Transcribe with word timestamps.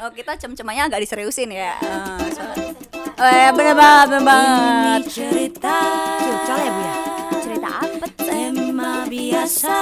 Oh 0.00 0.08
kita 0.08 0.32
cem-cemannya 0.34 0.88
agak 0.88 1.04
diseriusin 1.04 1.52
ya. 1.52 1.76
Eh, 1.76 2.28
soalnya- 2.32 2.72
Oh 3.20 3.28
ya 3.28 3.52
bener 3.52 3.76
banget, 3.76 4.06
bener 4.10 4.24
banget. 4.24 5.00
cerita 5.12 5.76
Curcol 6.18 6.56
ya 6.58 6.72
bu 6.72 6.80
ya? 6.80 6.96
Cerita 7.38 7.68
apa? 7.76 8.06
tema 8.16 9.04
biasa 9.04 9.76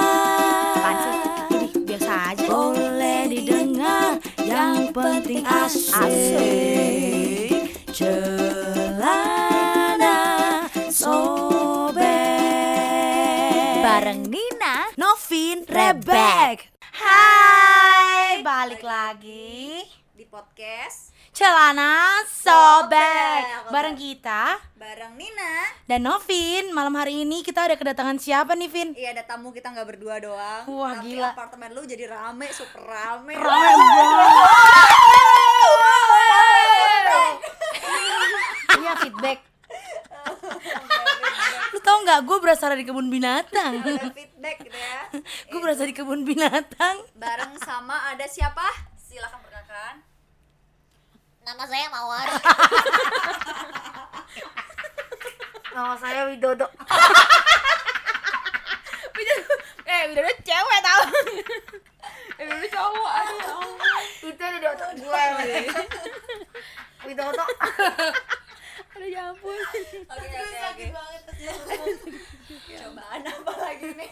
Apaan 0.75 0.95
sih? 0.99 1.15
Ini 1.55 1.67
biasa 1.87 2.35
aja. 2.35 2.43
boleh 2.45 3.31
didengar 3.31 4.19
yang 4.43 4.91
penting 4.91 5.39
asik 5.47 6.19
celana 7.95 8.99
sobek 10.91 12.03
Bareng 13.79 14.27
Nina. 14.27 14.91
Novin 14.95 15.63
Rebek. 15.63 16.67
Hai, 16.91 18.43
balik 18.43 18.83
lagi 18.83 19.87
Di 20.19 20.27
podcast 20.27 21.15
Celana 21.31 22.19
Sobek 22.27 23.71
Bareng 23.71 23.95
kita 23.95 24.59
bareng 24.75 25.15
Nina. 25.15 25.63
dan 25.87 26.03
Novin 26.03 26.75
Malam 26.75 26.91
hari 26.99 27.23
ini 27.23 27.39
kita 27.39 27.71
ada 27.71 27.79
kedatangan 27.79 28.19
siapa 28.19 28.51
nih 28.51 28.67
Vin? 28.67 28.89
Iya 28.99 29.15
ada 29.15 29.23
tamu 29.23 29.55
kita 29.55 29.71
nggak 29.71 29.87
berdua 29.87 30.19
doang. 30.19 30.67
Wah, 30.67 30.99
Tapi 30.99 31.15
gila. 31.15 31.31
apartemen 31.31 31.71
lu 31.71 31.87
jadi 31.87 32.11
rame, 32.11 32.51
super 32.51 32.83
rame. 32.83 33.31
Iya 38.75 38.91
feedback 38.97 39.39
Lu 41.69 41.79
tau 41.79 41.99
gak 42.01 42.19
gue 42.23 42.37
berasal 42.39 42.73
dari 42.73 42.83
kebun 42.83 43.07
binatang 43.07 43.79
Ada 43.79 44.11
feedback 44.11 44.67
gitu 44.67 44.75
ya. 44.75 44.99
Gue 45.47 45.59
berasal 45.59 45.87
di 45.87 45.95
kebun 45.95 46.27
binatang 46.27 47.07
Bareng 47.15 47.55
sama 47.55 48.11
ada 48.11 48.27
siapa? 48.27 48.67
Silakan 48.99 49.39
perkenalkan. 49.41 50.08
Nama 51.49 51.65
saya 51.65 51.89
Mawar. 51.89 52.29
Nama 55.73 55.95
saya 55.97 56.29
Widodo. 56.29 56.69
Eh 59.89 60.13
udah 60.13 60.21
cewek 60.45 60.79
tau. 60.85 61.01
Eh 62.39 62.45
udah 62.45 62.69
cowok 62.69 63.11
aduh 63.17 63.65
Itu 64.21 64.37
ada 64.37 64.57
di 64.61 64.67
otak 64.69 64.89
gue 64.93 65.25
Widodo. 67.09 67.45
Aduh 68.93 69.09
ya 69.09 69.33
ampun. 69.33 69.57
Oke 70.05 70.37
oke 70.37 70.57
oke. 70.69 70.85
Cobaan 72.77 73.25
apa 73.25 73.53
lagi 73.57 73.89
nih? 73.97 74.09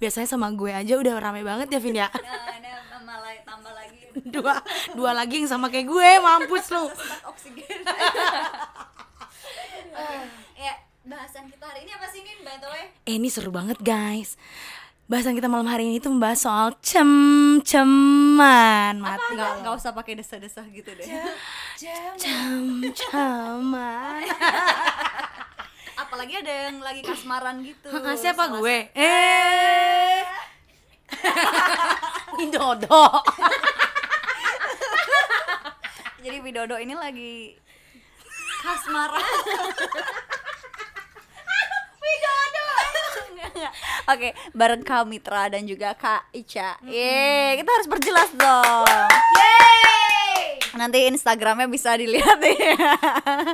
Biasanya 0.00 0.24
sama 0.32 0.48
gue 0.56 0.72
aja 0.72 0.96
udah 0.96 1.20
rame 1.20 1.44
banget 1.44 1.68
ya 1.68 1.78
Vin 1.84 2.00
ya? 2.00 2.08
Nah, 2.08 2.80
tambah 2.88 3.16
lagi, 3.20 3.40
tambah 3.44 3.72
lagi 3.76 4.00
Dua, 4.30 4.54
dua 4.94 5.10
lagi 5.10 5.42
yang 5.42 5.50
sama 5.50 5.66
kayak 5.66 5.90
gue 5.90 6.10
mampus 6.22 6.70
lu 6.70 6.86
oksigen. 7.26 7.82
ya, 10.64 10.74
bahasan 11.02 11.50
kita 11.50 11.66
hari 11.66 11.82
ini 11.82 11.90
apa 11.90 12.06
sih 12.08 12.22
Nin? 12.22 12.38
Bantowe? 12.40 12.82
Eh 13.04 13.18
ini 13.18 13.26
seru 13.26 13.50
banget 13.50 13.82
guys 13.82 14.38
Bahasan 15.10 15.34
kita 15.34 15.50
malam 15.50 15.66
hari 15.66 15.90
ini 15.90 15.98
tuh 15.98 16.14
membahas 16.14 16.46
soal 16.46 16.70
cem-ceman 16.78 18.38
Mati 19.02 19.34
Nggak, 19.34 19.66
nggak 19.66 19.74
usah 19.74 19.90
pakai 19.90 20.22
desah-desah 20.22 20.62
gitu 20.70 20.94
deh. 20.94 21.10
Cem-ceman 22.14 24.22
Apalagi 26.06 26.38
ada 26.38 26.70
yang 26.70 26.78
lagi 26.78 27.02
kasmaran 27.02 27.66
gitu. 27.66 27.90
Hah, 27.94 28.14
Siapa 28.14 28.46
gue? 28.54 28.94
Eh 28.94 30.22
Widodo 32.38 33.10
Jadi 36.20 36.36
Widodo 36.44 36.76
ini 36.76 36.92
lagi 36.92 37.56
kasmaran. 38.60 39.24
Widodo. 42.04 42.66
Oke, 44.12 44.28
bareng 44.52 44.84
Kak 44.84 45.08
Mitra 45.08 45.48
dan 45.48 45.64
juga 45.64 45.96
Kak 45.96 46.28
Ica. 46.36 46.76
Yeay, 46.84 47.56
kita 47.56 47.70
harus 47.72 47.88
perjelas 47.88 48.28
dong. 48.36 49.08
Nanti 50.76 51.08
Instagramnya 51.08 51.72
bisa 51.72 51.96
dilihat 51.96 52.36
ya. 52.36 52.76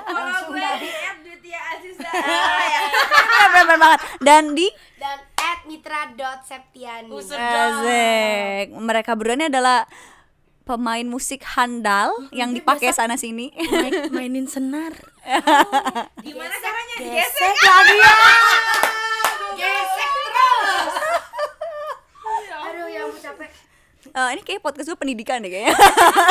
kalau 0.02 0.52
gue 0.52 0.70
Dutia 1.22 1.60
Aziza 1.74 2.10
Bener 3.54 3.78
banget. 3.78 4.00
Dan 4.18 4.58
di 4.58 4.66
Dan 4.98 5.18
at 5.38 5.60
mitra.septiani. 5.70 7.14
Asik. 7.14 8.66
Mereka 8.74 9.14
berdua 9.14 9.38
ini 9.38 9.46
adalah 9.46 9.86
pemain 10.66 11.06
musik 11.06 11.46
handal 11.46 12.10
yang 12.30 12.50
dipakai 12.50 12.90
sana 12.90 13.14
sini. 13.14 13.54
Main- 13.54 14.10
Mainin 14.14 14.46
senar 14.46 14.90
gimana 16.26 16.54
caranya 16.56 16.94
Gesek 16.98 17.54
ya 17.56 17.76
Gesek 19.56 20.10
terus. 20.26 20.94
Aduh 22.52 22.86
ya 22.86 23.00
ampun 23.06 23.20
capek. 23.20 23.50
Eh, 24.06 24.28
ini 24.32 24.42
kayak 24.42 24.60
podcast 24.60 24.86
gue 24.86 24.96
pendidikan 24.96 25.38
deh 25.38 25.48
kayaknya. 25.48 25.74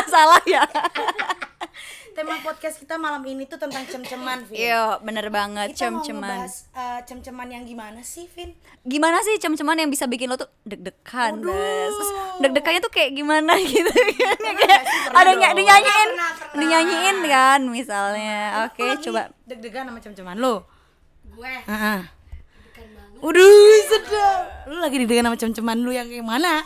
Salah 0.07 0.41
ya. 0.44 0.63
Tema 2.15 2.39
podcast 2.39 2.79
kita 2.79 2.95
malam 2.95 3.19
ini 3.27 3.43
tuh 3.43 3.59
tentang 3.59 3.83
cem-ceman 3.83 4.47
Vin 4.47 4.55
Iya, 4.55 5.03
bener 5.03 5.27
banget 5.27 5.75
Kita 5.75 5.91
mau 5.91 5.99
cem-ceman. 5.99 6.23
ngebahas 6.31 6.53
eh, 6.71 6.99
cem-ceman 7.03 7.47
yang 7.51 7.63
gimana 7.67 7.99
sih 8.07 8.23
Vin? 8.31 8.55
Gimana 8.87 9.19
sih 9.19 9.35
cem-ceman 9.35 9.75
yang 9.75 9.91
bisa 9.91 10.07
bikin 10.07 10.31
lo 10.31 10.39
tuh 10.39 10.47
deg-degan? 10.63 11.43
Terus 11.43 12.09
deg-degannya 12.39 12.79
tuh 12.79 12.93
kayak 12.95 13.19
gimana 13.19 13.59
gitu 13.67 13.91
kan? 13.91 14.39
Kayak 14.55 14.81
ada 15.11 15.31
ny 15.35 15.43
dinyanyiin, 15.59 16.09
dinyanyiin 16.55 17.17
kan 17.27 17.59
misalnya. 17.67 18.63
Oke, 18.71 18.87
Lagi 18.87 19.03
coba. 19.11 19.21
Deg-degan 19.43 19.83
sama 19.91 19.99
cem-ceman 19.99 20.39
lo 20.39 20.63
Gue 21.35 21.51
Heeh. 21.67 21.99
Udah 23.19 23.51
sedap. 23.91 24.71
Lu 24.71 24.79
lagi 24.79 25.03
deg-degan 25.03 25.27
sama 25.27 25.35
cem-ceman 25.35 25.83
lu 25.83 25.91
yang 25.91 26.07
kayak 26.07 26.23
mana? 26.23 26.63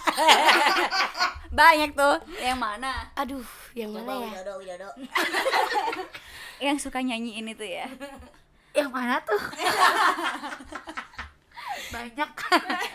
Banyak 1.57 1.97
tuh. 1.97 2.21
Yang 2.37 2.59
mana? 2.61 3.09
aduh 3.17 3.41
yang 3.79 3.91
mana 3.95 4.11
ya? 4.19 4.31
Yang 6.69 6.77
suka 6.83 6.99
nyanyiin 6.99 7.47
itu 7.55 7.63
ya. 7.63 7.87
Yang 8.77 8.89
mana 8.91 9.23
tuh? 9.23 9.39
Banyak. 11.89 12.29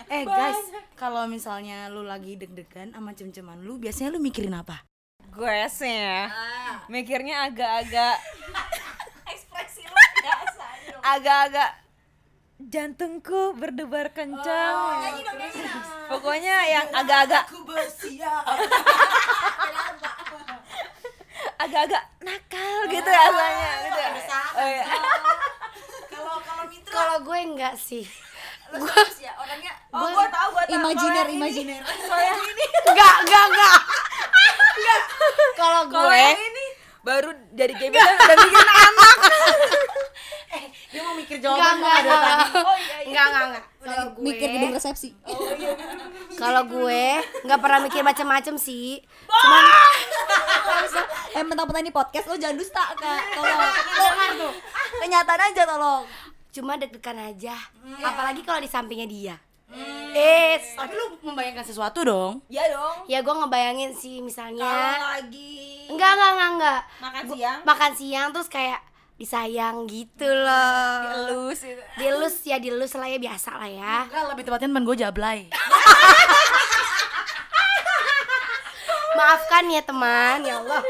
eh 0.07 0.23
guys, 0.23 0.61
kalau 0.95 1.27
misalnya 1.27 1.91
lu 1.91 2.07
lagi 2.07 2.39
deg-degan 2.39 2.95
sama 2.95 3.11
cem-ceman 3.17 3.65
lu, 3.65 3.81
biasanya 3.81 4.15
lu 4.15 4.21
mikirin 4.23 4.55
apa? 4.55 4.85
gue 5.35 5.67
sih 5.67 5.91
ya 5.91 6.31
mikirnya 6.87 7.51
agak-agak 7.51 8.23
Ekspresi 9.27 9.83
biasa. 10.23 10.67
agak-agak 11.03 11.71
jantungku 12.71 13.59
berdebar 13.59 14.15
kencang 14.15 15.11
pokoknya 16.07 16.57
yang 16.71 16.87
agak-agak 16.95 17.51
agak-agak 21.65 22.03
nakal 22.21 22.77
gitu 22.93 23.09
rasanya 23.09 23.71
gitu 23.89 24.01
oh, 24.55 24.67
iya. 24.69 24.85
Kalau 26.95 27.17
gue 27.27 27.39
enggak 27.43 27.75
sih. 27.75 28.07
ya 29.23 29.33
orangnya 29.39 29.71
oh 29.95 30.09
gue 30.11 30.27
tau 30.31 30.49
gue 30.51 30.65
tau 30.67 30.75
imajiner 30.79 31.27
imajiner. 31.31 31.83
soalnya 32.11 32.35
ini 32.43 32.65
Enggak, 32.91 33.15
enggak, 33.23 33.45
enggak. 33.51 33.79
Kalau 34.75 35.01
kalau 35.55 35.83
gue 35.91 36.19
yang 36.19 36.43
ini 36.43 36.65
baru 37.05 37.31
jadi 37.55 37.73
gebetan 37.79 38.15
udah 38.19 38.37
bikin 38.43 38.69
anak 38.69 39.17
Dia 40.95 41.03
mau 41.03 41.15
mikir 41.19 41.37
enggak 41.43 41.51
jawaban 41.51 41.75
enggak 41.83 41.95
ada 41.99 42.15
tadi. 42.15 42.45
oh 42.63 42.77
iya 42.79 42.97
iya 43.03 43.07
enggak 43.11 43.25
enggak 43.27 43.45
enggak. 43.51 43.65
Kalau 43.85 44.05
gue 44.17 44.23
Mikir 44.25 44.49
gedung 44.49 44.73
resepsi. 44.73 45.11
kalau 46.35 46.63
gue 46.67 47.05
nggak 47.45 47.61
pernah 47.61 47.79
mikir 47.83 48.03
macam-macam 48.03 48.55
sih. 48.57 49.03
Cuman 49.29 49.65
eh 51.35 51.43
mentang-mentang 51.43 51.83
ini 51.83 51.91
podcast 51.91 52.27
lo 52.27 52.37
jangan 52.37 52.55
dusta 52.55 52.85
kak. 52.95 53.23
Tolong. 53.35 53.73
Lo 54.39 54.49
kenyataan 55.03 55.43
aja 55.45 55.63
tolong. 55.67 56.05
Cuma 56.51 56.79
deg-degan 56.79 57.19
aja. 57.21 57.59
Apalagi 57.99 58.41
kalau 58.41 58.63
di 58.63 58.71
sampingnya 58.71 59.07
dia. 59.07 59.37
Eh, 60.15 60.55
tapi 60.79 60.95
lu 60.95 61.19
membayangkan 61.21 61.67
sesuatu 61.67 62.07
dong. 62.07 62.39
iya 62.47 62.71
dong. 62.71 63.03
Ya 63.11 63.19
gue 63.19 63.35
ngebayangin 63.35 63.91
sih 63.93 64.23
misalnya. 64.23 64.95
Lagi. 65.19 65.91
Enggak, 65.91 66.15
enggak, 66.15 66.31
enggak, 66.31 66.51
enggak. 66.53 66.81
Makan 67.03 67.23
Gua- 67.27 67.35
siang. 67.35 67.59
Makan 67.67 67.93
siang 67.93 68.29
terus 68.31 68.47
kayak 68.47 68.79
disayang 69.15 69.77
gitu 69.87 70.27
loh. 70.27 70.99
Elus 71.27 71.63
itu 71.63 71.83
Dilus 71.99 72.37
ya 72.43 72.59
dilus 72.59 72.95
lah 72.95 73.07
ya 73.07 73.19
biasa 73.19 73.51
lah 73.59 73.67
ya. 73.67 73.95
Enggak, 74.07 74.23
lebih 74.31 74.43
tepatnya 74.47 74.69
teman 74.71 74.85
gue 74.85 74.97
jablay. 74.97 75.39
Maafkan 79.15 79.71
ya 79.71 79.79
teman, 79.81 80.43
ya 80.43 80.59
Allah 80.59 80.83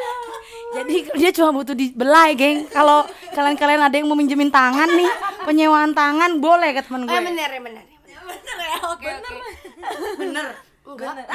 jadi 0.75 0.97
dia 1.15 1.31
cuma 1.31 1.51
butuh 1.55 1.77
dibelai, 1.77 2.35
geng. 2.35 2.67
Kalau 2.69 3.07
kalian-kalian 3.31 3.83
ada 3.87 3.95
yang 3.95 4.11
mau 4.11 4.19
minjemin 4.19 4.51
tangan 4.51 4.91
nih, 4.91 5.11
penyewaan 5.47 5.95
tangan 5.95 6.43
boleh 6.43 6.75
ke 6.75 6.83
temen 6.83 7.07
gue. 7.07 7.15
Oh, 7.15 7.23
bener, 7.23 7.51
ya, 7.51 7.61
bener, 7.63 7.85
bener. 7.85 7.85
Bener 8.25 8.57
ya, 8.59 8.79
oke, 8.91 9.07
bener. 9.07 9.33
oke. 9.33 10.19
Bener. 10.19 10.49
Bener. 10.85 11.27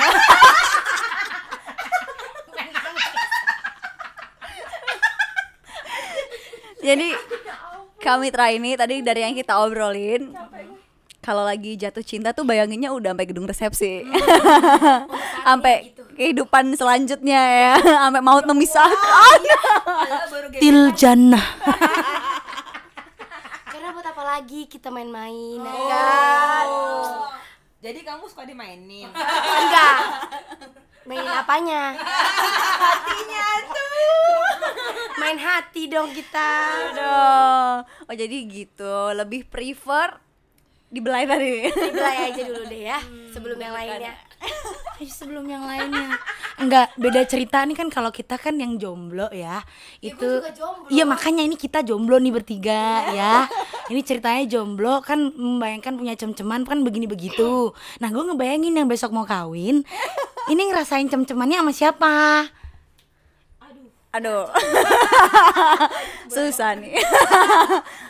Jadi 6.80 7.12
kami 8.00 8.32
Mitra 8.32 8.48
ini 8.56 8.80
tadi 8.80 9.04
dari 9.04 9.22
yang 9.28 9.36
kita 9.36 9.60
obrolin 9.60 10.32
kalau 11.20 11.44
lagi 11.44 11.76
jatuh 11.76 12.02
cinta 12.02 12.32
tuh 12.32 12.48
bayanginnya 12.48 12.96
udah 12.96 13.12
sampai 13.12 13.28
gedung 13.28 13.46
resepsi. 13.46 14.08
Hmm. 14.08 15.06
Sampai 15.50 15.92
gitu 15.92 15.99
kehidupan 16.20 16.76
selanjutnya 16.76 17.40
ya, 17.40 17.74
sampai 18.04 18.20
maut 18.20 18.44
memisahkan. 18.44 19.40
Til 20.60 20.92
jannah. 20.92 21.40
Karena 23.72 23.96
buat 23.96 24.04
apa 24.04 24.24
lagi 24.28 24.68
kita 24.68 24.92
main-main 24.92 25.64
ya 25.64 25.76
kan? 25.88 26.68
Jadi 27.80 28.04
kamu 28.04 28.28
suka 28.28 28.44
dimainin? 28.44 29.08
Enggak. 29.64 30.00
Mainin 31.08 31.32
apanya? 31.32 31.96
Hatinya 31.96 33.48
tuh. 33.72 34.44
Main 35.24 35.40
hati 35.40 35.88
dong 35.88 36.12
kita. 36.12 36.52
Aduh. 36.92 37.88
Oh 38.12 38.16
jadi 38.20 38.44
gitu, 38.44 39.16
lebih 39.16 39.48
prefer 39.48 40.20
dibelai 40.92 41.24
tadi. 41.24 41.72
Dibelai 41.72 42.36
aja 42.36 42.42
dulu 42.44 42.68
deh 42.68 42.92
ya, 42.92 43.00
sebelum 43.32 43.56
yang 43.56 43.72
lainnya. 43.72 44.29
Ayo 45.00 45.08
sebelum 45.16 45.48
yang 45.48 45.64
lainnya. 45.64 46.20
Enggak, 46.60 46.92
beda 47.00 47.24
cerita 47.24 47.64
nih 47.64 47.72
kan 47.72 47.88
kalau 47.88 48.12
kita 48.12 48.36
kan 48.36 48.52
yang 48.60 48.76
jomblo 48.76 49.32
ya. 49.32 49.64
Itu 50.04 50.44
juga 50.44 50.52
jomblo. 50.52 50.92
Iya, 50.92 51.08
makanya 51.08 51.44
ini 51.48 51.56
kita 51.56 51.80
jomblo 51.88 52.20
nih 52.20 52.36
bertiga 52.36 53.08
ya. 53.16 53.48
Ini 53.88 54.04
ceritanya 54.04 54.44
jomblo 54.44 55.00
kan 55.00 55.32
membayangkan 55.32 55.96
punya 55.96 56.20
cem-ceman 56.20 56.68
kan 56.68 56.84
begini 56.84 57.08
begitu. 57.08 57.72
Nah, 58.04 58.12
gue 58.12 58.24
ngebayangin 58.28 58.76
yang 58.76 58.92
besok 58.92 59.16
mau 59.16 59.24
kawin. 59.24 59.88
Ini 60.52 60.62
ngerasain 60.68 61.08
cem-cemannya 61.08 61.64
sama 61.64 61.72
siapa? 61.72 62.16
Aduh. 64.12 64.52
Susah 66.34 66.76
nih. 66.76 66.96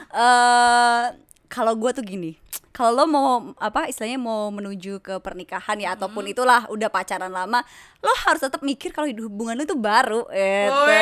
Eh 0.09 1.05
kalau 1.45 1.77
gue 1.77 1.93
tuh 1.93 2.01
gini, 2.01 2.33
kalau 2.79 2.95
lo 2.95 3.05
mau 3.11 3.51
apa 3.59 3.91
istilahnya 3.91 4.15
mau 4.15 4.47
menuju 4.55 5.03
ke 5.03 5.19
pernikahan 5.19 5.75
ya 5.83 5.99
ataupun 5.99 6.31
itulah 6.31 6.63
udah 6.71 6.87
pacaran 6.87 7.27
lama, 7.27 7.59
lo 7.99 8.11
harus 8.23 8.39
tetap 8.39 8.63
mikir 8.63 8.95
kalau 8.95 9.03
hidup 9.03 9.27
hubungan 9.27 9.59
lo 9.59 9.67
itu 9.67 9.75
baru. 9.75 10.23
Gitu. 10.31 10.95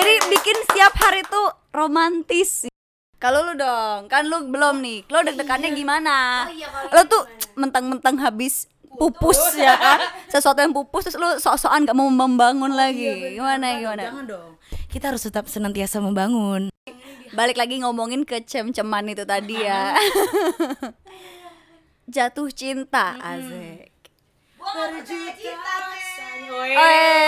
Jadi 0.00 0.14
bikin 0.32 0.56
setiap 0.64 0.96
hari 0.96 1.20
tuh 1.28 1.52
romantis. 1.76 2.72
Kalau 3.20 3.44
lu 3.44 3.52
dong, 3.52 4.08
kan 4.08 4.24
lu 4.24 4.48
belum 4.48 4.80
nih. 4.80 5.04
Lo 5.12 5.20
deg-degannya 5.20 5.76
gimana? 5.76 6.48
Oh 6.48 6.56
iya, 6.56 6.72
lo 6.88 7.04
tuh 7.04 7.28
mentang-mentang 7.60 8.16
habis 8.24 8.64
pupus 8.94 9.38
ya 9.54 9.74
kan 9.74 10.00
sesuatu 10.26 10.58
yang 10.58 10.72
pupus 10.72 11.10
terus 11.10 11.18
lu 11.18 11.28
sok-sokan 11.36 11.84
gak 11.84 11.96
mau 11.96 12.06
membangun 12.06 12.72
lagi 12.72 13.34
gimana 13.34 13.78
gimana 13.78 14.02
Jangan 14.10 14.26
dong. 14.26 14.50
Kita 14.90 15.10
harus 15.10 15.26
tetap 15.26 15.50
senantiasa 15.50 15.98
membangun. 15.98 16.70
balik 17.34 17.58
lagi 17.58 17.82
ngomongin 17.82 18.22
ke 18.22 18.46
cem-ceman 18.46 19.10
itu 19.10 19.26
tadi 19.26 19.58
ya 19.58 19.98
jatuh 22.14 22.46
cinta 22.54 23.18
Azek 23.18 23.90
Oh, 24.64 24.88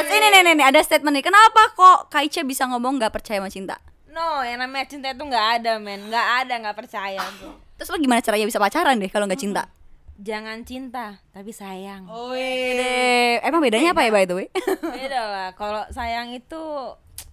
ini 0.09 0.27
nih, 0.33 0.41
nih, 0.41 0.55
nih, 0.57 0.67
ada 0.73 0.81
statement 0.81 1.21
nih. 1.21 1.25
Kenapa 1.29 1.69
kok 1.77 2.09
Kaice 2.09 2.41
bisa 2.49 2.65
ngomong 2.65 2.97
nggak 2.97 3.13
percaya 3.13 3.45
sama 3.45 3.53
cinta? 3.53 3.77
No, 4.09 4.41
yang 4.41 4.57
namanya 4.57 4.89
cinta 4.89 5.13
itu 5.13 5.21
nggak 5.21 5.61
ada, 5.61 5.77
men. 5.77 6.09
Nggak 6.09 6.27
ada, 6.43 6.55
nggak 6.65 6.77
percaya 6.81 7.21
gue. 7.37 7.53
Terus 7.77 7.93
lo 7.93 8.01
gimana 8.01 8.25
caranya 8.25 8.49
bisa 8.49 8.57
pacaran 8.57 8.97
deh 8.97 9.13
kalau 9.13 9.29
nggak 9.29 9.37
cinta? 9.37 9.69
Jangan 10.17 10.65
cinta, 10.65 11.21
tapi 11.29 11.53
sayang. 11.53 12.09
Eh, 12.33 13.37
emang 13.45 13.61
bedanya 13.61 13.93
apa 13.93 14.03
ya 14.05 14.11
by 14.13 14.25
the 14.25 14.35
way? 14.35 14.49
Beda 14.97 15.23
lah. 15.29 15.49
Kalau 15.53 15.85
sayang 15.93 16.33
itu 16.33 16.63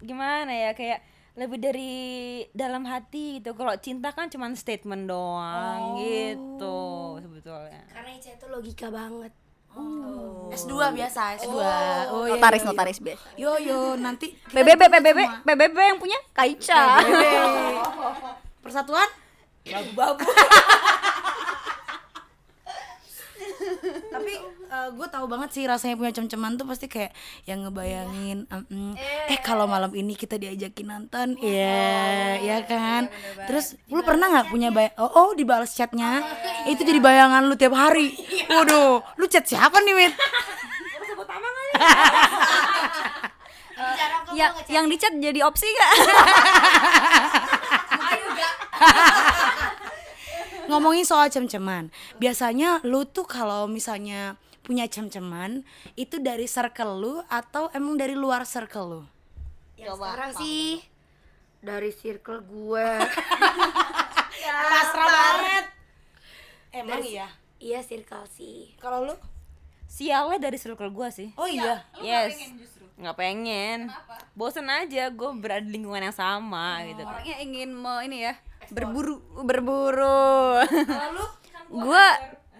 gimana 0.03 0.51
ya 0.51 0.71
kayak 0.75 0.99
lebih 1.39 1.63
dari 1.63 1.93
dalam 2.51 2.83
hati 2.83 3.39
gitu. 3.39 3.55
Kalau 3.55 3.73
cinta 3.79 4.11
kan 4.11 4.27
cuma 4.27 4.51
statement 4.53 5.07
doang 5.07 5.97
gitu 6.03 7.17
sebetulnya. 7.23 7.87
Karena 7.87 8.09
Ica 8.19 8.35
itu 8.35 8.45
logika 8.51 8.91
banget. 8.91 9.31
S2 10.53 10.73
biasa, 10.93 11.21
S2. 11.41 11.49
Oh, 12.13 12.29
iya, 12.29 12.37
notaris 12.37 12.61
iya, 12.61 12.69
iya. 12.69 12.69
notaris 12.69 12.99
biasa. 13.01 13.25
Yo 13.41 13.57
yo 13.57 13.97
nanti 13.97 14.37
PBB 14.53 14.85
PBB 14.85 15.19
PBB 15.41 15.77
yang 15.81 15.97
punya 15.97 16.19
Kaica. 16.29 17.01
persatuan 18.63 19.09
Babu-babu. 19.63 20.27
tapi 24.09 24.33
gue 24.73 25.07
tahu 25.07 25.25
banget 25.29 25.49
sih 25.53 25.63
rasanya 25.69 25.95
punya 25.99 26.13
cem-ceman 26.13 26.57
tuh 26.57 26.65
pasti 26.65 26.89
kayak 26.89 27.13
yang 27.45 27.67
ngebayangin 27.67 28.49
em, 28.49 28.63
em, 28.67 28.93
eh 29.29 29.39
kalau 29.39 29.69
malam 29.69 29.93
ini 29.93 30.17
kita 30.17 30.41
diajakin 30.41 30.87
nonton. 30.89 31.37
Iya 31.39 32.41
ya 32.41 32.57
kan? 32.65 33.07
terus 33.45 33.77
lu 33.91 34.01
pernah 34.01 34.29
nggak 34.29 34.47
punya 34.49 34.73
bay 34.73 34.89
oh, 34.97 35.09
oh 35.09 35.29
dibalas 35.37 35.77
chatnya? 35.77 36.25
Itu 36.65 36.81
jadi 36.83 36.97
bayangan 36.97 37.45
lu 37.45 37.55
tiap 37.59 37.77
hari. 37.77 38.17
Waduh 38.53 39.03
lu 39.19 39.25
chat 39.29 39.45
siapa 39.45 39.77
nih 39.83 39.93
mit? 39.93 40.13
Ya, 44.33 44.49
yang 44.65 44.89
di 44.89 44.97
chat 44.97 45.13
jadi 45.13 45.45
opsi 45.45 45.69
gak? 45.77 45.93
Ngomongin 50.71 51.03
soal 51.03 51.27
cem-ceman 51.27 51.91
biasanya 52.17 52.79
lu 52.87 53.03
tuh 53.03 53.27
kalau 53.27 53.67
misalnya 53.67 54.39
punya 54.63 54.87
cem-ceman 54.87 55.67
itu 55.99 56.23
dari 56.23 56.47
circle 56.47 56.95
lu 56.95 57.13
atau 57.27 57.67
emang 57.75 57.99
dari 57.99 58.15
luar 58.15 58.47
circle 58.47 58.87
lu? 58.87 59.01
Ya 59.75 59.91
sekarang 59.91 60.31
sih. 60.39 60.79
Dari 61.59 61.91
circle 61.91 62.39
gue. 62.47 62.89
pasrah 64.47 65.07
banget. 65.19 65.65
Emang 66.71 67.03
iya? 67.03 67.27
Iya 67.59 67.79
circle 67.83 68.23
sih. 68.31 68.71
kalau 68.79 69.11
lu? 69.11 69.15
Sialnya 69.87 70.49
dari 70.49 70.57
circle 70.57 70.89
gua 70.89 71.13
sih. 71.13 71.29
oh 71.37 71.45
iya? 71.45 71.85
Yes. 72.01 72.33
Nggak 72.97 73.13
pengen. 73.19 73.91
Bosen 74.33 74.65
aja 74.71 75.11
gue 75.11 75.29
berada 75.37 75.61
di 75.61 75.75
lingkungan 75.75 76.07
yang 76.07 76.15
sama 76.15 76.81
gitu. 76.87 77.03
Orangnya 77.03 77.37
ingin 77.43 77.69
mau 77.75 77.99
ini 77.99 78.25
ya 78.31 78.33
berburu 78.71 79.19
berburu. 79.43 80.63
gua 81.73 82.05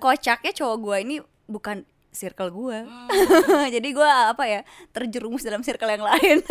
kocaknya 0.02 0.52
cowok 0.52 0.78
gua 0.82 0.98
ini 1.00 1.22
bukan 1.48 1.86
circle 2.14 2.54
gua. 2.54 2.86
Jadi 3.76 3.90
gua 3.92 4.32
apa 4.32 4.46
ya 4.46 4.62
terjerumus 4.94 5.42
dalam 5.42 5.66
circle 5.66 5.90
yang 5.90 6.06
lain. 6.06 6.46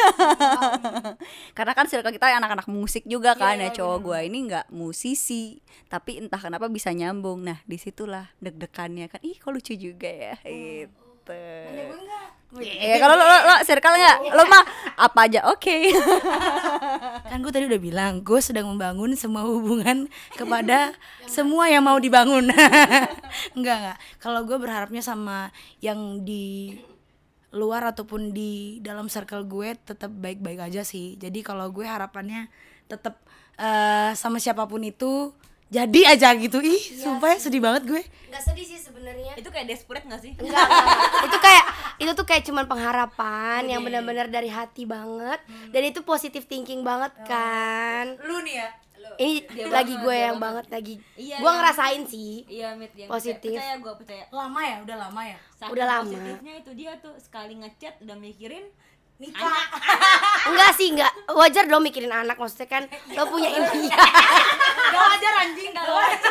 Karena 1.57 1.73
kan 1.73 1.87
circle 1.87 2.13
kita 2.13 2.35
anak-anak 2.35 2.67
musik 2.69 3.07
juga 3.07 3.39
kan 3.39 3.57
ya 3.57 3.71
cowok 3.71 3.99
gua 4.03 4.19
ini 4.27 4.51
nggak 4.51 4.75
musisi, 4.75 5.63
tapi 5.87 6.19
entah 6.19 6.43
kenapa 6.43 6.67
bisa 6.67 6.91
nyambung. 6.91 7.47
Nah 7.47 7.63
di 7.65 7.79
situlah 7.79 8.29
deg-degannya 8.43 9.09
kan. 9.09 9.23
Ih 9.23 9.39
kok 9.39 9.55
lucu 9.55 9.73
juga 9.79 10.11
ya. 10.11 10.35
Gitu. 10.43 11.43
Ya 12.61 13.01
kalau 13.01 13.17
lo, 13.17 13.25
lo, 13.25 13.39
lo 13.49 13.57
circle 13.65 13.97
nggak, 13.97 14.19
lo 14.37 14.45
mah 14.45 14.63
apa 15.01 15.21
aja 15.25 15.41
oke. 15.49 15.79
kan 17.33 17.41
gue 17.41 17.49
tadi 17.49 17.65
udah 17.65 17.81
bilang 17.81 18.21
gue 18.21 18.41
sedang 18.45 18.69
membangun 18.69 19.17
semua 19.17 19.49
hubungan 19.49 20.05
kepada 20.37 20.93
semua 21.25 21.65
yang 21.73 21.81
mau 21.81 21.97
dibangun. 21.97 22.53
Enggak 23.57 23.77
enggak. 23.81 23.99
Kalau 24.21 24.45
gue 24.45 24.61
berharapnya 24.61 25.01
sama 25.01 25.49
yang 25.81 26.29
di 26.29 26.77
luar 27.57 27.89
ataupun 27.89 28.37
di 28.37 28.85
dalam 28.85 29.09
circle 29.09 29.49
gue 29.49 29.73
tetap 29.81 30.13
baik-baik 30.13 30.61
aja 30.61 30.85
sih. 30.85 31.17
Jadi 31.17 31.41
kalau 31.41 31.73
gue 31.73 31.89
harapannya 31.89 32.53
tetap 32.85 33.17
eh, 33.57 34.13
sama 34.13 34.37
siapa 34.37 34.69
pun 34.69 34.85
itu 34.85 35.33
jadi 35.73 36.01
aja 36.13 36.29
gitu 36.37 36.61
ih 36.61 36.77
sumpah 36.95 37.33
ya 37.33 37.39
sedih 37.41 37.59
banget 37.59 37.83
gue 37.87 38.03
Gak 38.29 38.41
sedih 38.43 38.65
sih 38.65 38.81
sebenarnya. 38.81 39.37
Itu 39.37 39.53
kayak 39.53 39.69
desperate 39.69 40.09
gak 40.09 40.17
sih? 40.19 40.33
Enggak, 40.33 40.65
enggak, 40.65 40.97
itu 41.23 41.37
kayak 41.39 41.65
itu 41.99 42.13
tuh 42.13 42.25
kayak 42.25 42.43
cuman 42.43 42.65
pengharapan 42.65 43.61
yang 43.67 43.81
benar-benar 43.83 44.25
dari 44.27 44.49
hati 44.49 44.89
banget 44.89 45.37
dan 45.69 45.83
itu 45.83 46.01
positif 46.01 46.45
thinking 46.45 46.81
banget 46.81 47.13
kan. 47.23 48.17
lu 48.19 48.41
nih 48.41 48.57
ya 48.59 48.69
Ini 49.15 49.45
lagi 49.67 49.99
gue 49.99 50.17
yang 50.17 50.39
banget 50.39 50.71
lagi. 50.71 50.95
Iya, 51.13 51.37
gue 51.37 51.45
yang- 51.45 51.59
ngerasain 51.59 52.03
sih. 52.07 52.47
Iya, 52.49 52.73
Mit, 52.73 52.95
yang 52.95 53.11
Positif. 53.11 53.53
Percaya 53.53 53.77
gue 53.77 53.93
percaya. 53.99 54.25
lama 54.31 54.61
ya 54.63 54.77
udah 54.81 54.97
lama 54.97 55.23
ya 55.27 55.37
Saking 55.53 55.73
Udah 55.75 55.87
lama. 55.87 56.09
Positifnya 56.09 56.55
itu 56.57 56.71
dia 56.73 56.93
tuh 56.97 57.13
sekali 57.19 57.55
ngechat 57.59 57.95
udah 58.01 58.17
mikirin 58.17 58.65
nikah 59.23 59.63
Enggak 60.43 60.71
sih, 60.75 60.91
enggak. 60.91 61.13
Wajar 61.31 61.71
dong 61.71 61.87
mikirin 61.87 62.11
anak 62.11 62.35
maksudnya 62.35 62.67
kan 62.67 62.83
lo 63.15 63.23
punya 63.31 63.47
impian. 63.49 63.95
gak 63.95 65.03
wajar 65.15 65.33
anjing 65.47 65.71
gak 65.71 65.87
wajar 65.87 66.31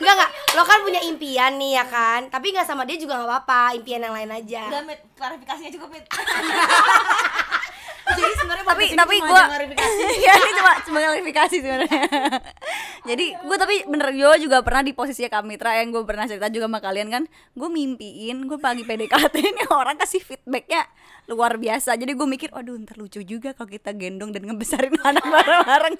Enggak, 0.00 0.14
enggak. 0.16 0.30
Lo 0.56 0.62
kan 0.64 0.80
punya 0.80 1.00
impian 1.04 1.52
nih 1.60 1.76
ya 1.76 1.84
kan. 1.84 2.20
Tapi 2.32 2.56
enggak 2.56 2.64
sama 2.64 2.88
dia 2.88 2.96
juga 2.96 3.20
enggak 3.20 3.30
apa-apa. 3.30 3.76
Impian 3.76 4.00
yang 4.00 4.16
lain 4.16 4.32
aja. 4.32 4.64
Udah, 4.72 4.82
Mit, 4.88 5.00
klarifikasinya 5.12 5.70
cukup, 5.76 5.88
Mit. 5.92 6.04
jadi 8.16 8.34
sebenarnya 8.38 8.64
tapi 8.66 8.84
tapi 8.94 9.16
klarifikasi. 9.22 10.02
ya 10.26 10.32
ini 10.36 10.52
cuma 10.56 10.72
cuma 10.86 10.98
klarifikasi 11.02 11.56
sebenarnya. 11.60 12.02
Jadi 13.10 13.26
gue 13.32 13.56
tapi 13.56 13.76
bener 13.88 14.12
gue 14.12 14.36
juga 14.44 14.60
pernah 14.60 14.84
di 14.84 14.92
posisinya 14.92 15.32
Kak 15.32 15.44
Mitra 15.48 15.72
yang 15.80 15.88
gue 15.88 16.04
pernah 16.04 16.28
cerita 16.28 16.52
juga 16.52 16.68
sama 16.68 16.84
kalian 16.84 17.08
kan 17.08 17.22
gue 17.56 17.68
mimpiin 17.72 18.44
gue 18.44 18.58
pagi 18.60 18.84
PDKT 18.84 19.34
ini 19.56 19.64
orang 19.72 19.96
kasih 19.96 20.20
feedbacknya 20.20 20.84
luar 21.32 21.56
biasa. 21.56 21.96
Jadi 21.96 22.12
gue 22.12 22.26
mikir 22.28 22.48
waduh 22.52 22.76
ntar 22.84 23.00
lucu 23.00 23.24
juga 23.24 23.56
kalau 23.56 23.72
kita 23.72 23.96
gendong 23.96 24.36
dan 24.36 24.44
ngebesarin 24.44 24.94
anak 25.00 25.24
bareng-bareng 25.24 25.96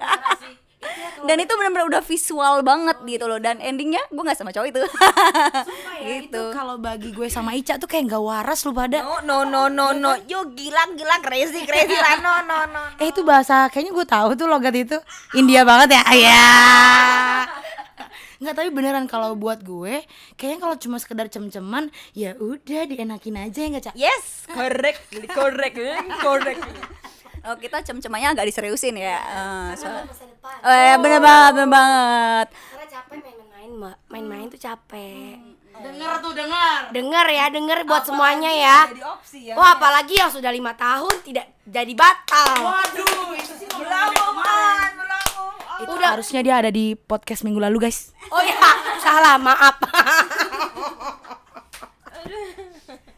dan 1.29 1.37
itu 1.37 1.53
benar-benar 1.53 1.85
udah 1.87 2.01
visual 2.01 2.65
banget 2.65 2.97
gitu 3.05 3.25
loh 3.29 3.37
dan 3.37 3.61
endingnya 3.61 4.01
gue 4.09 4.23
nggak 4.25 4.37
sama 4.37 4.49
cowok 4.49 4.67
itu 4.73 4.81
Itu 6.01 6.31
gitu 6.31 6.43
kalau 6.55 6.75
bagi 6.81 7.13
gue 7.13 7.27
sama 7.29 7.53
Ica 7.53 7.77
tuh 7.77 7.85
kayak 7.85 8.09
nggak 8.09 8.23
waras 8.23 8.65
lu 8.65 8.73
pada. 8.73 9.05
No 9.05 9.21
no 9.21 9.45
no 9.45 9.67
no 9.69 9.93
no. 9.93 10.11
Yo 10.25 10.49
gila 10.49 10.93
gila 10.97 11.21
crazy 11.21 11.63
crazy 11.67 11.93
lah. 11.93 12.17
No 12.19 12.33
no 12.47 12.57
no. 12.71 12.81
Eh 12.97 13.13
itu 13.13 13.21
bahasa 13.21 13.69
kayaknya 13.69 13.91
gue 13.93 14.05
tahu 14.07 14.29
tuh 14.33 14.47
logat 14.49 14.73
itu 14.73 14.97
India 15.37 15.61
banget 15.61 15.99
ya. 15.99 16.03
Ya. 16.17 16.45
Nggak 18.41 18.53
tapi 18.57 18.69
beneran 18.73 19.05
kalau 19.05 19.37
buat 19.37 19.61
gue 19.61 20.01
kayaknya 20.33 20.57
kalau 20.57 20.75
cuma 20.81 20.97
sekedar 20.97 21.29
cem-ceman 21.29 21.93
ya 22.17 22.33
udah 22.41 22.89
dienakin 22.89 23.37
aja 23.37 23.59
ya 23.61 23.67
nggak 23.69 23.85
cak. 23.85 23.95
Yes, 23.95 24.25
correct, 24.49 25.05
correct, 25.29 25.77
correct. 26.25 26.63
Oh 27.41 27.55
kita 27.57 27.81
cem-cemannya 27.81 28.33
agak 28.33 28.45
diseriusin 28.47 28.95
ya. 28.97 29.17
Eh, 29.17 29.69
masa 29.73 30.25
depan. 30.25 30.55
Oh 30.61 30.75
ya 30.75 30.95
bener 31.01 31.19
banget 31.21 31.51
bener 31.57 31.69
banget. 31.69 32.47
Karena 32.53 32.85
capek 32.89 33.17
main-main 33.21 33.69
mbak. 33.77 33.95
Main-main 34.09 34.45
tuh 34.49 34.61
capek. 34.61 35.35
Dengar 35.81 36.21
tuh 36.21 36.33
dengar. 36.37 36.93
denger 36.93 37.25
ya 37.33 37.45
denger 37.49 37.79
buat 37.89 38.03
semuanya 38.05 38.51
ya. 38.53 38.77
Jadi 38.93 39.01
opsi 39.01 39.39
ya. 39.49 39.53
Wah 39.57 39.73
apalagi 39.73 40.13
yang 40.13 40.29
sudah 40.29 40.53
lima 40.53 40.77
tahun 40.77 41.15
tidak 41.25 41.49
jadi 41.65 41.93
batal. 41.97 42.53
Waduh 42.61 43.33
itu 43.33 43.53
sih 43.57 43.67
Itu 45.81 45.97
Udah. 45.97 46.13
harusnya 46.13 46.45
dia 46.45 46.61
ada 46.61 46.69
di 46.69 46.93
podcast 46.93 47.41
minggu 47.41 47.57
lalu 47.57 47.89
guys. 47.89 48.13
Oh 48.29 48.37
ya 48.37 48.53
salah 49.05 49.41
maaf. 49.41 49.81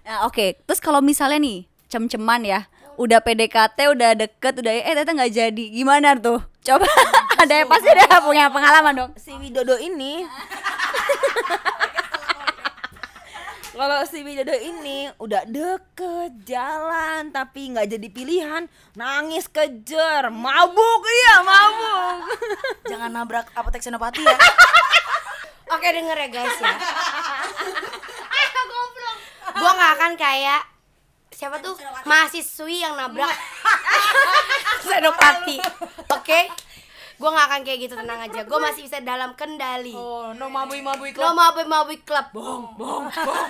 Nah, 0.08 0.24
oke. 0.28 0.64
Terus 0.64 0.80
kalau 0.80 1.04
misalnya 1.04 1.44
nih 1.44 1.68
cem-ceman 1.92 2.48
ya, 2.48 2.64
udah 2.98 3.20
PDKT, 3.22 3.80
udah 3.94 4.12
deket, 4.18 4.54
udah 4.60 4.72
eh 4.72 4.84
ternyata 4.94 5.12
nggak 5.14 5.34
jadi, 5.34 5.66
gimana 5.74 6.16
tuh? 6.18 6.42
Coba. 6.64 6.88
Ada 7.44 7.60
yang 7.60 7.68
pasti 7.68 7.92
ada 7.92 8.24
punya 8.24 8.48
pengalaman 8.48 8.94
dong. 8.96 9.12
si 9.20 9.36
Widodo 9.36 9.76
ini. 9.76 10.24
Kalau 13.74 14.00
si 14.08 14.24
Widodo 14.24 14.56
ini 14.56 15.12
udah 15.20 15.44
deket 15.44 16.32
jalan 16.48 17.36
tapi 17.36 17.76
nggak 17.76 17.92
jadi 17.92 18.08
pilihan 18.08 18.64
nangis 18.96 19.52
kejer. 19.52 20.32
Mabuk 20.32 21.04
iya 21.04 21.44
mabuk. 21.44 22.32
Jangan 22.96 23.12
nabrak 23.12 23.52
apotek 23.52 23.84
Senopati 23.84 24.24
ya. 24.24 24.38
Oke 25.68 25.88
denger 25.90 26.16
ya 26.16 26.28
guys 26.32 26.58
ya. 26.64 26.74
Gue 29.54 29.70
gak 29.70 29.92
akan 30.00 30.12
kayak 30.18 30.62
Siapa 31.44 31.60
tuh? 31.60 31.76
Mahasiswi 32.08 32.88
yang 32.88 32.96
nabrak. 32.96 33.28
Senopati. 34.88 35.60
Oke? 36.08 36.48
Gue 37.20 37.30
gak 37.36 37.48
akan 37.52 37.62
kayak 37.68 37.80
gitu 37.84 38.00
tenang 38.00 38.24
aja. 38.24 38.48
Gue 38.48 38.60
masih 38.64 38.88
bisa 38.88 39.04
dalam 39.04 39.36
kendali. 39.36 39.92
Oh, 39.92 40.32
no 40.32 40.48
mabui-mabui 40.48 41.12
Lo 41.20 41.36
mau 41.36 41.52
mabui 41.52 42.00
klub 42.08 42.32
Bong 42.32 42.80
bong 42.80 43.12
bong 43.12 43.44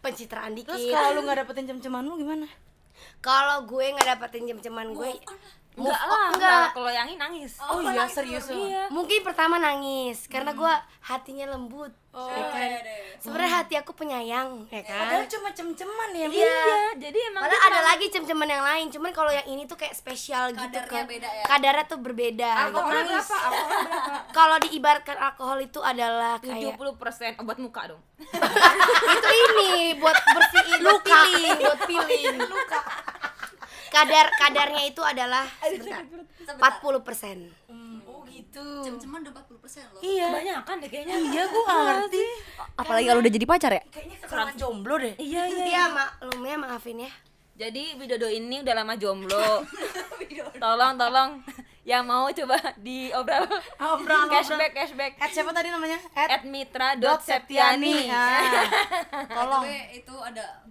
Pencitraan 0.00 0.56
dikit. 0.56 0.72
Terus 0.72 0.88
kalau 0.88 1.20
lu 1.20 1.28
nggak 1.28 1.44
dapetin 1.44 1.68
cem-ceman 1.68 2.08
lu 2.08 2.16
gimana? 2.16 2.48
Kalau 3.20 3.68
gue 3.68 3.84
gak 3.92 4.08
dapetin 4.16 4.48
jam-jaman 4.48 4.96
gue 4.96 5.20
enggak 5.80 6.02
lah 6.02 6.26
enggak. 6.30 6.66
kalau 6.72 6.90
yang 6.90 7.06
ini 7.06 7.16
nangis 7.16 7.54
Oh, 7.60 7.78
iya 7.80 8.04
serius 8.04 8.46
iya 8.48 8.86
Mungkin 8.88 9.22
pertama 9.22 9.56
nangis 9.56 10.26
karena 10.26 10.50
gue 10.50 10.72
hatinya 11.00 11.48
lembut, 11.48 11.88
ya 12.12 12.44
kan. 12.46 12.68
Sebenarnya 13.16 13.52
hati 13.54 13.74
aku 13.74 13.92
penyayang, 13.92 14.68
ya 14.68 14.82
kan. 14.82 15.08
Padahal 15.08 15.24
cuma 15.26 15.48
cem-ceman 15.50 16.08
ya. 16.12 16.26
iya 16.28 16.60
jadi 17.00 17.18
emang 17.28 17.42
Padahal 17.42 17.64
ada 17.66 17.80
lagi 17.86 18.06
cem-ceman 18.08 18.44
yang 18.46 18.60
lain, 18.60 18.86
cuman 18.88 19.10
kalau 19.10 19.30
yang 19.30 19.46
ini 19.46 19.64
tuh 19.64 19.74
kayak 19.74 19.94
spesial 19.94 20.50
gitu 20.50 20.60
Kadarnya 20.60 21.00
kan. 21.00 21.04
beda 21.06 21.28
ya? 21.30 21.44
Kadarnya 21.46 21.84
tuh 21.86 21.98
berbeda. 21.98 22.44
gitu. 22.44 22.64
alkoholnya 22.66 23.02
berapa 23.06 23.36
alkoholnya 23.38 23.88
berapa 23.88 24.20
Kalau 24.38 24.56
diibaratkan 24.60 25.16
alkohol 25.18 25.58
itu 25.60 25.80
adalah 25.80 26.34
kayak 26.38 26.76
70% 26.76 27.40
obat 27.40 27.56
muka 27.58 27.82
dong 27.86 28.02
itu 29.14 29.28
ini 29.30 29.70
buat 29.96 30.16
bersihin 30.28 30.78
buat 30.80 31.00
peeling, 31.00 31.56
buat 31.58 31.80
peeling. 31.86 32.36
Kadar 33.88 34.26
kadarnya 34.36 34.82
itu 34.86 35.02
adalah 35.02 35.44
sebentar, 35.60 36.04
40 36.56 37.06
persen. 37.06 37.36
Oh 38.04 38.22
gitu. 38.28 38.64
Cem-ceman 38.84 39.24
udah 39.24 39.32
40% 39.44 39.94
loh. 39.94 40.00
Iya. 40.00 40.26
kebanyakan 40.30 40.74
deh 40.80 40.88
kayaknya 40.88 41.14
Iya, 41.18 41.42
gua 41.50 41.62
nggak 41.64 41.84
ngerti. 41.84 42.24
Apalagi 42.78 43.06
kalau 43.08 43.20
udah 43.20 43.32
jadi 43.32 43.46
pacar 43.46 43.70
ya? 43.74 43.82
Kayaknya 43.92 44.16
kekurangan 44.24 44.54
jomblo 44.56 44.94
deh. 44.96 45.14
iya 45.20 45.42
iya 45.48 45.64
Iya 45.66 45.82
maklum 45.92 46.40
ya 46.44 46.56
maafin 46.56 46.98
ya. 47.04 47.10
Jadi 47.58 47.98
Widodo 47.98 48.28
ini 48.30 48.62
udah 48.62 48.74
lama 48.78 48.94
jomblo. 48.94 49.66
tolong 50.62 50.94
tolong 50.94 51.30
yang 51.88 52.04
mau 52.04 52.28
coba 52.28 52.60
diobrol. 52.78 53.48
Obrol, 53.80 54.28
cashback 54.28 54.72
cashback. 54.76 55.12
At 55.16 55.32
siapa 55.32 55.50
tadi 55.56 55.72
namanya? 55.72 55.98
At 56.12 56.44
mitra.septiani. 56.44 58.12
Ah. 58.12 58.68
Tolong. 59.40 59.64
itu 59.96 60.14
ada 60.20 60.68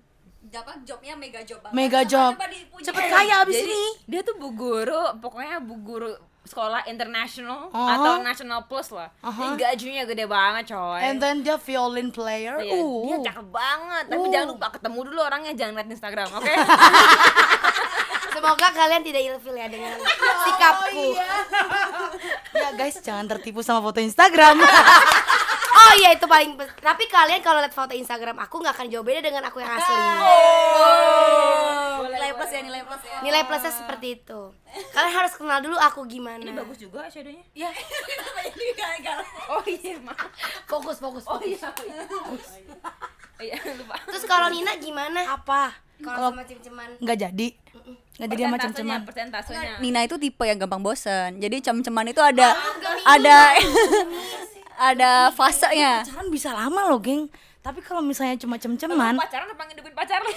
apa 0.49 0.79
jobnya 0.81 1.13
mega 1.13 1.41
job 1.41 1.59
banget. 1.59 1.75
Mega 1.75 2.01
job. 2.03 2.31
Cepet 2.79 3.03
kaya 3.05 3.41
abis 3.41 3.55
Jadi 3.57 3.67
ini. 3.67 3.85
dia 4.05 4.21
tuh 4.21 4.35
bu 4.35 4.49
guru, 4.49 5.03
pokoknya 5.17 5.59
bu 5.59 5.75
guru 5.77 6.11
sekolah 6.43 6.87
international 6.87 7.67
Aha. 7.69 7.99
atau 7.99 8.13
national 8.21 8.63
plus 8.65 8.87
lah. 8.89 9.11
Aha. 9.19 9.35
Ini 9.35 9.53
gajinya 9.57 10.03
gede 10.05 10.25
banget 10.25 10.71
coy. 10.71 11.01
And 11.01 11.19
then 11.19 11.43
dia 11.43 11.57
violin 11.57 12.07
player. 12.07 12.55
Iya, 12.57 12.71
Uh. 12.73 13.03
dia 13.05 13.17
cakep 13.27 13.47
banget. 13.49 14.03
Tapi 14.07 14.21
Uh. 14.21 14.31
jangan 14.31 14.47
lupa 14.49 14.67
ketemu 14.71 14.99
dulu 15.03 15.19
orangnya, 15.19 15.51
jangan 15.53 15.73
lihat 15.75 15.89
Instagram, 15.89 16.27
oke? 16.31 16.47
Semoga 18.31 18.69
kalian 18.69 19.01
tidak 19.01 19.21
ilfil 19.25 19.55
ya 19.55 19.67
dengan 19.67 19.97
sikapku. 20.45 21.07
ya 22.53 22.69
guys, 22.77 22.95
jangan 23.01 23.25
tertipu 23.27 23.59
sama 23.59 23.81
foto 23.81 23.99
Instagram. 23.99 24.61
Oh 25.87 25.95
iya 25.95 26.11
itu 26.11 26.27
paling 26.27 26.59
Tapi 26.59 27.03
kalian 27.07 27.39
kalau 27.39 27.63
lihat 27.63 27.71
foto 27.71 27.95
Instagram 27.95 28.35
aku 28.43 28.59
nggak 28.59 28.75
akan 28.75 28.87
jauh 28.91 29.07
beda 29.07 29.23
dengan 29.23 29.47
aku 29.47 29.63
yang 29.63 29.71
asli. 29.71 29.95
Oh. 29.95 32.03
Nilai 32.03 32.35
plus 32.35 32.51
ya, 32.51 32.59
nilai 32.59 32.83
plus 32.83 33.01
ya. 33.07 33.17
Nilai 33.23 33.41
plusnya 33.47 33.71
seperti 33.71 34.19
itu. 34.19 34.41
Kalian 34.91 35.13
harus 35.15 35.31
kenal 35.39 35.63
dulu 35.63 35.79
aku 35.79 36.03
gimana. 36.03 36.43
Ini 36.43 36.51
bagus 36.51 36.83
juga 36.83 37.07
shadownya. 37.07 37.39
ya, 37.55 37.71
Oh 39.53 39.63
iya, 39.63 39.95
maaf. 40.03 40.27
Fokus 40.67 40.99
fokus. 40.99 41.23
Oh 41.23 41.39
fokus. 41.39 41.47
iya, 41.47 41.71
oh 41.71 41.85
iya. 41.87 42.03
Oh 43.37 43.43
iya, 43.45 43.55
lupa. 43.79 43.95
Terus 44.11 44.23
kalau 44.27 44.51
Nina 44.51 44.75
gimana? 44.81 45.39
apa? 45.39 45.71
Kalau 45.97 46.29
sama 46.29 46.43
cem-ceman. 46.45 46.89
Nggak 46.99 47.17
jadi. 47.17 47.47
Nggak 48.17 48.29
jadi 48.33 48.41
sama 48.43 48.57
cem-ceman. 48.59 48.99
persentasenya. 49.07 49.71
Nina 49.81 49.99
itu 50.05 50.15
tipe 50.19 50.43
yang 50.45 50.59
gampang 50.59 50.83
bosen. 50.83 51.39
Jadi 51.39 51.63
cem-ceman 51.63 52.11
itu 52.11 52.21
ada 52.21 52.53
ada 53.05 53.37
ada 54.77 55.33
fasenya. 55.33 56.05
Pacaran 56.05 56.29
bisa 56.29 56.53
lama 56.53 56.81
loh, 56.85 57.01
geng. 57.01 57.25
Tapi 57.65 57.81
kalau 57.83 57.99
misalnya 57.99 58.37
cuma 58.39 58.55
cem-ceman, 58.61 59.17
pacaran 59.17 59.49
apa 59.51 59.63
ngidupin 59.67 59.91
pacar 59.91 60.23
lu? 60.23 60.31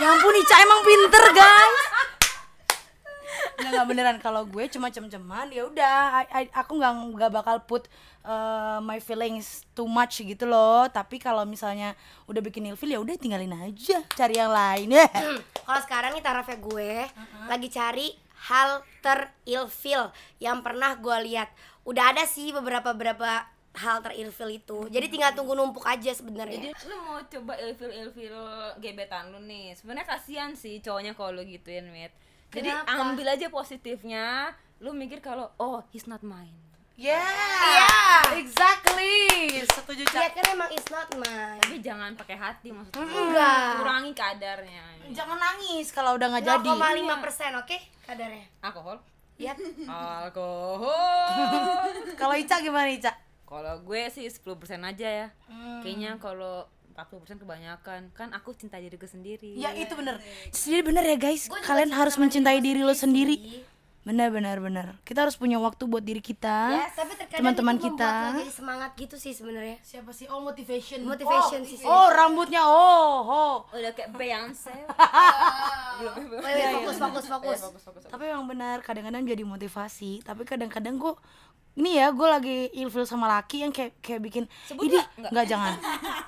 ya 0.00 0.06
ampun 0.16 0.32
Ica 0.32 0.56
emang 0.64 0.80
pinter, 0.80 1.24
guys. 1.36 1.82
Nggak, 3.60 3.70
nggak 3.76 3.86
beneran 3.92 4.16
kalau 4.24 4.48
gue 4.48 4.64
cuma 4.72 4.88
cem-ceman 4.88 5.52
ya 5.52 5.68
udah 5.68 6.24
aku 6.56 6.80
nggak 6.80 6.92
nggak 7.12 7.28
bakal 7.28 7.60
put 7.68 7.84
uh, 8.24 8.80
my 8.80 8.96
feelings 8.96 9.68
too 9.76 9.84
much 9.84 10.24
gitu 10.24 10.48
loh 10.48 10.88
tapi 10.88 11.20
kalau 11.20 11.44
misalnya 11.44 11.92
udah 12.24 12.40
bikin 12.40 12.72
ilfil 12.72 12.88
ya 12.88 12.96
udah 12.96 13.20
tinggalin 13.20 13.52
aja 13.52 14.00
cari 14.16 14.40
yang 14.40 14.48
lain 14.48 14.96
ya 14.96 15.04
Kalau 15.68 15.80
sekarang 15.84 16.16
nih 16.16 16.24
tarafnya 16.24 16.56
gue 16.56 16.92
lagi 17.52 17.68
cari 17.68 18.08
hal 18.48 18.80
terilfil 19.04 20.08
yang 20.40 20.64
pernah 20.64 20.96
gue 20.96 21.16
lihat. 21.28 21.52
Udah 21.84 22.16
ada 22.16 22.24
sih 22.24 22.52
beberapa 22.56 22.96
beberapa 22.96 23.44
hal 23.76 24.02
terilfil 24.02 24.50
itu. 24.50 24.78
Jadi 24.90 25.06
tinggal 25.12 25.36
tunggu 25.36 25.54
numpuk 25.54 25.84
aja 25.86 26.10
sebenarnya. 26.10 26.72
Jadi 26.72 26.88
lu 26.90 26.96
mau 27.04 27.20
coba 27.22 27.52
ilfil 27.60 27.92
ilfil 27.92 28.36
gebetan 28.82 29.30
lu 29.30 29.38
nih. 29.44 29.76
Sebenarnya 29.78 30.06
kasihan 30.08 30.50
sih 30.56 30.82
cowoknya 30.82 31.14
kalau 31.14 31.38
lu 31.38 31.42
gituin, 31.46 31.86
Mit. 31.92 32.10
Jadi 32.50 32.66
Kenapa? 32.66 32.98
ambil 32.98 33.26
aja 33.30 33.46
positifnya. 33.46 34.56
Lu 34.82 34.90
mikir 34.96 35.22
kalau 35.22 35.52
oh 35.60 35.84
he's 35.92 36.08
not 36.08 36.24
mine. 36.24 36.69
Yeah 37.00 37.24
Iya. 37.60 37.96
exactly 38.36 39.16
setuju 39.64 40.04
Ya 40.10 40.28
kan 40.30 40.44
emang 40.52 40.68
it's 40.68 40.88
not 40.92 41.08
mine. 41.16 41.56
Tapi 41.58 41.80
jangan 41.80 42.12
pakai 42.12 42.36
hati 42.36 42.68
maksudnya. 42.70 43.04
Enggak. 43.04 43.68
Kurangi 43.80 44.12
kadarnya. 44.12 44.84
jangan 45.10 45.38
nangis 45.38 45.90
kalau 45.90 46.14
udah 46.14 46.28
nggak 46.28 46.44
jadi 46.44 46.68
0,5 46.68 47.24
persen 47.24 47.50
oke 47.56 47.76
kadarnya. 48.04 48.44
Alkohol. 48.60 48.96
Yap. 49.40 49.56
Alkohol. 49.88 50.92
kalau 52.20 52.34
Ica 52.36 52.56
gimana 52.60 52.88
Ica 52.92 53.12
kalau 53.42 53.82
gue 53.82 54.02
sih 54.12 54.28
10% 54.28 54.46
aja 54.78 55.08
ya. 55.08 55.28
Kayaknya 55.82 56.20
kalau 56.22 56.68
40% 56.94 57.40
kebanyakan. 57.42 58.12
Kan 58.14 58.28
aku 58.30 58.52
cinta 58.54 58.76
diriku 58.78 59.08
sendiri. 59.08 59.56
ya 59.56 59.72
itu 59.72 59.90
bener 59.96 60.20
jadi 60.52 60.84
bener 60.84 61.02
ya 61.02 61.16
guys 61.16 61.48
kalian 61.64 61.90
harus 61.90 62.14
mencintai 62.14 62.60
diri 62.60 62.84
lo 62.84 62.92
sendiri 62.92 63.64
benar 64.00 64.32
benar 64.32 64.56
benar. 64.64 64.86
Kita 65.04 65.28
harus 65.28 65.36
punya 65.36 65.60
waktu 65.60 65.84
buat 65.84 66.00
diri 66.00 66.24
kita 66.24 66.88
tapi 66.96 67.12
terkadang 67.20 67.52
teman-teman 67.52 67.76
kita. 67.76 68.12
jadi 68.40 68.48
semangat 68.48 68.90
gitu 68.96 69.20
sih 69.20 69.36
sebenarnya. 69.36 69.76
Siapa 69.84 70.08
sih? 70.16 70.24
Oh 70.32 70.40
motivation. 70.40 71.04
Motivation 71.04 71.60
oh, 71.60 71.68
sih, 71.68 71.76
oh 71.84 72.08
rambutnya. 72.08 72.64
Oh 72.64 73.20
oh. 73.28 73.54
Udah 73.76 73.92
kayak 73.92 74.16
Beyonce. 74.16 74.72
Wait, 76.40 76.80
fokus 76.80 76.96
fokus 76.96 77.26
fokus. 77.28 77.60
Tapi 78.08 78.24
emang 78.32 78.48
benar 78.48 78.80
kadang-kadang 78.80 79.20
jadi 79.28 79.44
motivasi 79.44 80.24
tapi 80.24 80.48
kadang-kadang 80.48 80.96
gue 80.96 81.12
ini 81.78 82.02
ya 82.02 82.10
gue 82.10 82.28
lagi 82.28 82.56
ilfil 82.74 83.06
sama 83.06 83.30
laki 83.30 83.62
yang 83.62 83.70
kayak 83.70 83.94
kayak 84.02 84.20
bikin 84.20 84.44
ini 84.74 84.98
nggak? 84.98 85.46
jangan. 85.46 85.74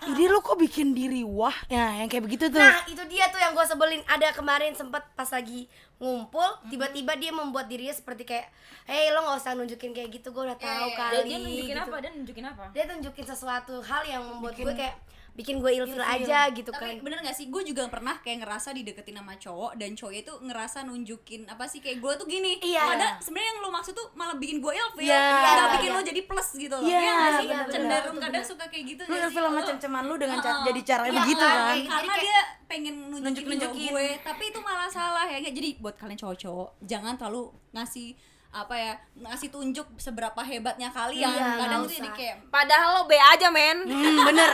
Ini 0.03 0.23
lu 0.31 0.39
kok 0.39 0.55
bikin 0.55 0.95
diri 0.95 1.27
wah? 1.27 1.55
Ya 1.67 1.99
yang 1.99 2.07
kayak 2.07 2.25
begitu 2.31 2.47
tuh. 2.47 2.63
Nah 2.63 2.87
itu 2.87 3.03
dia 3.11 3.27
tuh 3.29 3.43
yang 3.43 3.51
gue 3.53 3.67
sebelin. 3.67 4.01
Ada 4.07 4.31
kemarin 4.35 4.73
sempet 4.75 5.03
pas 5.19 5.29
lagi 5.29 5.67
ngumpul 6.03 6.49
Tiba-tiba 6.67 7.15
dia 7.15 7.31
membuat 7.31 7.71
dirinya 7.71 7.95
seperti 7.95 8.27
kayak 8.27 8.51
Hei 8.91 9.15
lo 9.15 9.23
gak 9.23 9.39
usah 9.39 9.55
nunjukin 9.55 9.95
kayak 9.95 10.11
gitu 10.11 10.35
Gue 10.35 10.51
udah 10.51 10.59
tahu 10.59 10.89
kali 10.99 11.31
dia 11.31 11.39
nunjukin 11.39 11.77
gitu. 11.79 11.87
apa? 11.87 11.97
Dia 12.03 12.11
nunjukin 12.11 12.45
apa? 12.51 12.65
Dia 12.75 12.85
tunjukin 12.91 13.25
sesuatu 13.31 13.75
hal 13.79 14.03
yang 14.11 14.23
membuat 14.27 14.59
gue 14.59 14.75
kayak 14.75 14.99
Bikin 15.33 15.59
gue 15.59 15.73
ilfil 15.75 15.97
aja 15.99 16.45
gitu 16.49 16.69
tapi 16.69 17.01
kan 17.01 17.01
bener 17.01 17.19
gak 17.21 17.33
sih 17.33 17.47
gue 17.47 17.63
juga 17.65 17.89
pernah 17.89 18.19
kayak 18.19 18.45
ngerasa 18.45 18.71
dideketin 18.71 19.17
sama 19.17 19.33
cowok 19.35 19.73
dan 19.75 19.93
cowoknya 19.93 20.21
itu 20.23 20.35
ngerasa 20.39 20.79
nunjukin 20.83 21.41
apa 21.47 21.65
sih 21.65 21.79
kayak 21.79 21.99
gue 21.99 22.13
tuh 22.15 22.27
gini 22.27 22.61
Iya. 22.61 22.85
padahal 22.87 23.13
sebenarnya 23.19 23.49
yang 23.49 23.59
lo 23.59 23.71
maksud 23.71 23.93
tuh 23.93 24.13
malah 24.13 24.37
bikin 24.37 24.59
gue 24.59 24.69
ilfil 24.71 25.01
Iya. 25.03 25.17
nggak 25.17 25.53
Iya, 25.55 25.65
bikin 25.73 25.89
iya. 25.89 25.97
lo 25.97 26.03
jadi 26.05 26.21
plus 26.23 26.49
gitu 26.55 26.75
loh 26.75 26.85
Iya, 26.85 26.99
Iya 26.99 27.13
nggak 27.13 27.31
sih 27.33 27.47
bener-bener. 27.47 27.73
cenderung 27.73 28.19
kadang 28.19 28.45
suka 28.45 28.65
kayak 28.67 28.85
gitu 28.87 29.03
lu 29.03 29.09
nggak 29.09 29.25
ilfil 29.25 29.43
sama 29.43 29.57
Lo- 29.57 29.67
cem-ceman 29.67 30.03
lu 30.05 30.15
dengan 30.17 30.39
Heeh. 30.39 30.61
jadi 30.63 30.81
caranya 30.85 31.09
Iya 31.09 31.19
begitu 31.19 31.43
kan, 31.43 31.57
karena 31.83 32.13
Jadi 32.13 32.21
dia 32.23 32.41
pengen 32.63 32.95
nunjukin, 33.03 33.25
Nunjuk-nunjukin. 33.25 33.89
ke 33.89 33.93
gue 33.95 34.09
tapi 34.23 34.43
itu 34.47 34.59
malah 34.61 34.89
salah 34.89 35.25
ya 35.25 35.39
jadi 35.43 35.69
buat 35.79 35.95
kalian 35.95 36.19
cowok-cowok 36.19 36.69
jangan 36.83 37.17
terlalu 37.17 37.43
ngasih 37.71 38.17
apa 38.53 38.75
ya 38.77 38.93
ngasih 39.17 39.49
tunjuk 39.49 39.89
seberapa 39.97 40.37
hebatnya 40.45 40.93
kalian. 40.93 41.25
Iya, 41.25 41.57
kadang 41.57 41.81
nggak 41.83 41.89
itu 41.89 41.97
jadi 42.05 42.11
kayak 42.13 42.37
padahal 42.53 42.89
lo 43.01 43.03
B 43.09 43.17
aja 43.17 43.49
men. 43.49 43.89
Hmm, 43.89 44.19
bener. 44.29 44.51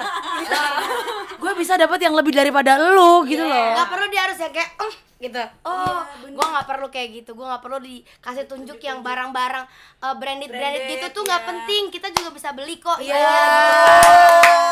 Gue 1.43 1.53
bisa 1.59 1.75
dapat 1.75 1.99
yang 1.99 2.15
lebih 2.15 2.31
daripada 2.31 2.79
lu 2.79 3.27
gitu 3.27 3.43
loh. 3.43 3.75
Gak 3.75 3.91
perlu 3.91 4.07
dia 4.07 4.23
harus 4.23 4.39
yang 4.39 4.55
kayak 4.55 4.71
"Eh," 4.79 4.95
gitu. 5.27 5.43
Oh 5.67 6.07
gue 6.23 6.47
gak 6.47 6.67
perlu 6.71 6.87
kayak 6.95 7.09
gitu. 7.11 7.35
Gue 7.35 7.47
gak 7.51 7.59
perlu 7.59 7.83
dikasih 7.83 8.47
tunjuk 8.47 8.79
yang 8.79 9.03
barang-barang 9.03 9.67
eh, 9.99 10.15
Branded-branded 10.15 10.83
gitu 10.95 11.07
tuh 11.11 11.23
gak 11.27 11.43
penting. 11.43 11.91
Kita 11.91 12.15
juga 12.15 12.31
bisa 12.31 12.55
beli 12.55 12.79
kok. 12.79 13.03
Iya. 13.03 13.19
Maksudnya 13.19 13.43
buat 13.43 14.68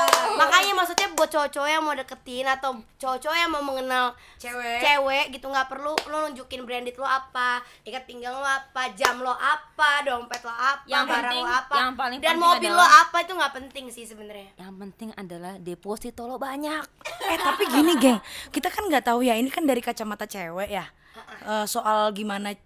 cowok-cowok 1.37 1.69
yang 1.69 1.83
mau 1.83 1.93
deketin 1.93 2.49
Atau 2.49 2.71
cowok-cowok 2.97 3.37
yang 3.37 3.51
mau 3.51 3.61
mengenal 3.61 4.17
Cewek. 4.37 4.81
cewek 4.81 5.25
gitu 5.31 5.47
nggak 5.47 5.69
perlu 5.69 5.93
lo 5.93 6.17
nunjukin 6.25 6.63
branded 6.63 6.95
lo 6.95 7.05
apa 7.05 7.61
ikat 7.83 8.05
pinggang 8.05 8.33
lo 8.33 8.43
apa 8.43 8.89
jam 8.93 9.19
lo 9.19 9.31
apa 9.31 10.01
dompet 10.03 10.41
lo 10.41 10.51
apa 10.51 10.81
Yang 10.85 11.05
barang 11.05 11.23
penting- 11.27 11.45
lo 11.45 11.53
apa 11.53 11.75
yang 11.77 11.93
paling 11.95 12.19
dan 12.19 12.25
penting 12.33 12.41
mobil 12.43 12.71
lo 12.71 12.79
adalah- 12.79 13.01
apa 13.03 13.17
itu 13.21 13.33
nggak 13.35 13.55
penting 13.55 13.85
sih 13.87 14.05
sebenarnya. 14.05 14.49
Yang 14.57 14.73
penting 14.79 15.09
adalah 15.15 15.55
deposito 15.59 16.25
lo 16.25 16.37
banyak. 16.39 16.85
Eh 17.23 17.39
tapi 17.39 17.63
gini 17.67 17.93
geng. 17.97 18.19
Kita 18.49 18.69
kan 18.69 18.87
nggak 18.87 19.05
tahu 19.05 19.21
ya 19.21 19.35
ini 19.35 19.49
kan 19.49 19.63
dari 19.63 19.79
kacamata 19.79 20.25
cewek 20.25 20.71
ya. 20.71 20.89
Eh, 21.43 21.67
soal 21.67 22.13
gimana 22.13 22.57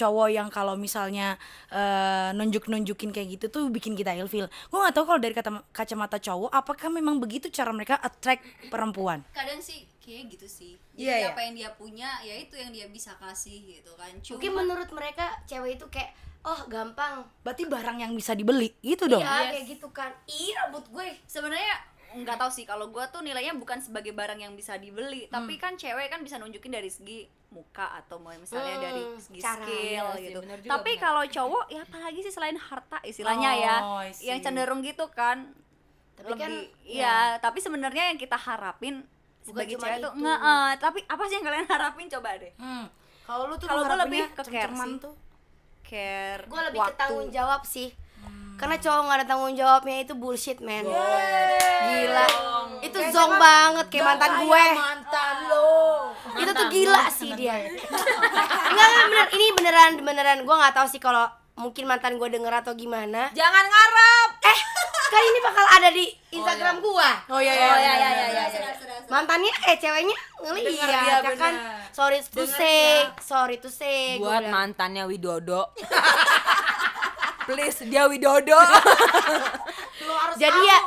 cowok 0.00 0.28
yang 0.30 0.48
kalau 0.48 0.74
misalnya 0.74 1.36
eh, 1.68 2.30
nunjuk-nunjukin 2.32 3.10
kayak 3.10 3.28
gitu 3.30 3.46
tuh 3.48 3.68
bikin 3.68 3.92
kita 3.92 4.12
ilfil. 4.14 4.48
Gue 4.48 4.78
nggak 4.78 4.92
tahu 4.92 5.04
kalau 5.06 5.20
dari 5.20 5.32
kata 5.32 5.50
kacamata 5.70 6.16
cowok 6.16 6.48
apakah 6.50 6.88
memang 6.88 7.18
begitu 7.18 7.46
cara 7.48 7.70
mereka 7.70 7.96
attract 7.98 8.40
perempuan. 8.66 9.20
kadang 9.30 9.60
sih 9.60 9.84
kayak 10.00 10.32
gitu 10.32 10.46
sih 10.46 10.72
Iya, 10.94 11.06
jadi 11.10 11.20
iya. 11.20 11.28
apa 11.30 11.40
yang 11.42 11.54
dia 11.54 11.70
punya 11.72 12.08
ya 12.20 12.34
itu 12.34 12.54
yang 12.54 12.70
dia 12.70 12.86
bisa 12.86 13.12
kasih 13.16 13.56
gitu 13.70 13.92
kan 13.94 14.10
cuma 14.20 14.36
mungkin 14.36 14.52
menurut 14.54 14.90
mereka 14.90 15.24
cewek 15.44 15.76
itu 15.76 15.86
kayak 15.86 16.12
oh 16.40 16.60
gampang 16.66 17.24
Berarti 17.40 17.64
barang 17.64 17.98
yang 17.98 18.12
bisa 18.12 18.32
dibeli 18.32 18.72
gitu 18.80 19.04
dong. 19.06 19.20
iya 19.20 19.48
kayak 19.50 19.64
gitu 19.70 19.88
kan 19.90 20.08
ih 20.26 20.52
rambut 20.54 20.84
gue 20.86 21.06
sebenarnya 21.26 21.74
nggak 22.12 22.36
tahu 22.36 22.50
sih 22.50 22.64
kalau 22.64 22.88
gue 22.88 23.04
tuh 23.06 23.20
nilainya 23.20 23.54
bukan 23.54 23.78
sebagai 23.78 24.10
barang 24.10 24.40
yang 24.40 24.52
bisa 24.52 24.74
dibeli 24.74 25.24
Hmm. 25.24 25.32
tapi 25.36 25.54
kan 25.56 25.74
cewek 25.74 26.08
kan 26.08 26.20
bisa 26.20 26.36
nunjukin 26.36 26.72
dari 26.72 26.88
segi 26.88 27.28
muka 27.50 27.82
atau 27.96 28.16
mau 28.16 28.30
misalnya 28.32 28.72
Hmm, 28.72 28.84
dari 28.84 29.02
segi 29.18 29.38
cara, 29.38 29.58
skill 29.60 30.06
sih, 30.08 30.22
gitu 30.24 30.40
juga, 30.40 30.70
tapi 30.70 30.90
bener. 30.92 31.02
kalau 31.02 31.22
cowok 31.24 31.64
ya 31.68 31.80
apalagi 31.82 32.20
sih 32.20 32.30
selain 32.30 32.54
harta 32.54 32.98
istilahnya 33.02 33.50
ya 33.56 33.76
Oh, 33.80 34.00
see. 34.06 34.26
yang 34.26 34.38
cenderung 34.38 34.80
gitu 34.80 35.06
kan 35.08 35.50
Tapi 36.14 36.30
kan, 36.32 36.46
lebih 36.48 36.70
ya 36.84 37.16
tapi 37.36 37.58
sebenarnya 37.58 38.04
yang 38.06 38.16
kita 38.16 38.36
harapin 38.36 39.02
sebagai 39.40 39.74
cewek 39.74 39.98
tuh 39.98 40.12
itu. 40.12 40.20
nge 40.20 40.34
eh, 40.36 40.70
tapi 40.76 40.98
apa 41.04 41.22
sih 41.24 41.34
yang 41.34 41.44
kalian 41.44 41.66
harapin 41.74 42.06
coba 42.08 42.28
deh 42.36 42.52
Hmm. 42.56 42.86
Kalau 43.22 43.46
lu 43.46 43.54
tuh 43.54 43.66
Kalau 43.66 43.82
harapinnya 43.84 44.04
lebih 44.04 44.22
ke 44.32 44.42
care 44.44 44.70
sih. 44.72 44.94
tuh. 45.00 45.14
care 45.82 46.42
gue 46.44 46.60
lebih 46.62 46.78
ke 46.78 46.84
waktu 46.84 46.96
tanggung 46.96 47.28
jawab 47.30 47.62
sih 47.64 47.90
Hmm. 48.20 48.52
karena 48.54 48.76
cowok 48.76 49.00
nggak 49.00 49.16
ada 49.16 49.26
tanggung 49.26 49.54
jawabnya 49.54 49.96
itu 49.98 50.12
bullshit 50.14 50.60
man 50.60 50.84
gila 50.84 52.26
itu 52.80 52.98
zong 53.08 53.32
banget 53.34 53.86
kayak 53.88 54.04
mantan 54.06 54.30
gue 54.38 54.64
Mantan 54.70 55.36
lo. 55.46 55.72
itu 56.36 56.50
tuh 56.50 56.66
gila 56.68 57.00
sih 57.30 57.38
dia. 57.38 57.54
enggak 58.70 58.86
enggak 58.86 59.06
bener. 59.06 59.26
Ini 59.30 59.46
beneran 59.54 59.90
beneran. 60.00 60.38
Gue 60.42 60.56
nggak 60.56 60.74
tahu 60.74 60.86
sih 60.86 60.98
kalau 60.98 61.24
mungkin 61.54 61.84
mantan 61.84 62.16
gue 62.16 62.28
denger 62.28 62.52
atau 62.56 62.72
gimana. 62.74 63.30
Jangan 63.30 63.64
ngarep. 63.64 64.30
Eh 64.42 64.58
kan 65.10 65.22
ini 65.26 65.38
bakal 65.42 65.66
ada 65.68 65.88
di 65.90 66.06
Instagram 66.30 66.78
gua. 66.78 67.10
Oh 67.26 67.42
iya 67.42 67.50
iya 67.50 67.66
Oh, 67.66 67.76
iya. 67.76 67.94
iya, 67.98 68.10
iya, 68.14 68.26
iya, 68.30 68.44
iya. 68.46 68.98
mantannya 69.10 69.50
eh 69.66 69.74
ceweknya 69.74 70.14
dia, 70.54 71.18
ya 71.18 71.34
kan? 71.34 71.54
sorry 71.90 72.22
to 72.22 72.30
Dengar 72.38 72.54
say 72.54 72.78
dia. 73.02 73.18
sorry 73.18 73.56
to 73.58 73.66
say 73.66 74.22
gua 74.22 74.38
buat 74.38 74.46
mantannya 74.46 75.02
Widodo. 75.10 75.66
Please 77.50 77.82
dia 77.90 78.06
Widodo. 78.06 78.54
Jadi 80.38 80.60
ya 80.62 80.78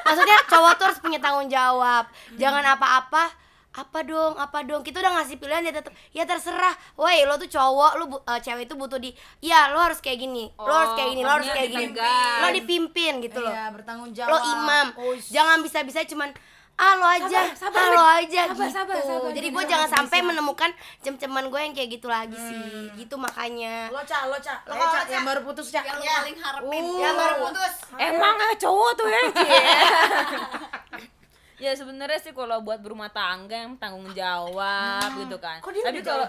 maksudnya 0.00 0.38
cowok 0.46 0.72
tuh 0.78 0.84
harus 0.86 1.00
punya 1.02 1.18
tanggung 1.18 1.50
jawab. 1.50 2.06
Jangan 2.38 2.62
apa-apa 2.78 3.34
apa 3.72 4.02
dong 4.02 4.32
apa 4.34 4.62
dong? 4.62 4.80
Kita 4.80 4.98
udah 4.98 5.10
ngasih 5.16 5.36
pilihan 5.36 5.62
dia 5.62 5.72
tetap 5.72 5.90
ya 6.10 6.22
terserah. 6.22 6.72
Woi 6.94 7.22
lo 7.22 7.36
tuh 7.36 7.46
cowok 7.46 7.90
lo 7.94 8.02
bu- 8.06 8.22
eh, 8.22 8.38
cewek 8.38 8.64
itu 8.64 8.74
butuh 8.74 8.96
di 8.96 9.10
ya 9.40 9.68
lo 9.68 9.78
harus 9.78 9.98
kayak 9.98 10.18
gini. 10.18 10.48
Lo 10.54 10.70
harus 10.70 10.92
kayak 10.92 11.08
gini 11.10 11.20
lo 11.20 11.30
harus 11.30 11.46
kayak 11.48 11.68
gini. 11.70 11.84
lo 12.38 12.46
dipimpin 12.50 13.12
gitu 13.20 13.38
loh 13.38 13.50
Iya, 13.50 13.70
bertanggung 13.70 14.10
jawab. 14.10 14.28
lo 14.28 14.36
imam. 14.38 14.86
Oh, 14.94 15.14
jangan 15.26 15.58
bisa-bisa 15.58 15.98
cuman 16.04 16.30
ah 16.74 16.94
lo 16.94 17.06
aja 17.06 17.52
Sabar, 17.52 17.54
sabar, 17.54 17.78
ah 17.78 17.86
lo 17.90 18.02
aja 18.18 18.40
Sabar, 18.42 18.50
gitu. 18.50 18.62
sabar, 18.72 18.94
sabar, 18.98 19.30
jadi 19.30 19.46
gue 19.50 19.62
jangan 19.66 19.88
sampai 19.90 20.18
sabar. 20.18 20.28
menemukan 20.32 20.70
cem-ceman 21.00 21.44
gue 21.46 21.58
yang 21.62 21.72
kayak 21.72 21.88
gitu 21.92 22.06
lagi 22.08 22.34
sih. 22.34 22.58
Gitu 22.98 23.14
makanya. 23.14 23.86
Lo 23.88 23.98
cak 24.00 24.26
lo 24.26 24.34
cak. 24.36 24.58
Lo 24.66 24.70
lo 24.70 24.74
kalau, 24.78 24.90
cak 24.90 25.02
Ca. 25.02 25.10
yang 25.10 25.22
baru 25.22 25.38
putus 25.42 25.66
cak. 25.70 25.82
yang 25.82 25.98
Ya. 25.98 26.10
paling 26.18 26.34
harapin 26.34 26.82
Uh. 26.82 26.98
yang 26.98 27.14
baru 27.14 27.34
putus. 27.42 27.72
Emang 27.94 28.34
ya 28.36 28.54
cowok 28.58 28.90
tuh 28.94 29.06
ya. 29.06 29.20
ya 31.62 31.72
sebenarnya 31.72 32.18
sih 32.18 32.34
kalau 32.34 32.58
buat 32.60 32.82
berumah 32.82 33.06
tangga 33.08 33.54
yang 33.54 33.78
tanggung 33.78 34.10
jawab 34.10 35.06
gitu 35.14 35.38
kan. 35.38 35.62
Kok 35.62 35.70
dia 35.70 35.82
tapi 35.86 36.02
kalau 36.02 36.26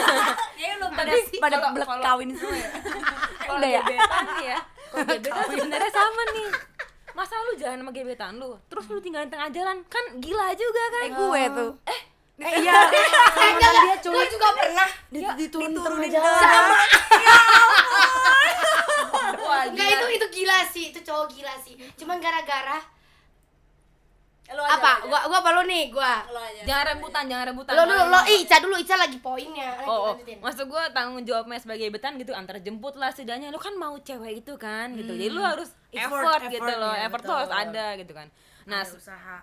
ya 0.56 0.72
pada 0.80 1.12
Tapi 1.12 1.36
pada 1.36 1.56
kalau- 1.60 1.74
belek 1.76 1.88
kawin 2.00 2.28
semua 2.32 2.56
ya? 2.56 2.68
kalau 3.52 3.68
ya? 3.68 3.82
gebetan 3.84 4.26
ya. 4.40 4.58
Kalau 4.88 5.04
gebetan 5.12 5.44
sebenarnya 5.46 5.90
sama 5.92 6.22
nih. 6.32 6.48
Masa 7.12 7.36
lu 7.44 7.52
jalan 7.54 7.84
sama 7.84 7.92
gebetan 7.92 8.32
lu? 8.40 8.56
Terus 8.66 8.84
lu 8.88 8.98
tinggalin 8.98 9.28
tengah 9.28 9.52
jalan? 9.52 9.76
Kan 9.86 10.04
gila 10.16 10.48
juga 10.56 10.82
kan? 10.90 11.02
Eh 11.04 11.12
gue 11.12 11.42
tuh. 11.52 11.70
Eh 11.84 12.00
iya. 12.58 12.72
Eh, 12.88 13.50
enggak. 13.52 14.00
gue 14.00 14.24
juga 14.32 14.48
pernah 14.56 14.88
Dit- 15.12 15.36
diturun 15.36 15.76
tengah 15.76 16.08
jalan. 16.08 16.40
Sama 16.40 16.80
wah 19.42 19.62
enggak 19.68 19.88
itu 19.90 20.06
itu 20.16 20.26
gila 20.32 20.58
sih. 20.64 20.84
Itu 20.90 21.00
cowok 21.04 21.26
gila 21.28 21.54
sih. 21.60 21.76
Cuman 21.94 22.16
gara-gara 22.16 22.80
Lo 24.50 24.62
aja, 24.66 24.74
apa 24.74 24.90
lo 24.90 25.06
aja. 25.06 25.06
gua 25.06 25.20
gua 25.30 25.38
apa 25.38 25.50
lu 25.54 25.62
nih? 25.70 25.84
Gua. 25.94 26.14
Lo 26.34 26.40
aja. 26.42 26.62
jangan 26.66 26.84
rebutan 26.92 27.22
jangan 27.30 27.46
rebutan. 27.54 27.72
Lo 27.78 27.82
dulu 27.86 28.02
lo 28.10 28.20
Ica 28.26 28.56
dulu 28.58 28.74
Ica 28.74 28.94
lagi 28.98 29.18
poinnya. 29.22 29.70
Oh, 29.86 30.12
oh. 30.12 30.14
maksud 30.18 30.66
gue 30.66 30.82
tanggung 30.90 31.22
jawabnya 31.22 31.58
sebagai 31.62 31.88
betan 31.94 32.18
gitu 32.18 32.34
antar 32.34 32.58
jemput 32.58 32.98
lah 32.98 33.14
setidaknya. 33.14 33.54
Lu 33.54 33.62
kan 33.62 33.78
mau 33.78 33.94
cewek 34.02 34.42
itu 34.42 34.58
kan 34.58 34.92
gitu. 34.98 35.14
Jadi 35.14 35.30
lu 35.30 35.40
harus 35.40 35.70
Effort, 35.92 36.24
effort, 36.24 36.42
gitu 36.48 36.64
effort 36.64 36.80
loh. 36.80 36.94
Ya, 36.96 37.04
effort 37.04 37.22
tuh 37.22 37.36
harus 37.36 37.52
ada 37.52 37.86
gitu 38.00 38.12
kan. 38.16 38.28
Nah 38.64 38.82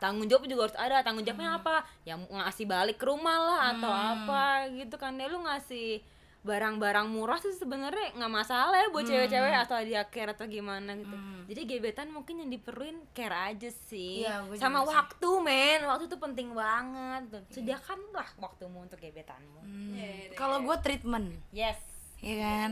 tanggung 0.01 0.25
jawab 0.25 0.43
juga 0.49 0.61
harus 0.67 0.77
ada. 0.77 0.97
Tanggung 1.05 1.23
jawabnya 1.23 1.61
apa? 1.61 1.75
Ya 2.03 2.17
ngasih 2.17 2.65
balik 2.67 2.97
ke 2.97 3.05
rumah 3.05 3.37
lah 3.37 3.59
atau 3.77 3.91
apa 3.91 4.67
gitu 4.73 4.95
kan. 4.97 5.13
Ya 5.15 5.29
lu 5.29 5.45
ngasih 5.45 6.01
barang-barang 6.39 7.11
murah 7.11 7.35
sih 7.43 7.51
sebenarnya 7.51 8.15
nggak 8.15 8.31
masalah 8.31 8.79
ya 8.79 8.87
buat 8.95 9.03
cewek-cewek 9.03 9.55
atau 9.67 9.77
dia 9.83 10.07
care 10.07 10.31
atau 10.31 10.47
gimana 10.47 10.95
gitu. 10.95 11.17
Jadi 11.51 11.61
gebetan 11.67 12.07
mungkin 12.15 12.39
yang 12.39 12.49
diperluin 12.49 13.11
care 13.11 13.35
aja 13.51 13.67
sih. 13.91 14.23
Iya, 14.23 14.47
gua 14.47 14.55
sama 14.55 14.79
juga 14.79 14.87
sih. 14.87 14.97
waktu 15.03 15.29
men. 15.43 15.79
Waktu 15.83 16.03
itu 16.07 16.17
penting 16.17 16.47
banget 16.55 17.21
tuh. 17.27 17.43
Sediakanlah 17.51 18.27
waktumu 18.39 18.87
untuk 18.87 19.03
gebetanmu. 19.03 19.61
Hmm. 19.67 20.31
kalau 20.39 20.63
gue 20.63 20.75
treatment. 20.79 21.35
Yes. 21.51 21.79
Ya 22.23 22.35
kan? 22.39 22.69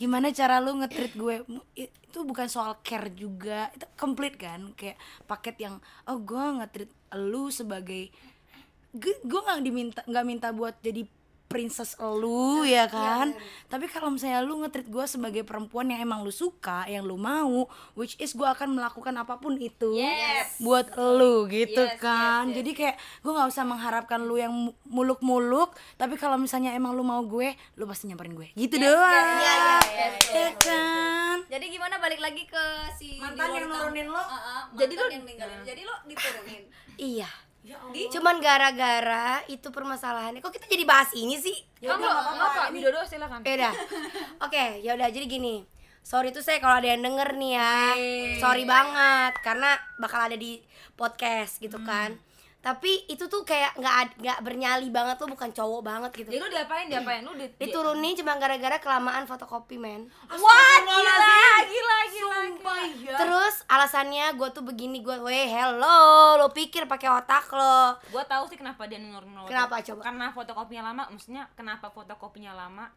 Gimana 0.00 0.32
cara 0.32 0.64
lu 0.64 0.80
nge-treat 0.80 1.12
gue? 1.12 1.36
Itu 1.76 2.24
bukan 2.24 2.48
soal 2.48 2.80
care 2.80 3.12
juga. 3.12 3.68
Itu 3.76 3.84
komplit 4.00 4.40
kan? 4.40 4.72
Kayak 4.72 4.96
paket 5.28 5.60
yang 5.60 5.76
oh 6.08 6.16
gue 6.24 6.40
nge-treat 6.40 6.92
lu 7.20 7.52
sebagai 7.52 8.08
gue 8.90 9.14
gue 9.22 9.40
nggak 9.40 9.62
diminta 9.62 10.00
nggak 10.02 10.26
minta 10.26 10.48
buat 10.50 10.74
jadi 10.82 11.06
princess 11.50 11.98
lu 11.98 12.62
ya 12.62 12.86
kan 12.86 13.34
tapi 13.66 13.84
kalau 13.84 14.06
misalnya 14.08 14.38
lu 14.38 14.62
ngetrit 14.62 14.86
gue 14.86 15.02
sebagai 15.04 15.42
perempuan 15.42 15.84
yang 15.84 15.98
emang 16.00 16.22
lu 16.22 16.30
suka 16.30 16.86
yang 16.86 17.02
lu 17.02 17.18
mau 17.18 17.66
which 17.92 18.14
is 18.16 18.30
gue 18.30 18.46
akan 18.46 18.70
melakukan 18.72 19.10
apa 19.16 19.34
pun 19.36 19.58
itu 19.58 19.90
Yes. 19.92 20.56
buat 20.58 20.86
lu 20.94 21.44
gitu 21.46 21.82
Yes, 21.82 21.98
kan 21.98 22.46
yes, 22.46 22.48
yes. 22.48 22.56
jadi 22.56 22.70
kayak 22.72 22.96
gue 23.20 23.32
nggak 23.32 23.50
usah 23.50 23.64
mengharapkan 23.64 24.22
lu 24.22 24.38
yang 24.38 24.54
mu- 24.54 24.78
muluk-muluk 24.86 25.68
tapi 25.96 26.14
kalau 26.14 26.38
misalnya 26.38 26.70
emang 26.70 26.94
lu 26.94 27.02
mau 27.02 27.18
gue 27.20 27.50
lu 27.74 27.84
pasti 27.84 28.06
nyamperin 28.06 28.32
gue 28.32 28.48
gitu 28.54 28.78
doang 28.78 29.26
Iya, 29.36 29.54
iya, 29.90 30.06
iya, 30.06 30.06
ya 30.30 30.50
kan 30.56 31.36
Jadi 31.48 31.66
gimana 31.68 31.98
balik 31.98 32.20
lagi 32.20 32.46
ke 32.46 32.64
si 32.94 33.18
Mantan 33.18 33.50
yang 33.50 33.66
nurunin 33.66 34.06
lo? 34.06 34.22
Heeh, 34.22 34.60
Jadi 34.76 34.94
mantan 34.94 35.02
lo- 35.02 35.10
yang 35.10 35.24
ninggalin. 35.24 35.58
Jadi 35.62 35.82
lo 35.82 35.94
diturunin. 36.06 36.62
Iya. 36.94 37.30
Ya 37.60 37.76
Cuman 38.08 38.40
gara-gara 38.40 39.44
itu 39.52 39.68
permasalahannya. 39.68 40.40
Kok 40.40 40.52
kita 40.52 40.64
jadi 40.64 40.84
bahas 40.88 41.12
ini 41.12 41.36
sih? 41.36 41.56
Kamu 41.84 42.08
apa? 42.08 42.72
Widodo 42.72 43.04
silakan. 43.04 43.44
Ya 43.44 43.54
udah. 43.60 43.74
Oke, 44.48 44.80
ya 44.80 44.96
udah 44.96 45.08
jadi 45.12 45.28
gini. 45.28 45.68
Sorry 46.00 46.32
tuh 46.32 46.40
saya 46.40 46.64
kalau 46.64 46.80
ada 46.80 46.88
yang 46.88 47.04
denger 47.04 47.36
nih 47.36 47.52
ya. 47.60 47.76
Sorry 48.40 48.64
banget 48.64 49.36
karena 49.44 49.76
bakal 50.00 50.32
ada 50.32 50.36
di 50.40 50.64
podcast 50.96 51.60
gitu 51.60 51.76
kan. 51.84 52.16
Tapi 52.60 53.08
itu 53.08 53.24
tuh 53.24 53.40
kayak 53.40 53.72
nggak 53.74 54.20
nggak 54.20 54.38
bernyali 54.44 54.92
banget 54.92 55.16
tuh 55.16 55.24
bukan 55.24 55.48
cowok 55.48 55.80
banget 55.80 56.10
gitu. 56.14 56.28
Jadi 56.28 56.38
lu 56.38 56.48
diapain? 56.48 56.86
Diapain? 56.86 57.24
Lu 57.24 57.32
di, 57.32 57.48
di- 57.48 57.56
Diturunin 57.56 58.12
cuma 58.14 58.36
gara-gara 58.36 58.76
kelamaan 58.76 59.24
fotokopi 59.24 59.80
men. 59.80 60.12
Wah, 60.28 60.76
gila, 60.84 61.16
gila, 61.64 61.98
gila. 62.06 62.38
iya. 63.00 63.16
Terus 63.16 63.64
alasannya 63.64 64.36
gue 64.36 64.48
tuh 64.52 64.60
begini 64.60 65.00
gue, 65.00 65.16
weh 65.18 65.48
hello, 65.48 66.36
lo 66.36 66.52
pikir 66.52 66.84
pakai 66.84 67.08
otak 67.08 67.48
lo. 67.50 67.96
Gua 68.12 68.24
tahu 68.24 68.44
sih 68.46 68.56
kenapa 68.56 68.84
dia 68.84 69.00
foto. 69.00 69.48
Kenapa, 69.48 69.80
coba? 69.80 70.00
Karena 70.04 70.26
fotokopinya 70.28 70.82
lama, 70.92 71.02
maksudnya 71.08 71.48
kenapa 71.56 71.88
fotokopinya 71.88 72.52
lama? 72.52 72.92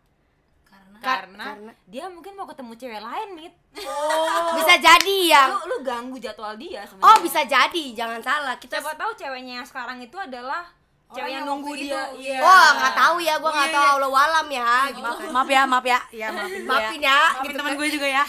Karena 0.93 1.01
Kar- 1.01 1.25
Karena, 1.25 1.45
karena- 1.49 1.75
dia 1.85 2.05
mungkin 2.05 2.33
mau 2.33 2.45
ketemu 2.45 2.71
cewek 2.75 3.01
lain, 3.01 3.29
Mit. 3.33 3.53
Bisa 4.57 4.73
jadi 4.77 5.17
ya. 5.27 5.43
Lu 5.49 5.59
lu 5.65 5.77
ganggu 5.81 6.17
jadwal 6.17 6.53
dia 6.55 6.83
sebenarnya. 6.83 7.09
Oh 7.09 7.17
bisa 7.19 7.41
jadi, 7.43 7.83
jangan 7.93 8.19
salah. 8.19 8.55
Kita 8.55 8.77
Siapa 8.77 8.93
tahu 8.93 9.11
ceweknya 9.13 9.53
yang 9.59 9.67
sekarang 9.67 9.97
itu 9.99 10.13
adalah 10.15 10.69
cewek 11.09 11.25
yang 11.27 11.41
yang 11.41 11.45
nunggu 11.45 11.73
dia. 11.73 12.01
Iya. 12.11 12.39
Wah 12.39 12.69
nggak 12.75 12.95
tahu 12.95 13.15
ya, 13.19 13.33
gue 13.35 13.43
Oh, 13.43 13.51
nggak 13.51 13.67
iya, 13.67 13.75
tahu 13.75 13.83
iya. 13.83 13.95
Allah 13.95 14.09
walam 14.11 14.47
ya. 14.47 14.71
Gitu. 14.87 15.25
maaf 15.27 15.47
ya 15.47 15.61
maaf 15.63 15.85
ya 15.85 15.99
ya 16.11 16.27
maafin 16.29 16.61
Maafin 16.63 17.01
ya, 17.01 17.17
maafin 17.19 17.43
gitu 17.43 17.57
teman 17.57 17.71
kan. 17.71 17.79
gue 17.79 17.87
juga 17.89 18.07
ya 18.09 18.23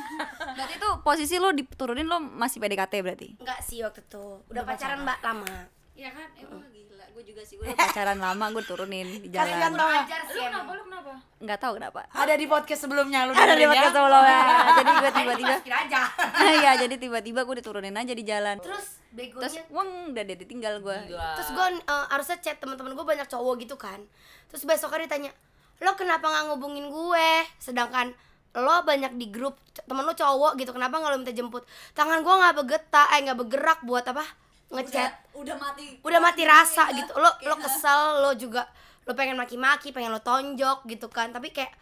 Berarti 0.54 0.74
itu 0.76 0.88
posisi 1.02 1.34
lo 1.36 1.50
diturunin 1.50 2.06
lo 2.06 2.18
masih 2.18 2.58
PDKT 2.58 2.94
berarti? 3.00 3.28
Enggak 3.36 3.58
sih 3.60 3.82
waktu 3.82 4.00
itu. 4.00 4.24
Udah 4.46 4.62
pacaran 4.62 5.02
mbak 5.02 5.18
lama. 5.20 5.46
Iya 5.94 6.10
kan? 6.10 6.28
Emang 6.36 6.66
gila. 6.66 7.04
Gue 7.08 7.22
juga 7.22 7.42
sih 7.42 7.54
gue 7.54 7.66
pacaran 7.78 8.18
lama 8.18 8.44
gue 8.50 8.64
turunin 8.64 9.06
di 9.16 9.28
kalian 9.28 9.58
jalan. 9.62 9.72
tahu 9.74 9.88
ya 9.88 10.02
Ajar 10.02 10.20
Lu 10.20 10.28
sih 10.28 10.40
kenapa? 10.40 10.58
emang. 10.60 10.74
Lu 10.74 10.82
kenapa? 10.84 11.12
Nggak 11.38 11.58
tahu 11.60 11.72
kenapa. 11.74 12.00
ada 12.10 12.34
di 12.34 12.46
podcast 12.46 12.80
sebelumnya 12.82 13.18
lu 13.24 13.32
Ada 13.36 13.54
di 13.54 13.62
dengerin 13.62 13.68
podcast 13.68 13.86
ya 13.86 13.94
sebelumnya. 13.94 14.38
Jadi 14.78 14.90
gue 14.92 15.10
tiba-tiba 15.12 15.54
Masukin 15.54 15.74
aja. 15.76 16.00
Iya, 16.34 16.72
jadi 16.76 16.94
tiba-tiba 16.96 17.40
gue 17.42 17.56
diturunin 17.56 17.94
aja 17.94 18.12
di 18.12 18.24
jalan. 18.24 18.56
Terus 18.58 18.74
Terus 18.74 19.02
begonya 19.14 19.62
weng 19.70 19.90
udah 20.10 20.22
deh 20.24 20.36
ditinggal 20.36 20.74
gue. 20.80 20.98
terus 21.38 21.48
gue 21.48 21.66
uh, 21.86 22.06
harusnya 22.10 22.34
chat 22.36 22.58
teman-teman 22.58 22.92
gue 22.92 23.06
banyak 23.06 23.30
cowok 23.30 23.62
gitu 23.62 23.78
kan 23.78 24.02
terus 24.44 24.66
besoknya 24.66 25.06
ditanya 25.06 25.30
lo 25.78 25.94
kenapa 25.94 26.26
nggak 26.26 26.50
ngubungin 26.50 26.90
gue 26.90 27.28
sedangkan 27.56 28.10
lo 28.56 28.82
banyak 28.82 29.14
di 29.14 29.30
grup 29.30 29.54
temen 29.86 30.02
lo 30.02 30.10
cowok 30.10 30.58
gitu 30.58 30.74
kenapa 30.74 30.98
nggak 30.98 31.10
lo 31.10 31.18
minta 31.22 31.30
jemput 31.30 31.62
tangan 31.94 32.26
gue 32.26 32.34
nggak 32.34 32.54
bergerak 32.58 33.06
eh 33.08 33.20
nggak 33.22 33.38
bergerak 33.38 33.78
buat 33.82 34.02
apa 34.02 34.26
ngechat. 34.70 35.12
Udah 35.34 35.56
mati. 35.58 35.98
udah 36.00 36.20
mati 36.22 36.42
rasa 36.46 36.88
gitu. 36.94 37.12
Lo 37.18 37.30
lo 37.44 37.56
kesel 37.58 38.00
lo 38.22 38.30
juga 38.38 38.64
lo 39.04 39.12
pengen 39.12 39.36
maki-maki 39.36 39.92
pengen 39.92 40.14
lo 40.14 40.20
tonjok 40.22 40.86
gitu 40.88 41.10
kan. 41.10 41.32
Tapi 41.34 41.50
kayak 41.50 41.72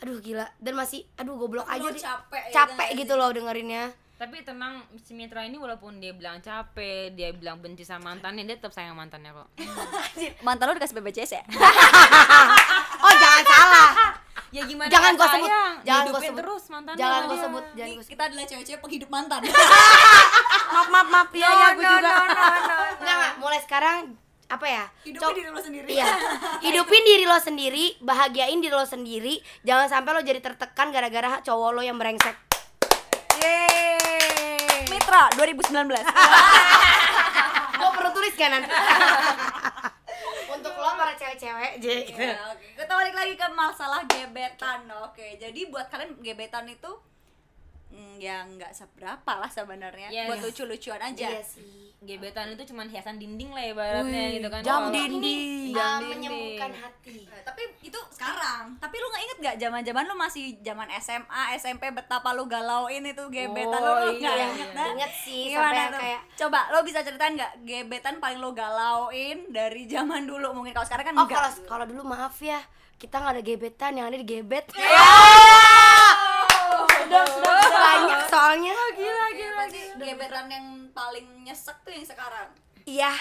aduh 0.00 0.20
gila. 0.22 0.46
Dan 0.56 0.78
masih 0.78 1.04
aduh 1.18 1.36
goblok 1.36 1.68
aja 1.68 1.84
lo 1.84 1.92
capek 1.92 2.42
ya 2.50 2.54
capek 2.54 2.88
kan? 2.94 3.00
gitu 3.00 3.14
loh 3.18 3.30
dengerinnya. 3.34 3.92
Tapi 4.20 4.44
tenang, 4.44 4.84
si 5.00 5.16
Mitra 5.16 5.48
ini 5.48 5.56
walaupun 5.56 5.96
dia 5.96 6.12
bilang 6.12 6.44
capek, 6.44 7.16
dia 7.16 7.32
bilang 7.32 7.56
benci 7.56 7.88
sama 7.88 8.12
mantannya, 8.12 8.44
dia 8.44 8.60
tetap 8.60 8.68
sayang 8.68 8.92
mantannya 8.92 9.32
kok. 9.32 9.48
Mantan 10.44 10.68
lo 10.68 10.76
dikasih 10.76 11.00
BPJS 11.00 11.40
ya? 11.40 11.44
oh 13.08 13.14
jangan 13.16 13.44
salah 13.48 14.19
Ya 14.50 14.62
gimana? 14.64 14.88
Jangan 14.88 15.10
nggak 15.12 15.22
gua 15.22 15.34
sebut. 15.36 15.50
Jangan 15.50 15.74
gua 15.78 15.94
Hidupin 16.10 16.22
sebut. 16.26 16.40
terus 16.40 16.64
mantannya. 16.66 16.98
jangan 16.98 17.20
gue 17.20 17.30
Iya. 17.30 17.44
sebut 17.44 17.64
jangan 17.70 17.90
gue 17.90 18.00
sebut 18.00 18.10
Kita 18.10 18.22
adalah 18.24 18.44
cewek-cewek 18.44 18.80
penghidup 18.80 19.08
mantan. 19.08 19.40
maaf 20.74 20.88
maaf 20.88 21.08
maaf 21.08 21.30
ya 21.32 21.48
ya 21.48 21.66
gue 21.70 21.84
juga 21.84 21.98
Enggak, 22.96 23.14
enggak. 23.14 23.32
mulai 23.38 23.60
sekarang 23.60 23.96
apa 24.48 24.66
ya? 24.66 24.84
Hidupin 25.00 25.22
Cok- 25.22 25.36
diri 25.36 25.48
lo 25.48 25.60
sendiri. 25.60 25.86
Iya. 25.88 26.06
Hidupin 26.66 27.02
diri 27.04 27.24
lo 27.24 27.38
sendiri, 27.38 27.84
bahagiain 28.00 28.58
diri 28.58 28.72
lo 28.72 28.82
sendiri. 28.84 29.34
Jangan 29.62 29.86
sampai 29.88 30.10
lo 30.10 30.20
jadi 30.20 30.40
tertekan 30.40 30.90
gara-gara 30.90 31.38
cowok 31.40 31.70
lo 31.70 31.80
yang 31.80 31.94
brengsek. 31.94 32.34
Yeay. 33.40 34.90
Mitra 34.90 35.30
2019. 35.32 35.70
Gue 37.72 37.90
perlu 37.94 38.10
tulis 38.10 38.34
kan 38.34 38.50
nanti. 38.52 38.68
Untuk 40.50 40.74
lo 40.74 40.90
para 40.92 41.14
cewek-cewek, 41.14 41.78
J. 41.78 41.86
Ya, 42.10 42.34
oke. 42.50 42.59
Lagi 43.20 43.36
ke 43.36 43.48
masalah 43.50 44.00
gebetan. 44.06 44.80
Oke, 45.04 45.36
jadi 45.36 45.60
buat 45.68 45.86
kalian 45.86 46.16
gebetan 46.18 46.64
itu 46.64 46.88
mm, 47.90 48.16
ya 48.16 48.48
nggak 48.48 48.72
seberapa 48.72 49.32
lah 49.34 49.44
sebenarnya. 49.46 50.08
Iya, 50.08 50.24
buat 50.24 50.40
iya. 50.40 50.44
lucu-lucuan 50.46 51.00
aja. 51.02 51.28
Iya 51.28 51.42
sih. 51.44 51.92
Gebetan 52.00 52.48
itu 52.48 52.64
cuma 52.64 52.80
hiasan 52.82 53.20
dinding 53.20 53.52
lah 53.52 53.60
ibaratnya 53.60 54.08
Wih, 54.24 54.40
gitu 54.40 54.48
kan. 54.48 54.64
jam 54.64 54.72
Kalau- 54.80 54.88
dinding. 54.90 55.68
Jam 55.68 56.00
dinding. 56.00 56.10
menyembuhkan 56.16 56.72
hati. 56.72 57.28
Eh, 57.28 57.44
tapi 57.44 57.62
itu 57.82 57.98
sekarang. 58.08 58.72
Tapi 58.80 58.96
lu 58.96 59.06
nggak 59.06 59.22
inget 59.22 59.38
nggak 59.38 59.56
zaman-zaman 59.60 60.04
lu 60.08 60.14
masih 60.16 60.44
zaman 60.58 60.88
SMA, 60.96 61.42
SMP 61.54 61.92
betapa 61.92 62.32
lu 62.32 62.48
galauin 62.48 63.04
itu 63.04 63.24
gebetan 63.28 63.80
Oh, 63.84 64.00
lu 64.00 64.04
lu 64.06 64.12
nggak 64.16 64.32
iya, 64.32 64.46
inget 64.48 64.64
iya. 64.64 64.78
dah? 64.80 64.86
Ingat 64.96 65.12
sih 65.20 65.42
Gimana 65.46 65.68
sampai 65.68 65.92
tuh? 65.92 66.00
kayak 66.00 66.20
Coba 66.38 66.60
lo 66.72 66.78
bisa 66.80 67.04
ceritain 67.04 67.36
nggak 67.36 67.52
gebetan 67.60 68.16
paling 68.16 68.40
lo 68.40 68.56
galauin 68.56 69.38
dari 69.50 69.84
zaman 69.84 70.24
dulu 70.24 70.56
mungkin 70.56 70.72
kalau 70.72 70.88
sekarang 70.88 71.04
kan 71.04 71.14
Oh, 71.14 71.28
enggak. 71.28 71.36
kalau 71.36 71.50
kalau 71.68 71.84
dulu 71.84 72.00
maaf 72.08 72.32
ya, 72.40 72.64
kita 73.00 73.16
nggak 73.16 73.32
ada 73.32 73.42
gebetan, 73.42 73.96
yang 73.96 74.12
ada 74.12 74.20
di 74.20 74.28
gebet. 74.28 74.68
Sudah, 74.68 74.92
sudah, 77.24 77.56
Banyak 77.72 78.20
soalnya. 78.28 78.76
gila 78.92 79.26
gila. 79.32 79.56
Berarti 79.56 79.80
gebetan 79.96 80.46
yang 80.52 80.66
paling 80.92 81.24
nyesek 81.40 81.80
tuh 81.80 81.96
yang 81.96 82.04
sekarang. 82.04 82.52
Iya. 82.84 83.08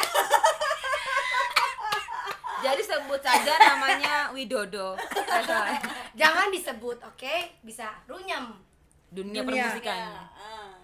Jadi 2.60 2.84
sebut 2.84 3.24
saja 3.24 3.56
namanya 3.56 4.36
Widodo. 4.36 5.00
Jangan 6.20 6.52
disebut, 6.52 7.00
oke? 7.08 7.36
Bisa 7.63 7.88
runyam. 8.04 8.60
Dunia, 9.08 9.39
Dunia. 9.42 9.72
permusikan. 9.72 10.12
Ah. 10.36 10.76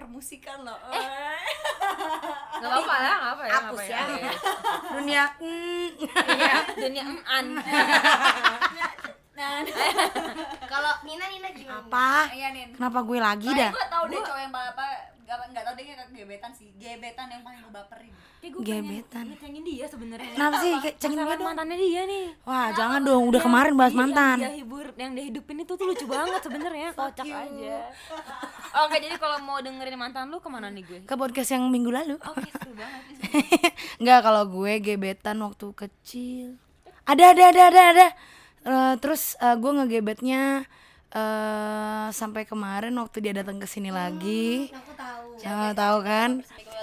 Permusikan 0.00 0.58
loh. 0.60 0.78
Nggak 2.56 2.66
apa-apa 2.66 2.94
ya, 2.96 3.12
nggak 3.14 3.30
apa 3.30 3.42
ya. 3.42 3.52
Hapus 3.54 3.78
apa 3.78 3.82
ya. 3.84 4.00
Iya. 4.00 4.32
dunia 4.90 5.24
mm, 5.38 5.86
Iya, 6.30 6.56
dunia 6.74 7.02
eman. 7.06 7.44
Nah, 9.32 9.64
Kalau 10.66 10.92
Nina 11.00 11.24
Nina 11.26 11.48
gimana? 11.50 11.80
apa 11.80 12.28
iya 12.30 12.52
nih. 12.52 12.76
kenapa 12.76 12.98
gue 13.00 13.18
lagi 13.18 13.48
dah 13.50 13.72
gue 13.72 13.86
tau 13.88 14.04
deh 14.04 14.20
cowok 14.20 14.36
yang 14.38 14.52
apa 14.52 14.86
gak, 15.32 15.48
gak 15.52 15.62
tau 15.62 15.72
deh 15.72 15.84
kayak 15.84 16.10
gebetan 16.10 16.50
sih 16.50 16.68
gebetan 16.74 17.26
yang 17.26 17.40
paling 17.40 17.60
lo 17.60 17.70
baperin 17.70 18.10
Kayak 18.40 18.52
gue 18.52 18.62
Gebetan. 18.64 19.04
pengen 19.20 19.36
ngecengin 19.36 19.62
dia 19.62 19.84
sebenarnya. 19.84 20.32
kenapa 20.32 20.56
sih 20.58 20.72
kayak 20.74 20.96
cengin 20.96 21.18
gue 21.18 21.28
dong 21.30 21.44
mantannya 21.44 21.76
dia 21.76 22.02
nih. 22.04 22.26
wah 22.42 22.68
jangan 22.72 23.00
dong 23.00 23.22
udah 23.26 23.38
kemarin 23.38 23.72
bahas 23.74 23.92
Iya, 23.92 24.00
mantan 24.00 24.36
Yang 24.36 24.40
dia 24.42 24.58
hibur, 24.58 24.86
yang 24.96 25.10
dia 25.12 25.24
hidupin 25.26 25.56
itu 25.58 25.72
tuh 25.72 25.84
lucu 25.84 26.06
banget 26.06 26.40
sebenarnya, 26.40 26.88
kocak 26.98 27.26
aja. 27.26 27.76
Oke, 28.80 28.96
jadi 28.98 29.14
kalau 29.16 29.38
mau 29.40 29.58
dengerin 29.58 29.94
mantan 29.94 30.26
lu 30.26 30.38
ke 30.38 30.48
mana 30.48 30.66
nih 30.66 30.82
gue? 30.82 31.00
ke 31.02 31.14
podcast 31.14 31.50
yang 31.50 31.68
minggu 31.68 31.90
lalu 31.90 32.16
Oke, 32.18 32.48
seru 32.48 32.72
banget. 32.72 33.02
Enggak 33.96 34.20
kalau 34.26 34.42
gue 34.46 34.72
gebetan 34.78 35.36
waktu 35.38 35.66
kecil. 35.70 36.46
Ada 37.02 37.24
ada 37.30 37.44
ada 37.46 37.62
ada 37.66 37.82
ada. 37.90 38.06
Eh, 38.62 38.94
terus 38.98 39.36
eh, 39.36 39.52
gue 39.54 39.70
ngegebetnya 39.70 40.64
eh 41.10 42.08
sampai 42.14 42.46
kemarin 42.46 42.94
waktu 42.98 43.18
dia 43.18 43.32
datang 43.34 43.58
ke 43.58 43.66
sini 43.66 43.90
lagi. 43.90 44.70
Aku 44.70 44.92
tahu. 44.94 45.26
Jangan 45.42 45.72
tahu 45.74 45.98
kan? 46.06 46.30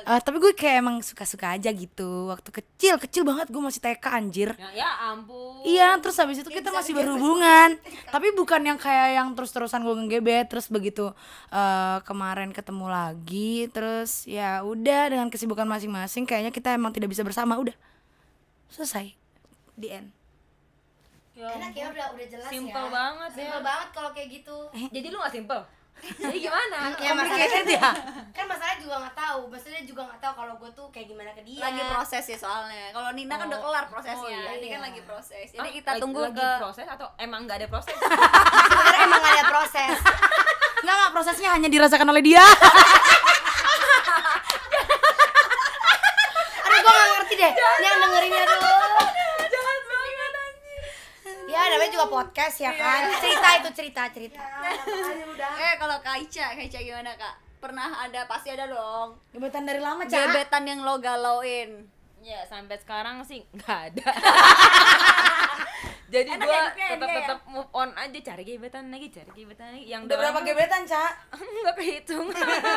Eh, 0.08 0.20
tapi 0.24 0.40
gue 0.40 0.56
kayak 0.56 0.76
emang 0.80 1.04
suka-suka 1.04 1.52
aja 1.52 1.68
gitu. 1.72 2.32
Waktu 2.32 2.50
kecil, 2.52 2.96
kecil 2.96 3.24
banget 3.28 3.52
gue 3.52 3.60
masih 3.60 3.84
TK 3.84 4.06
anjir. 4.08 4.50
Ya, 4.56 4.84
ya 4.84 4.90
ampun. 5.12 5.64
Iya, 5.68 6.00
terus 6.00 6.16
habis 6.16 6.40
itu 6.40 6.48
kita 6.48 6.72
masih 6.72 6.96
berhubungan. 6.96 7.76
Tapi 8.08 8.32
bukan 8.32 8.64
yang 8.64 8.80
kayak 8.80 9.20
yang 9.20 9.28
terus-terusan 9.36 9.84
gue 9.84 9.96
ngegebet. 10.00 10.48
Terus 10.48 10.72
begitu 10.72 11.12
eh, 11.52 11.98
kemarin 12.08 12.56
ketemu 12.56 12.88
lagi, 12.88 13.68
terus 13.72 14.24
ya 14.24 14.64
udah 14.64 15.12
dengan 15.12 15.28
kesibukan 15.28 15.68
masing-masing, 15.68 16.24
kayaknya 16.24 16.56
kita 16.56 16.72
emang 16.72 16.96
tidak 16.96 17.12
bisa 17.12 17.28
bersama. 17.28 17.60
Udah 17.60 17.76
selesai. 18.72 19.12
Di 19.76 19.88
end. 19.92 20.17
Ya 21.38 21.48
Enak 21.54 21.70
ya 21.72 21.86
udah 21.88 22.06
udah 22.12 22.26
jelas 22.28 22.50
Simple 22.50 22.74
ya. 22.82 22.90
banget 22.90 23.30
ya. 23.30 23.38
Simple 23.38 23.62
banget 23.62 23.88
kalau 23.92 24.10
kayak 24.10 24.30
gitu. 24.34 24.58
Jadi 24.90 25.08
lu 25.08 25.18
gak 25.20 25.30
simple? 25.32 25.62
jadi 25.98 26.38
gimana 26.40 26.94
ya 26.96 27.10
masalahnya 27.12 27.66
ya? 27.66 27.90
kan 28.30 28.46
masalahnya 28.46 28.78
juga 28.78 29.02
nggak 29.02 29.18
tahu 29.18 29.50
maksudnya 29.50 29.82
juga 29.82 30.06
nggak 30.06 30.22
tahu 30.22 30.34
kalau 30.36 30.54
gue 30.54 30.70
tuh 30.72 30.86
kayak 30.94 31.10
gimana 31.10 31.34
ke 31.34 31.42
dia 31.42 31.58
lagi 31.58 31.82
proses 31.90 32.22
ya 32.24 32.38
soalnya 32.38 32.94
kalau 32.94 33.10
Nina 33.18 33.34
kan 33.34 33.50
udah 33.50 33.58
Oh. 33.58 33.66
kelar 33.66 33.86
prosesnya 33.88 34.14
Oh, 34.14 34.30
iya. 34.46 34.62
ini 34.62 34.68
kan 34.68 34.78
Iya. 34.78 34.86
lagi 34.86 35.02
proses 35.02 35.48
Ah, 35.48 35.56
jadi 35.58 35.70
kita 35.74 35.90
lagi- 35.90 36.02
tunggu 36.06 36.22
lagi 36.22 36.38
ke 36.38 36.50
proses 36.62 36.86
atau 36.86 37.10
emang 37.18 37.50
nggak 37.50 37.58
ada 37.58 37.68
proses 37.68 37.98
sebenarnya 37.98 39.02
emang 39.04 39.20
gak 39.20 39.34
ada 39.34 39.46
proses 39.50 39.98
Enggak, 40.78 40.94
enggak, 40.94 41.10
prosesnya 41.12 41.50
hanya 41.50 41.66
dirasakan 41.68 42.08
oleh 42.08 42.22
dia. 42.24 42.46
aduh 46.62 46.78
gue 46.78 46.94
gak 46.94 47.10
ngerti 47.12 47.34
deh 47.36 47.52
ini 47.58 47.82
yang 47.84 47.98
dengerinnya 48.00 48.44
tuh 48.46 48.62
podcast 52.08 52.58
ya 52.58 52.72
kan? 52.72 53.12
Cerita 53.24 53.48
itu 53.56 53.70
cerita 53.74 54.02
cerita. 54.10 54.42
Eh 55.58 55.74
kalau 55.76 56.00
Kak 56.00 56.18
Ica 56.20 56.52
Kak 56.52 56.64
Ica 56.64 56.80
gimana 56.80 57.12
Kak? 57.14 57.36
Pernah 57.58 58.02
ada? 58.02 58.26
Pasti 58.26 58.50
ada 58.50 58.66
dong. 58.66 59.18
Gebetan 59.32 59.66
dari 59.66 59.82
lama, 59.82 60.04
Cak. 60.04 60.30
gebetan 60.30 60.64
yang 60.64 60.82
lo 60.82 60.98
galauin. 60.98 61.90
Ya 62.20 62.44
sampai 62.44 62.76
sekarang 62.76 63.24
sih 63.24 63.46
nggak 63.56 63.80
ada 63.94 64.10
jadi 66.08 66.30
Enak 66.30 66.40
gue 66.42 66.54
ya, 66.54 66.64
ya, 66.74 66.88
tetap 66.96 67.10
ya? 67.10 67.16
tetap 67.20 67.40
move 67.46 67.68
on 67.70 67.92
aja 67.92 68.20
cari 68.24 68.44
gebetan 68.44 68.88
lagi 68.88 69.08
cari 69.10 69.28
gebetan 69.30 69.68
lagi 69.70 69.86
yang 69.86 70.02
Udah 70.04 70.16
berapa 70.16 70.40
gebetan, 70.42 70.82
Cak? 70.84 71.12
nggak 71.62 71.76
kehitung 71.76 72.28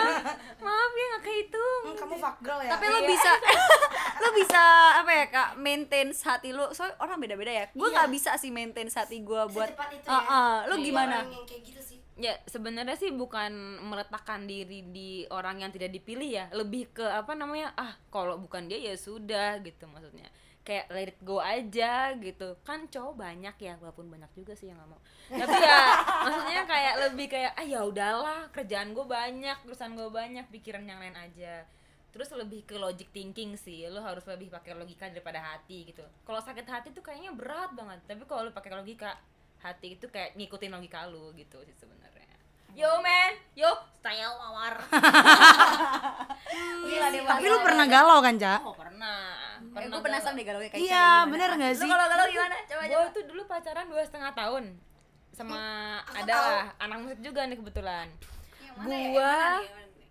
maaf 0.65 0.93
ya 0.93 1.05
nggak 1.09 1.25
kehitung 1.25 1.83
Hmm, 1.83 1.97
kamu 1.97 2.15
fuck 2.17 2.37
girl 2.41 2.59
ya? 2.59 2.71
tapi 2.71 2.85
lo 2.87 3.01
bisa 3.03 3.33
lo 4.21 4.29
bisa 4.33 4.63
apa 4.97 5.11
ya 5.11 5.25
kak 5.29 5.49
maintain 5.57 6.11
hati 6.11 6.51
lo 6.51 6.71
soalnya 6.71 6.99
orang 6.99 7.19
beda-beda 7.19 7.53
ya 7.53 7.65
gue 7.69 7.89
nggak 7.89 8.11
bisa 8.11 8.31
sih 8.35 8.51
maintain 8.51 8.87
hati 8.87 9.21
gue 9.21 9.43
buat 9.49 9.71
itu 9.91 10.07
Ah, 10.07 10.13
ya. 10.13 10.27
ah. 10.29 10.57
lo 10.67 10.75
Iya. 10.75 10.85
gimana 10.85 11.17
Orang 11.21 11.33
yang 11.33 11.47
kayak 11.47 11.63
gitu 11.65 11.81
sih 11.81 11.99
ya 12.17 12.37
sebenarnya 12.45 12.95
sih 12.95 13.11
bukan 13.11 13.49
meletakkan 13.81 14.45
diri 14.45 14.85
di 14.85 15.11
orang 15.29 15.57
yang 15.59 15.71
tidak 15.71 15.89
dipilih 15.91 16.29
ya 16.29 16.45
lebih 16.53 16.91
ke 16.91 17.01
apa 17.03 17.33
namanya 17.33 17.73
ah 17.75 17.95
kalau 18.09 18.37
bukan 18.37 18.67
dia 18.67 18.77
ya 18.77 18.95
sudah 18.95 19.57
gitu 19.61 19.87
maksudnya 19.87 20.29
kayak 20.71 20.87
let 20.95 21.11
it 21.11 21.19
go 21.27 21.43
aja 21.43 22.15
gitu. 22.15 22.55
Kan 22.63 22.87
cowok 22.87 23.19
banyak 23.19 23.57
ya 23.59 23.75
walaupun 23.83 24.07
banyak 24.07 24.31
juga 24.39 24.55
sih 24.55 24.71
yang 24.71 24.79
nggak 24.79 24.91
mau. 24.95 25.01
Tapi 25.43 25.57
ya 25.59 25.81
maksudnya 26.23 26.63
kayak 26.63 26.95
lebih 27.11 27.27
kayak 27.27 27.53
ah 27.59 27.67
ya 27.67 27.83
udahlah 27.83 28.47
kerjaan 28.55 28.95
gue 28.95 29.03
banyak 29.03 29.59
urusan 29.67 29.99
gue 29.99 30.07
banyak 30.15 30.47
pikiran 30.55 30.87
yang 30.87 31.03
lain 31.03 31.19
aja. 31.19 31.67
Terus 32.15 32.31
lebih 32.39 32.63
ke 32.63 32.79
logic 32.79 33.11
thinking 33.11 33.59
sih 33.59 33.91
lo 33.91 33.99
harus 33.99 34.23
lebih 34.31 34.47
pakai 34.47 34.79
logika 34.79 35.11
daripada 35.11 35.43
hati 35.43 35.91
gitu. 35.91 36.07
Kalau 36.23 36.39
sakit 36.39 36.67
hati 36.71 36.95
tuh 36.95 37.03
kayaknya 37.03 37.35
berat 37.35 37.75
banget 37.75 37.99
tapi 38.07 38.23
kalau 38.31 38.47
lo 38.47 38.55
pakai 38.55 38.71
logika 38.79 39.19
hati 39.59 39.99
itu 39.99 40.07
kayak 40.07 40.39
ngikutin 40.39 40.71
logika 40.71 41.11
lu 41.11 41.35
gitu 41.35 41.59
sih 41.67 41.75
sebenarnya. 41.75 42.31
Yo 42.79 43.03
man! 43.03 43.35
Yo 43.59 43.67
style 43.99 44.39
mawar 44.39 44.79
Gila, 46.87 47.09
Tapi 47.11 47.47
lu 47.47 47.59
pernah 47.63 47.87
galau 47.87 48.19
kan, 48.23 48.35
Cak? 48.39 48.61
Pernah 49.61 49.81
Eh, 49.81 49.89
gue 49.89 50.01
penasaran 50.01 50.35
deh 50.35 50.45
galau 50.45 50.61
kayak 50.61 50.75
Iya, 50.75 51.07
bener 51.27 51.49
nggak 51.55 51.71
Lu 51.71 51.79
sih? 51.79 51.89
kalau 51.89 52.07
galau 52.07 52.27
gimana? 52.27 52.57
Coba 52.65 52.83
gue 52.83 53.03
tuh 53.13 53.23
dulu 53.29 53.43
pacaran 53.45 53.87
dua 53.87 54.03
setengah 54.03 54.33
tahun 54.33 54.65
sama 55.31 55.61
ada 56.11 56.35
lah 56.35 56.65
anak 56.79 56.97
musik 57.01 57.21
juga 57.23 57.41
nih 57.47 57.57
kebetulan. 57.57 58.07
Ya? 58.61 58.73
gua 59.09 59.33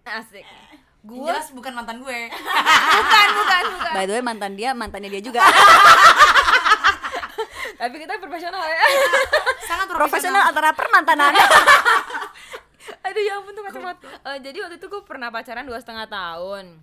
asik. 0.09 0.45
Gue 0.99 1.15
gua 1.15 1.27
jelas 1.31 1.49
bukan 1.51 1.71
mantan 1.71 1.97
gue. 1.99 2.19
bukan 2.97 3.27
bukan 3.35 3.63
bukan. 3.73 3.91
By 3.93 4.03
the 4.05 4.13
way 4.13 4.23
mantan 4.23 4.53
dia 4.53 4.69
mantannya 4.73 5.09
dia 5.09 5.21
juga. 5.21 5.41
Tapi 7.79 7.95
kita 7.95 8.19
profesional 8.19 8.59
ya. 8.59 8.81
Sangat 9.69 9.87
profesional. 9.87 10.41
Antara 10.45 10.73
permantanan 10.73 11.31
aduh 12.99 13.21
ya 13.21 13.33
ampun 13.37 13.53
tuh 13.53 13.63
kacau 13.63 13.81
banget 13.81 13.99
Eh, 14.05 14.37
jadi 14.43 14.57
waktu 14.65 14.75
itu 14.77 14.85
gue 14.85 15.01
pernah 15.01 15.29
pacaran 15.29 15.65
dua 15.65 15.79
setengah 15.79 16.05
tahun 16.05 16.77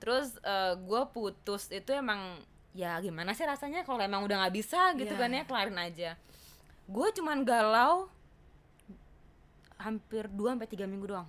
terus 0.00 0.32
gue 0.80 1.02
putus 1.12 1.68
itu 1.68 1.92
emang 1.92 2.40
ya 2.72 2.96
gimana 2.98 3.30
sih 3.30 3.44
rasanya 3.44 3.82
kalau 3.82 4.00
emang 4.00 4.24
udah 4.24 4.40
nggak 4.40 4.54
bisa 4.54 4.94
gitu 4.94 5.12
Iya. 5.12 5.20
kan 5.20 5.30
ya 5.30 5.42
kelarin 5.44 5.76
aja. 5.76 6.10
Gue 6.86 7.12
cuman 7.12 7.44
galau 7.44 8.08
hampir 9.76 10.26
2 10.26 10.56
sampai 10.56 10.66
tiga 10.66 10.84
minggu 10.84 11.06
doang. 11.06 11.28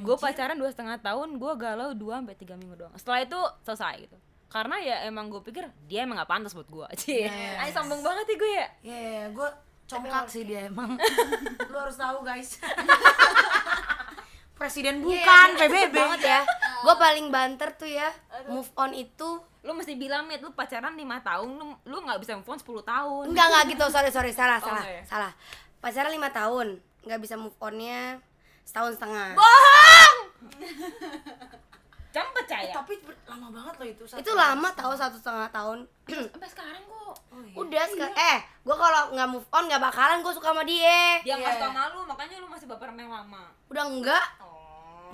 Gue 0.00 0.14
pacaran 0.16 0.54
dua 0.54 0.70
setengah 0.70 0.98
tahun 0.98 1.36
gue 1.36 1.52
galau 1.56 1.90
2 1.90 1.98
sampai 2.22 2.36
tiga 2.36 2.54
minggu 2.54 2.76
doang. 2.76 2.94
Setelah 2.94 3.20
itu 3.22 3.40
selesai 3.62 3.94
gitu. 4.04 4.16
Karena 4.46 4.78
ya 4.78 4.96
emang 5.04 5.26
gue 5.26 5.42
pikir 5.42 5.66
dia 5.84 6.06
emang 6.06 6.16
gak 6.16 6.30
pantas 6.30 6.54
buat 6.54 6.66
gue 6.66 6.86
cie 7.02 7.26
Iya. 7.26 7.58
Ay, 7.58 7.70
sombong 7.74 8.00
banget 8.00 8.26
ya 8.30 8.36
gue 8.36 8.52
ya. 8.52 8.66
Ya, 8.86 8.98
ya, 8.98 9.24
gue 9.30 9.48
congkak 9.86 10.26
sih. 10.26 10.42
dia 10.46 10.66
emang. 10.66 10.94
lu 11.70 11.76
harus 11.76 11.98
tahu, 11.98 12.22
guys. 12.22 12.56
Presiden 14.56 15.00
bukan, 15.00 15.48
PBB. 15.54 15.92
banget 15.92 16.20
ya. 16.24 16.40
Gue 16.84 16.94
paling 16.96 17.28
banter 17.28 17.68
tuh 17.72 17.84
ya 17.84 18.08
move 18.46 18.68
on 18.74 18.90
itu. 18.90 19.36
Lu 19.60 19.72
mesti 19.72 19.92
bilang 19.94 20.24
nih 20.26 20.38
lu 20.38 20.48
pacaran 20.50 20.94
lima 20.94 21.20
tahun 21.20 21.50
lu 21.52 21.76
lu 21.82 21.96
nggak 22.00 22.16
bisa 22.18 22.32
move 22.34 22.48
on 22.48 22.56
10 22.56 22.64
tahun. 22.82 23.24
Enggak 23.28 23.46
enggak 23.46 23.64
gitu 23.68 23.84
sorry 23.86 24.08
sorry 24.08 24.30
salah 24.30 24.56
Oh, 24.56 24.66
salah 24.66 24.80
ya? 24.82 25.02
salah. 25.02 25.32
Pacaran 25.76 26.08
lima 26.08 26.30
tahun 26.30 26.78
nggak 27.02 27.20
bisa 27.20 27.36
move 27.36 27.52
onnya 27.58 28.16
setahun 28.62 28.96
setengah. 28.96 29.36
Jangan 32.10 32.32
percaya. 32.32 32.72
Tapi 32.72 32.94
ber- 33.02 33.20
lama 33.26 33.52
banget 33.52 33.74
loh 33.76 33.88
itu. 33.90 34.02
satu 34.08 34.18
itu 34.18 34.32
lama 34.32 34.68
tahu 34.72 34.92
satu 34.96 35.16
setengah 35.16 35.52
tahun. 35.52 35.84
Sampai 36.32 36.48
sekarang 36.48 36.80
kok. 36.80 37.14
Udah 37.52 37.84
sekarang 37.84 38.16
eh 38.16 38.38
gue 38.64 38.72
kalau 38.74 39.12
nggak 39.12 39.28
move 39.28 39.44
on 39.50 39.68
nggak 39.68 39.82
bakalan 39.82 40.24
gue 40.24 40.32
suka 40.32 40.48
sama 40.48 40.64
dia. 40.64 41.20
Dia 41.20 41.36
nggak 41.36 41.60
suka 41.60 41.68
malu 41.70 41.98
makanya 42.06 42.40
lu 42.40 42.48
masih 42.48 42.64
baper 42.64 42.88
sama 42.88 43.00
yang 43.02 43.12
lama. 43.12 43.44
Udah 43.68 43.84
enggak 43.84 44.24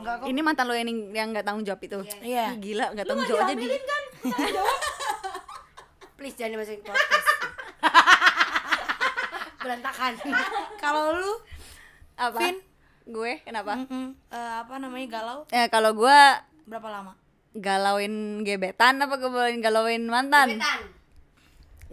Enggak 0.03 0.15
kok. 0.19 0.27
ini 0.27 0.41
mantan 0.43 0.65
lo 0.67 0.75
yang 0.75 0.91
yang 1.15 1.29
nggak 1.31 1.47
tanggung 1.47 1.63
jawab 1.63 1.81
itu? 1.81 1.99
Iya. 2.21 2.53
Ih, 2.53 2.59
gila 2.59 2.87
nggak 2.91 3.07
tanggung 3.09 3.27
jawab 3.27 3.47
aja 3.47 3.55
dia 3.55 3.79
kan? 3.79 4.03
Please 6.15 6.35
jangan 6.35 6.51
dimasukin 6.55 6.83
podcast. 6.83 7.29
Berantakan. 9.63 10.13
Kalau 10.83 11.03
lu? 11.17 11.33
Apa? 12.15 12.39
Vin? 12.39 12.57
gue? 13.03 13.33
Kenapa? 13.43 13.83
Mm-mm, 13.83 14.15
eh, 14.31 14.53
apa 14.63 14.79
namanya 14.79 15.07
galau? 15.11 15.39
Ya 15.51 15.67
kalau 15.67 15.91
gue 15.93 16.19
berapa 16.67 16.87
lama? 16.87 17.13
galauin 17.53 18.41
gebetan 18.43 18.97
apa 18.97 19.19
galauin 19.19 19.59
galauin 19.59 20.07
mantan? 20.07 20.55
Gebetan. 20.57 20.81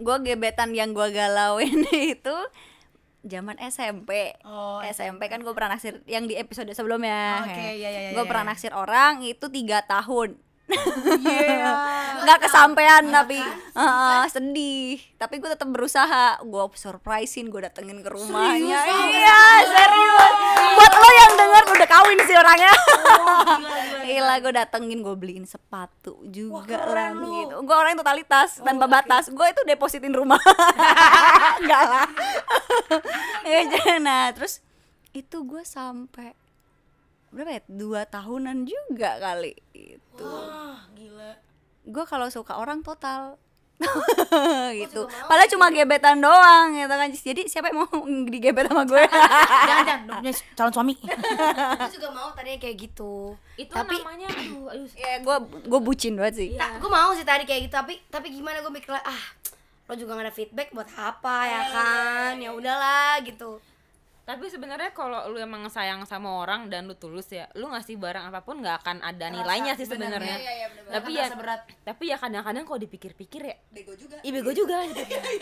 gue 0.00 0.16
gebetan 0.24 0.70
yang 0.72 0.94
gue 0.94 1.08
galauin 1.10 1.82
itu 2.16 2.36
zaman 3.20 3.56
SMP 3.60 4.34
Oh, 4.44 4.80
SMP 4.84 5.28
kan 5.28 5.44
gue 5.44 5.52
pernah 5.52 5.76
naksir 5.76 6.00
yang 6.08 6.24
di 6.24 6.34
episode 6.36 6.72
sebelumnya. 6.72 7.44
Oke, 7.44 7.76
iya, 7.76 7.88
iya, 7.88 7.88
iya, 7.90 8.10
gue 8.16 8.24
iya. 8.24 8.28
pernah 8.28 8.52
naksir 8.52 8.72
orang 8.72 9.20
itu 9.24 9.46
tiga 9.52 9.84
tahun 9.84 10.40
Iya. 10.70 11.72
nggak 12.24 12.38
kesampaian 12.46 13.04
tapi 13.08 13.40
Heeh, 13.70 14.22
sedih. 14.28 15.00
Tapi 15.16 15.40
gue 15.40 15.50
tetap 15.50 15.68
berusaha. 15.72 16.42
Gue 16.44 16.64
surprisein 16.76 17.48
gue 17.48 17.60
datengin 17.64 18.04
ke 18.04 18.10
rumahnya. 18.12 18.80
Iya 18.84 19.42
serius. 19.64 20.32
Buat 20.76 20.94
lo 20.94 21.10
yang 21.10 21.32
denger 21.38 21.64
udah 21.74 21.88
kawin 21.88 22.20
sih 22.28 22.36
orangnya. 22.36 22.74
Gila 24.04 24.34
gue 24.44 24.52
datengin 24.52 25.00
gue 25.00 25.16
beliin 25.16 25.46
sepatu 25.48 26.20
juga 26.28 26.76
lah 26.76 27.14
gitu. 27.16 27.54
Gue 27.64 27.76
orang 27.76 27.96
yang 27.96 28.00
totalitas 28.04 28.60
tanpa 28.60 28.86
batas. 28.90 29.32
Gue 29.32 29.46
itu 29.48 29.62
depositin 29.64 30.12
rumah. 30.12 30.40
Enggak 31.62 31.82
lah. 31.88 32.06
Ya, 33.46 33.96
nah 34.02 34.28
terus 34.34 34.60
itu 35.16 35.42
gue 35.42 35.62
sampai 35.66 36.36
berapa 37.30 37.50
ya? 37.50 37.62
Dua 37.64 38.02
tahunan 38.04 38.64
juga 38.64 39.16
kali 39.16 39.54
itu. 39.72 40.22
Wah, 40.22 40.86
gila. 40.92 41.32
gue 41.82 42.04
kalau 42.04 42.28
suka 42.28 42.54
orang 42.54 42.82
total. 42.82 43.38
Gitu. 44.76 45.08
Padahal 45.24 45.48
cuma 45.48 45.72
gebetan 45.72 46.20
doang 46.20 46.76
gitu 46.76 46.90
kan. 46.90 47.08
Jadi 47.08 47.48
siapa 47.48 47.72
yang 47.72 47.80
mau 47.80 47.88
digebet 48.28 48.68
sama 48.68 48.84
gue 48.84 49.00
Jangan 49.68 49.84
jangan. 49.88 50.20
Calon 50.52 50.72
suami. 50.72 50.94
gue 51.00 51.90
juga 51.90 52.08
mau 52.12 52.28
tadinya 52.30 52.60
kayak 52.60 52.76
gitu. 52.78 53.32
Itu 53.56 53.72
tapi 53.72 53.96
namanya 53.96 54.28
aduh 54.28 54.68
aduh. 54.68 54.86
Ya 54.92 55.16
gue 55.18 55.36
gue 55.64 55.80
bucin 55.80 56.12
banget 56.14 56.34
sih. 56.36 56.48
Ta- 56.54 56.76
gue 56.76 56.90
mau 56.92 57.10
sih 57.16 57.24
tadi 57.24 57.48
kayak 57.48 57.66
gitu. 57.66 57.74
Tapi 57.74 57.94
tapi 58.06 58.28
gimana 58.28 58.60
gue 58.60 58.68
mikir 58.68 58.92
ah 58.92 59.24
lo 59.88 59.98
juga 59.98 60.14
gak 60.14 60.22
ada 60.22 60.34
feedback 60.36 60.70
buat 60.70 60.86
apa 60.94 61.36
ya 61.42 61.62
kan? 61.72 62.32
ya 62.38 62.54
udahlah 62.54 63.18
gitu 63.26 63.58
tapi 64.30 64.46
sebenarnya 64.46 64.90
kalau 64.94 65.26
lu 65.26 65.36
emang 65.36 65.66
sayang 65.66 66.06
sama 66.06 66.30
orang 66.38 66.70
dan 66.70 66.86
lu 66.86 66.94
tulus 66.94 67.26
ya 67.28 67.50
lu 67.58 67.66
ngasih 67.66 67.98
barang 67.98 68.30
apa 68.30 68.46
pun 68.46 68.62
nggak 68.62 68.86
akan 68.86 68.96
ada 69.02 69.26
nilainya 69.26 69.74
sih 69.74 69.84
sebenarnya 69.84 70.38
Iya, 70.38 70.52
iya, 70.54 70.66
tapi 70.86 71.10
ya 71.18 71.26
berat. 71.34 71.66
tapi 71.82 72.04
ya 72.06 72.16
kadang-kadang 72.16 72.62
kalau 72.62 72.78
dipikir-pikir 72.78 73.42
ya 73.42 73.56
bego 73.74 73.92
juga 73.98 74.22
Ih 74.22 74.30
bego 74.30 74.52
juga. 74.54 74.86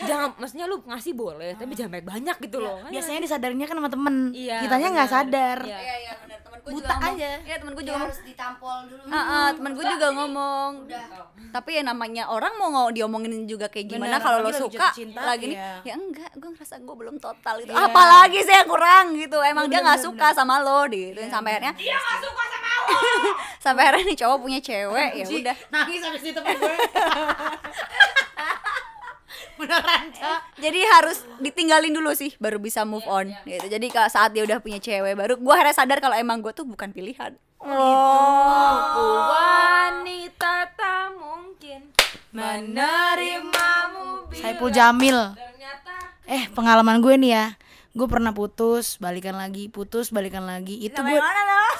Jangan 0.01 0.39
maksudnya 0.41 0.65
lu 0.65 0.81
ngasih 0.81 1.13
boleh, 1.13 1.53
tapi 1.53 1.77
jangan 1.77 2.01
banyak 2.01 2.37
gitu 2.41 2.57
loh. 2.57 2.81
Kan 2.81 2.89
Biasanya 2.89 3.19
disadarinya 3.21 3.67
kan 3.69 3.75
sama 3.77 3.89
temen. 3.91 4.15
Iya, 4.31 4.63
Kitanya 4.65 4.87
nggak 4.95 5.09
sadar. 5.09 5.59
Iya. 5.61 5.77
iya 5.77 5.95
iya 5.99 6.13
benar 6.23 6.39
temen 6.39 6.59
gue 6.65 6.71
Buta 6.73 6.81
juga 6.81 6.95
ngomong 6.95 7.15
aja. 7.15 7.31
iya 7.45 7.55
temen 7.59 7.71
gue 7.71 7.83
juga 7.83 7.93
ngomong 7.95 8.09
harus 8.09 8.21
ditampol 8.25 8.77
dulu 8.89 9.03
ah 9.09 9.17
ah, 9.19 9.47
temen 9.53 9.71
gue 9.71 9.85
juga 9.85 10.07
ngomong 10.11 10.69
udah 10.85 11.03
tapi 11.49 11.69
ya 11.73 11.83
namanya 11.83 12.23
orang 12.29 12.53
mau 12.61 12.67
nggak 12.69 12.93
diomongin 12.93 13.33
juga 13.49 13.65
kayak 13.73 13.87
gimana 13.89 14.21
kalau 14.21 14.45
lo 14.45 14.51
suka 14.53 14.93
lagi 15.25 15.45
nih 15.49 15.57
iya. 15.57 15.81
ya 15.81 15.93
enggak 15.97 16.31
gue 16.37 16.49
ngerasa 16.53 16.75
gue 16.77 16.95
belum 16.95 17.15
total 17.17 17.55
itu 17.63 17.71
Iya. 17.73 17.85
apalagi 17.89 18.39
sih 18.43 18.53
yang 18.53 18.69
kurang 18.79 19.11
gitu. 19.19 19.35
Emang 19.43 19.67
dia 19.67 19.83
Bener, 19.83 19.91
nggak 19.91 19.99
bener, 19.99 20.07
suka 20.07 20.27
sama 20.31 20.63
lo 20.63 20.87
gitu. 20.87 21.19
Sampai 21.27 21.59
akhirnya 21.59 21.75
dia 21.75 21.99
nggak 21.99 22.19
suka 22.23 22.43
sama 22.47 22.69
lo. 22.71 22.87
Sampai 23.67 23.81
akhirnya 23.83 24.07
nih 24.07 24.17
cowok 24.23 24.37
punya 24.39 24.59
cewek 24.63 25.11
ya 25.19 25.25
udah. 25.27 25.55
nangis 25.67 25.99
habis 25.99 26.23
itu 26.23 26.39
gue. 26.39 26.55
Beneran 29.59 30.15
jadi 30.55 30.79
harus 30.95 31.27
ditinggalin 31.43 31.91
dulu 31.91 32.15
sih 32.15 32.31
baru 32.39 32.63
bisa 32.63 32.87
move 32.87 33.03
on 33.03 33.35
gitu. 33.43 33.67
Jadi 33.67 33.91
kalau 33.91 34.07
saat 34.07 34.31
dia 34.31 34.47
udah 34.47 34.63
punya 34.63 34.79
cewek 34.79 35.19
baru 35.19 35.35
gue 35.35 35.51
akhirnya 35.51 35.75
sadar 35.75 35.99
kalau 35.99 36.15
emang 36.15 36.39
gue 36.39 36.55
tuh 36.55 36.63
bukan 36.63 36.95
pilihan. 36.95 37.35
Oh, 37.59 39.27
wanita 39.35 40.71
tak 40.79 41.11
mungkin 41.19 41.91
menerimamu 42.31 44.31
bila 44.31 44.39
Saipul 44.39 44.71
Jamil. 44.71 45.35
ternyata 45.35 45.95
eh 46.23 46.47
pengalaman 46.55 47.03
gue 47.03 47.19
nih 47.19 47.35
ya 47.35 47.58
gue 47.89 48.07
pernah 48.07 48.29
putus 48.29 49.01
balikan 49.01 49.33
lagi 49.33 49.67
putus 49.67 50.13
balikan 50.13 50.45
lagi. 50.45 50.77
Itu 50.77 51.01
gue 51.01 51.19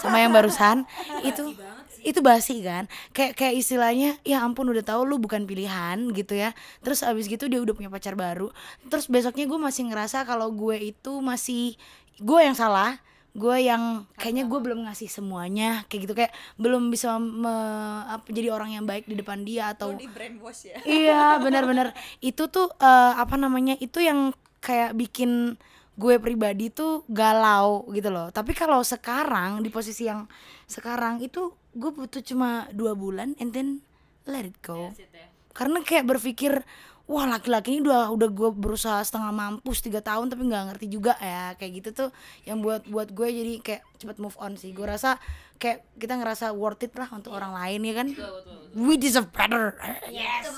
sama 0.01 0.17
yang 0.21 0.33
barusan. 0.33 0.89
Itu 1.29 1.53
itu 1.99 2.23
basi 2.23 2.63
kan? 2.63 2.87
Kayak 3.11 3.35
kayak 3.35 3.55
istilahnya 3.59 4.15
ya 4.23 4.39
ampun 4.39 4.71
udah 4.71 4.83
tahu 4.87 5.03
lu 5.03 5.19
bukan 5.19 5.43
pilihan 5.43 5.99
gitu 6.15 6.31
ya. 6.31 6.55
Terus 6.79 7.03
abis 7.03 7.27
gitu 7.27 7.51
dia 7.51 7.59
udah 7.59 7.75
punya 7.75 7.91
pacar 7.91 8.15
baru. 8.15 8.49
Terus 8.87 9.11
besoknya 9.11 9.43
gue 9.45 9.59
masih 9.59 9.91
ngerasa 9.91 10.23
kalau 10.23 10.47
gue 10.55 10.79
itu 10.95 11.19
masih 11.19 11.75
gue 12.19 12.39
yang 12.39 12.55
salah 12.55 12.99
gue 13.29 13.61
yang 13.61 14.09
kayaknya 14.17 14.49
gue 14.49 14.59
belum 14.59 14.89
ngasih 14.89 15.11
semuanya 15.11 15.83
kayak 15.91 16.01
gitu. 16.07 16.13
Kayak 16.17 16.33
belum 16.55 16.89
bisa 16.89 17.19
me- 17.21 18.03
apa, 18.09 18.25
jadi 18.31 18.49
orang 18.49 18.79
yang 18.79 18.85
baik 18.87 19.05
di 19.05 19.15
depan 19.19 19.43
dia 19.45 19.75
atau 19.75 19.93
brainwash 19.93 20.71
ya. 20.71 20.79
Iya 20.87 21.23
benar-benar. 21.43 21.93
Itu 22.23 22.47
tuh 22.47 22.71
eh, 22.79 23.13
apa 23.15 23.35
namanya 23.35 23.77
itu 23.77 24.01
yang 24.01 24.33
kayak 24.59 24.95
bikin 24.97 25.55
gue 25.99 26.15
pribadi 26.15 26.71
tuh 26.71 27.03
galau 27.11 27.83
gitu 27.91 28.07
loh. 28.07 28.31
Tapi 28.31 28.55
kalau 28.55 28.79
sekarang 28.79 29.59
di 29.59 29.67
posisi 29.67 30.07
yang 30.07 30.23
sekarang 30.63 31.19
itu 31.19 31.51
gue 31.75 31.91
butuh 31.91 32.23
cuma 32.23 32.71
dua 32.71 32.95
bulan 32.95 33.35
and 33.43 33.51
then 33.51 33.83
let 34.23 34.47
it 34.47 34.55
go. 34.63 34.95
Karena 35.51 35.83
kayak 35.83 36.07
berpikir 36.07 36.63
wah 37.09 37.25
laki-laki 37.25 37.75
ini 37.75 37.89
udah 37.89 38.13
udah 38.15 38.29
gue 38.31 38.49
berusaha 38.53 39.01
setengah 39.01 39.33
mampus 39.33 39.81
tiga 39.81 39.99
tahun 39.99 40.29
tapi 40.31 40.47
nggak 40.47 40.63
ngerti 40.71 40.87
juga 40.87 41.19
ya. 41.19 41.59
Kayak 41.59 41.71
gitu 41.83 41.89
tuh 42.07 42.09
yang 42.47 42.63
buat 42.63 42.87
buat 42.87 43.11
gue 43.11 43.27
jadi 43.27 43.53
kayak 43.59 43.81
cepet 43.99 44.17
move 44.23 44.39
on 44.39 44.55
sih. 44.55 44.71
Gue 44.71 44.87
rasa 44.87 45.19
kayak 45.59 45.83
kita 45.99 46.15
ngerasa 46.15 46.55
worth 46.55 46.87
it 46.87 46.95
lah 46.95 47.11
untuk 47.11 47.35
orang 47.35 47.51
lain 47.51 47.79
ya 47.83 47.93
kan? 47.99 48.07
We 48.73 48.95
deserve 48.95 49.29
better. 49.35 49.75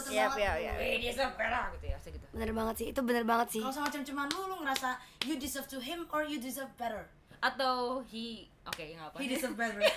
Siap, 0.07 0.37
ya, 0.37 0.51
ya. 0.61 0.73
dia 0.77 1.11
sepera 1.11 1.73
gitu 1.75 1.89
ya 1.89 1.97
segitu 1.97 2.25
bener 2.31 2.55
banget 2.55 2.75
sih 2.79 2.87
itu 2.93 3.01
bener 3.03 3.25
banget 3.27 3.59
sih. 3.59 3.61
Kalau 3.65 3.75
sama 3.75 3.89
cem-ceman 3.91 4.29
lu, 4.31 4.47
lu 4.47 4.55
ngerasa 4.63 4.95
you 5.27 5.35
deserve 5.35 5.67
to 5.67 5.81
him 5.83 6.07
or 6.15 6.23
you 6.23 6.39
deserve 6.39 6.71
better? 6.79 7.09
atau 7.41 8.05
he 8.05 8.45
oke 8.69 8.77
nggak 8.77 9.07
apa 9.09 9.17
deserve 9.25 9.57
better. 9.57 9.81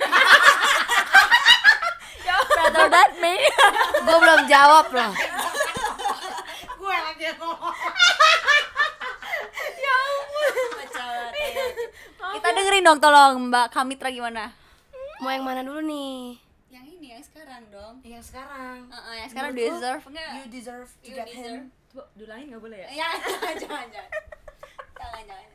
better 2.56 2.86
than 2.88 3.10
me. 3.20 3.36
Gue 4.00 4.16
belum 4.16 4.40
jawab 4.48 4.88
loh 4.88 5.12
Gue 6.80 6.96
lagi 6.96 7.24
yang 7.28 7.36
ngomong. 7.36 7.76
kita 12.34 12.48
dengerin 12.50 12.84
dong 12.84 13.00
tolong 13.00 13.48
mbak 13.52 13.72
Kamitra 13.72 14.08
gimana 14.08 14.52
mau 15.24 15.32
yang 15.32 15.42
mana 15.42 15.60
dulu 15.60 15.80
nih? 15.82 16.36
Yang 16.68 16.84
ini 16.92 17.06
yang 17.08 17.24
sekarang 17.24 17.62
dong. 17.68 17.94
Yang 18.02 18.24
sekarang. 18.28 18.76
Heeh, 18.86 19.14
yang 19.16 19.28
sekarang 19.28 19.50
Menurut 19.50 19.72
deserve 19.72 20.02
nggak? 20.06 20.30
You 20.30 20.44
deserve 20.50 20.88
to 20.92 21.00
You 21.02 21.14
get 21.14 21.26
deserve. 21.26 21.64
him. 21.64 21.72
coba 21.86 22.04
dulangin 22.12 22.46
nggak 22.50 22.60
boleh 22.60 22.78
ya? 22.78 22.88
Ya 22.92 23.08
jangan 23.22 23.54
jangan 23.56 23.86
jangan. 23.88 24.10
Jangan 24.94 25.22
jangan. 25.24 25.48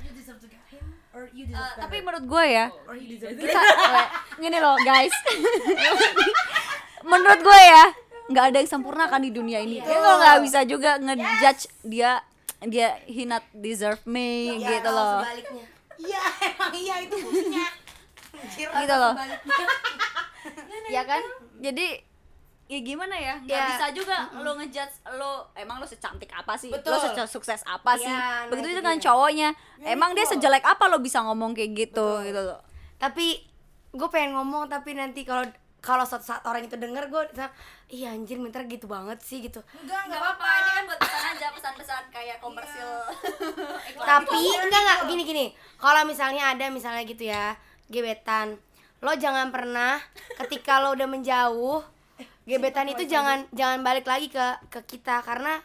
You 0.00 0.10
deserve 0.12 0.38
to 0.38 0.48
get 0.48 0.64
him 0.68 0.84
or 1.10 1.22
you 1.30 1.44
Eh, 1.44 1.48
deserve 1.48 1.78
tapi 1.78 1.90
better. 1.92 2.04
menurut 2.04 2.24
gue 2.26 2.44
ya 2.46 2.66
or 2.84 2.94
he 2.94 3.06
deserve 3.08 3.34
kita 3.34 3.62
gini 4.36 4.58
loh 4.58 4.76
guys. 4.80 5.14
Menurut 7.02 7.40
gue 7.40 7.60
ya 7.62 7.84
nggak 8.30 8.44
ada 8.46 8.56
yang 8.58 8.70
sempurna 8.70 9.04
kan 9.06 9.18
di 9.18 9.30
dunia 9.30 9.58
ini. 9.58 9.78
Ya 9.78 9.96
lo 9.96 10.18
nggak 10.18 10.38
bisa 10.42 10.60
juga 10.62 10.98
ngejudge 10.98 11.70
dia 11.82 12.20
dia 12.60 13.00
he 13.04 13.24
not 13.24 13.42
deserve 13.52 13.98
me 14.04 14.54
Iya, 14.56 14.68
gitu 14.76 14.90
loh. 14.90 15.22
sebaliknya. 15.22 15.64
Iya, 15.96 16.22
emang 16.46 16.72
iya 16.74 16.94
itu 17.00 17.14
fungsinya. 17.14 17.66
Gitu 18.48 18.94
loh. 18.94 19.14
ya 20.94 21.02
kan? 21.04 21.22
jadi 21.60 22.02
ya 22.66 22.78
gimana 22.80 23.14
ya? 23.14 23.34
Nggak 23.42 23.58
Ya. 23.58 23.66
bisa 23.66 23.86
juga 23.90 24.16
lo 24.32 24.54
ngejudge 24.54 24.94
lo 25.18 25.50
emang 25.54 25.82
lo 25.82 25.86
secantik 25.86 26.30
apa 26.30 26.54
sih? 26.54 26.70
Betul. 26.70 26.94
lo 26.94 27.26
sukses 27.26 27.60
apa 27.66 27.98
sih? 27.98 28.06
Ya, 28.06 28.46
nah 28.46 28.48
begitu 28.48 28.66
itu 28.66 28.72
juga 28.72 28.80
dengan 28.80 28.96
dia. 28.96 29.04
cowoknya 29.06 29.48
emang 29.82 30.10
dia 30.14 30.24
sejelek 30.24 30.62
apa 30.62 30.86
lo 30.86 31.02
bisa 31.02 31.18
ngomong 31.20 31.50
kayak 31.52 31.70
gitu 31.74 32.22
gitu 32.22 32.40
loh. 32.40 32.62
Tapi 32.96 33.42
gue 33.90 34.08
pengen 34.08 34.38
ngomong 34.38 34.70
tapi 34.70 34.94
nanti 34.94 35.26
kalau 35.26 35.42
kalau 35.80 36.04
suatu 36.04 36.22
saat 36.22 36.44
orang 36.44 36.62
itu 36.62 36.76
denger 36.76 37.08
gue 37.08 37.22
iya 37.88 38.12
anjir 38.12 38.36
minta 38.38 38.62
gitu 38.62 38.86
banget 38.86 39.18
sih 39.24 39.42
gitu. 39.42 39.58
Enggak, 39.74 40.06
enggak 40.06 40.20
apa-apa. 40.22 40.46
ini 40.46 40.70
kan 40.70 40.82
buat 40.86 40.98
pesan 41.00 41.22
aja 41.34 41.46
pesan-pesan 41.56 42.02
kayak 42.14 42.36
komersil. 42.38 42.90
Tapi 43.98 44.40
enggak 44.62 44.80
enggak. 44.80 44.98
Gini 45.10 45.22
gini. 45.26 45.44
Kalau 45.74 46.06
misalnya 46.06 46.54
ada 46.54 46.70
misalnya 46.70 47.02
gitu 47.02 47.26
ya 47.26 47.56
gebetan. 47.90 48.54
Lo 48.98 49.12
jangan 49.14 49.50
pernah 49.50 49.98
ketika 50.38 50.78
lo 50.78 50.94
udah 50.94 51.04
menjauh 51.04 51.82
gebetan 52.42 52.86
itu 52.86 53.04
jangan 53.04 53.44
jangan 53.50 53.80
balik 53.80 54.04
lagi 54.04 54.26
ke 54.26 54.40
ke 54.68 54.80
kita. 54.86 55.20
Karena 55.20 55.58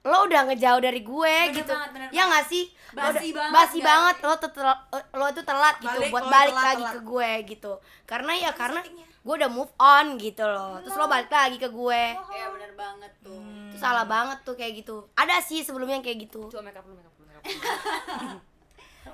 lo 0.00 0.24
udah 0.24 0.48
ngejauh 0.48 0.80
dari 0.80 1.00
gue 1.00 1.34
gitu. 1.52 1.68
banget, 1.68 1.90
bener 1.92 2.08
ya 2.08 2.24
nggak 2.24 2.46
sih? 2.46 2.64
Lo 2.90 3.04
Basi 3.06 3.28
udah- 3.28 3.36
banget, 3.36 3.52
basi 3.52 3.78
banget. 3.80 4.16
Lo 4.22 4.32
tuh 4.34 4.50
tel- 4.50 4.82
lo 5.12 5.24
itu 5.28 5.42
telat 5.42 5.76
gitu 5.78 5.92
Balik, 5.94 6.08
buat 6.08 6.24
lo 6.24 6.30
balik 6.30 6.54
telat, 6.54 6.66
lagi 6.66 6.82
telat. 6.82 6.94
ke 6.94 7.00
gue 7.04 7.30
gitu. 7.46 7.72
Karena 8.04 8.32
ya 8.34 8.50
karena 8.50 8.80
gue 9.20 9.34
udah 9.36 9.50
move 9.50 9.72
on 9.76 10.16
gitu 10.16 10.40
loh. 10.42 10.80
Terus 10.80 10.96
lo 10.96 11.04
balik 11.06 11.28
lagi 11.28 11.56
ke 11.56 11.68
gue. 11.68 12.02
Ya 12.32 12.46
benar 12.48 12.72
banget 12.74 13.12
tuh. 13.20 13.36
Itu 13.68 13.76
salah 13.76 14.04
banget 14.04 14.40
tuh 14.40 14.56
kayak 14.56 14.72
gitu. 14.78 15.04
Ada 15.12 15.42
sih 15.42 15.60
sebelumnya 15.60 15.94
yang 15.94 16.06
kayak 16.06 16.24
gitu 16.24 16.48
lu 16.48 16.60
make 16.60 16.74
up 16.74 16.86
lu. 16.86 16.96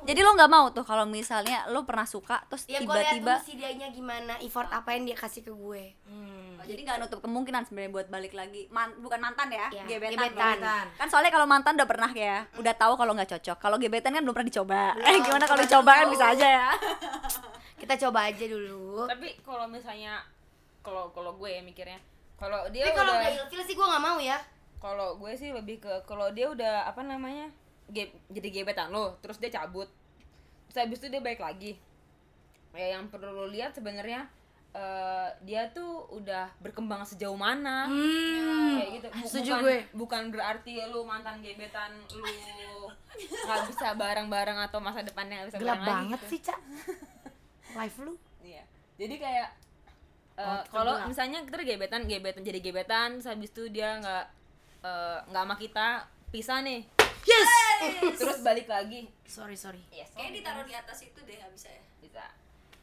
Jadi 0.03 0.21
lo 0.21 0.35
nggak 0.35 0.51
mau 0.51 0.67
tuh 0.69 0.83
kalau 0.83 1.05
misalnya 1.05 1.65
lo 1.69 1.83
pernah 1.83 2.05
suka 2.05 2.45
terus 2.47 2.67
ya 2.67 2.79
gue 2.79 2.87
lihat 2.87 3.17
tiba-tiba 3.17 3.35
dulu 3.35 3.47
si 3.47 3.53
dianya 3.55 3.89
gimana 3.89 4.35
effort 4.39 4.69
apa 4.69 4.93
yang 4.93 5.07
dia 5.07 5.17
kasih 5.17 5.41
ke 5.41 5.51
gue. 5.51 5.85
Oh, 6.57 6.65
jadi 6.65 6.81
nggak 6.83 6.99
nutup 6.99 7.21
kemungkinan 7.23 7.63
sebenarnya 7.63 7.93
buat 7.93 8.09
balik 8.09 8.35
lagi. 8.35 8.67
Man- 8.69 8.99
bukan 8.99 9.23
mantan 9.23 9.49
ya, 9.49 9.71
Iya, 9.71 9.83
gebetan, 9.87 10.29
gebetan. 10.29 10.57
Gebetan. 10.59 10.87
kan 10.99 11.07
soalnya 11.07 11.31
kalau 11.31 11.47
mantan 11.47 11.73
udah 11.75 11.89
pernah 11.89 12.11
ya 12.11 12.37
udah 12.57 12.75
tahu 12.75 12.93
kalau 12.97 13.13
nggak 13.15 13.31
cocok. 13.33 13.57
Kalau 13.57 13.77
gebetan 13.79 14.11
kan 14.11 14.21
belum 14.21 14.35
pernah 14.35 14.51
dicoba. 14.51 14.83
Eh 14.99 15.17
gimana 15.23 15.45
kalau 15.47 15.63
dicoba 15.63 15.91
kan 15.95 16.07
bisa 16.11 16.25
aja 16.35 16.47
ya? 16.47 16.69
Kita 17.81 17.95
coba 18.09 18.29
aja 18.29 18.45
dulu. 18.45 19.07
Tapi 19.07 19.39
kalau 19.41 19.67
misalnya 19.69 20.21
kalau 20.83 21.11
kalau 21.11 21.35
gue 21.37 21.51
ya 21.51 21.63
mikirnya 21.63 21.99
kalau 22.37 22.69
dia 22.69 22.85
tapi 22.87 23.01
kalau 23.01 23.17
udah 23.17 23.27
udah 23.27 23.33
ilfil 23.43 23.63
sih 23.65 23.75
gue 23.75 23.87
nggak 23.87 24.05
mau 24.05 24.19
ya. 24.19 24.39
Kalau 24.77 25.17
gue 25.17 25.33
sih 25.35 25.51
lebih 25.51 25.81
ke 25.81 25.93
kalau 26.05 26.31
dia 26.31 26.47
udah 26.47 26.85
apa 26.85 27.01
namanya 27.01 27.49
ge- 27.89 28.15
jadi 28.29 28.49
gebetan 28.53 28.89
lo 28.89 29.19
terus 29.19 29.37
dia 29.37 29.51
cabut 29.53 29.87
terus 30.67 30.77
habis 30.79 30.99
itu 30.99 31.09
dia 31.09 31.19
balik 31.19 31.39
lagi 31.39 31.79
ya 32.73 32.95
yang 32.95 33.07
perlu 33.07 33.31
lo 33.31 33.47
lihat 33.47 33.73
sebenarnya 33.73 34.29
eh, 34.71 35.29
dia 35.41 35.71
tuh 35.71 36.05
udah 36.13 36.53
berkembang 36.59 37.01
sejauh 37.03 37.35
mana 37.35 37.87
Hmm. 37.87 38.77
kayak 38.77 38.91
gitu 38.93 39.07
setuju 39.25 39.51
bukan, 39.53 39.63
gue. 39.63 39.77
bukan 39.95 40.23
berarti 40.29 40.73
lu 40.87 41.01
mantan 41.03 41.41
gebetan 41.41 41.91
lu 42.13 42.27
nggak 43.17 43.61
bisa 43.67 43.95
bareng-bareng 43.95 44.59
atau 44.63 44.77
masa 44.79 45.01
depannya 45.01 45.41
nggak 45.41 45.49
bisa 45.49 45.59
gelap 45.59 45.73
bareng 45.75 45.81
lagi 45.81 45.97
banget 46.05 46.21
gitu. 46.21 46.29
sih 46.29 46.41
cak 46.43 46.61
live 47.75 47.99
lu 48.03 48.15
Iya. 48.39 48.63
Jadi 48.97 49.15
kayak 49.17 49.49
eh, 50.37 50.45
Oh, 50.45 50.63
kalau 50.71 50.95
misalnya 51.05 51.43
kita 51.43 51.59
gebetan, 51.59 52.05
gebetan 52.05 52.41
jadi 52.41 52.61
gebetan, 52.61 53.19
habis 53.19 53.51
itu 53.51 53.67
dia 53.69 53.97
nggak 53.97 54.25
eh, 54.83 55.19
nggak 55.27 55.43
sama 55.43 55.57
kita, 55.57 55.89
pisah 56.31 56.61
nih. 56.61 56.87
Yes. 57.23 57.51
Terus 58.15 58.39
balik 58.41 58.67
lagi. 58.67 59.07
Sorry, 59.25 59.55
sorry. 59.55 59.81
Yes. 59.91 60.09
kayak 60.13 60.33
ditaruh 60.33 60.63
di 60.63 60.73
atas 60.73 61.01
itu 61.01 61.17
deh 61.19 61.37
bisa 61.49 61.67
ya 61.67 61.81
Bisa. 61.99 62.23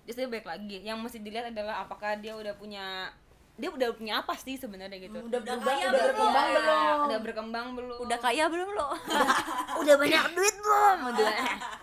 Terus 0.04 0.16
dia 0.16 0.28
balik 0.28 0.46
lagi. 0.46 0.76
Yang 0.82 0.98
mesti 1.00 1.18
dilihat 1.20 1.46
adalah 1.50 1.82
apakah 1.82 2.16
dia 2.16 2.34
udah 2.34 2.54
punya 2.54 3.10
dia 3.54 3.70
udah 3.70 3.94
punya 3.94 4.18
apa 4.18 4.34
sih 4.34 4.56
sebenarnya 4.56 4.98
gitu. 5.00 5.14
Udah 5.20 5.38
Udah 5.38 5.40
berubah, 5.40 5.70
kaya 5.70 5.86
udah 5.86 5.94
belum? 5.94 6.10
berkembang 6.10 6.44
Iya, 6.44 6.58
belum? 6.58 6.98
Udah 7.00 7.20
berkembang 7.22 7.66
belum? 7.72 7.98
udah 8.02 8.18
kaya 8.20 8.44
belum 8.48 8.68
lo 8.74 8.88
udah 9.76 9.96
banyak 9.96 10.24
duit 10.34 10.56
belum 10.56 10.98
Udah. 11.08 11.28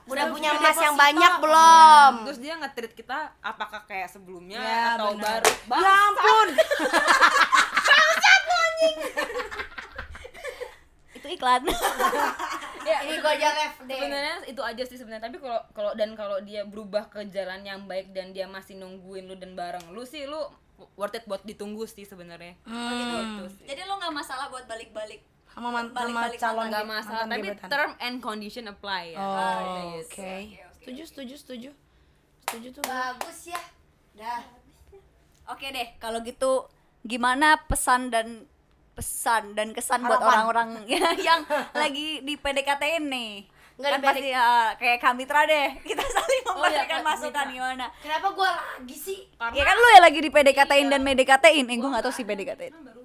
udah 0.04 0.24
punya 0.28 0.48
emas 0.52 0.76
yang 0.76 0.96
banyak 0.96 1.32
belum 1.38 2.12
Terus 2.26 2.38
dia 2.40 2.52
nge-treat 2.56 2.92
kita 2.92 3.16
apakah 3.38 3.80
kayak 3.84 4.08
sebelumnya 4.08 4.58
Ya, 4.58 4.94
atau 4.94 5.14
benar. 5.14 5.38
baru? 5.38 5.50
Ya 5.78 5.92
ampun. 6.04 6.46
itu 11.12 11.26
iklan 11.30 11.62
Ya, 12.82 12.96
ini 13.02 13.12
itu 13.12 13.20
gue 13.20 13.32
aja 13.32 13.48
left 13.52 13.78
deh 13.82 13.92
sebenarnya 13.94 14.34
itu 14.46 14.62
aja 14.62 14.82
sih 14.82 14.96
sebenarnya 14.96 15.24
tapi 15.24 15.36
kalau 15.36 15.60
kalau 15.70 15.92
dan 15.92 16.10
kalau 16.12 16.40
dia 16.40 16.62
berubah 16.62 17.06
ke 17.06 17.26
jalan 17.26 17.60
yang 17.60 17.84
baik 17.84 18.10
dan 18.10 18.30
dia 18.30 18.46
masih 18.46 18.74
nungguin 18.74 19.24
lu 19.24 19.34
dan 19.34 19.52
bareng 19.52 19.88
lu 19.88 20.02
sih 20.02 20.24
lu 20.24 20.40
worth 20.94 21.12
it 21.12 21.24
buat 21.24 21.42
ditunggu 21.42 21.84
sih 21.84 22.02
sebenarnya 22.02 22.56
Hmm. 22.62 22.88
Gitu 23.36 23.44
sih. 23.54 23.64
Jadi 23.66 23.80
lo 23.82 23.96
nggak 23.96 24.14
masalah 24.14 24.48
buat 24.48 24.64
balik-balik. 24.64 25.20
sama 25.46 25.66
man- 25.68 25.88
sama 25.88 25.98
Balik-balik 25.98 26.38
calon 26.38 26.64
nggak 26.64 26.78
ge- 26.80 26.90
masalah 26.90 27.24
tapi 27.26 27.42
gebetan. 27.44 27.68
term 27.68 27.90
and 27.98 28.16
condition 28.20 28.64
apply 28.66 29.02
ya 29.08 29.18
Oh, 29.18 29.28
Gitu. 29.92 30.14
oke. 30.14 30.34
Setuju, 30.78 31.02
setuju, 31.04 31.34
setuju. 31.36 31.70
Setuju 32.42 32.68
tuh. 32.72 32.82
Bagus 32.82 33.38
ya. 33.46 33.60
Dah. 34.14 34.40
Oke 35.46 35.66
deh, 35.68 35.90
kalau 35.96 36.22
gitu 36.22 36.70
gimana 37.02 37.58
pesan 37.60 38.08
dan 38.08 38.46
pesan 39.00 39.56
dan 39.56 39.72
kesan 39.72 40.04
buat 40.04 40.20
Harapan. 40.20 40.28
orang-orang 40.44 40.68
yang 41.28 41.40
lagi 41.82 42.20
di 42.20 42.36
PDKT 42.36 43.00
nih? 43.02 43.32
Nggak 43.74 43.90
kan 43.90 44.00
pasti 44.04 44.28
ya, 44.28 44.44
kayak 44.76 44.98
Kamitra 45.00 45.40
deh, 45.42 45.68
kita 45.88 46.04
saling 46.04 46.42
Oh 46.44 46.60
iya, 46.60 46.84
memberikan 46.84 47.00
masukan 47.00 47.32
Mitra. 47.42 47.54
gimana? 47.56 47.86
Kenapa 47.98 48.28
gua 48.30 48.50
lagi 48.52 48.92
sih? 48.92 49.18
Ya 49.56 49.64
kan 49.64 49.72
lu 49.74 49.88
ya 49.88 50.00
lagi 50.00 50.20
di 50.20 50.28
PDKT-in 50.28 50.86
dan 50.86 51.00
PDKT-in, 51.00 51.64
eh 51.64 51.76
gue 51.76 51.88
gak 51.88 52.04
tau 52.04 52.12
sih 52.12 52.22
PDKT-in 52.22 52.76
Kan. 52.76 52.96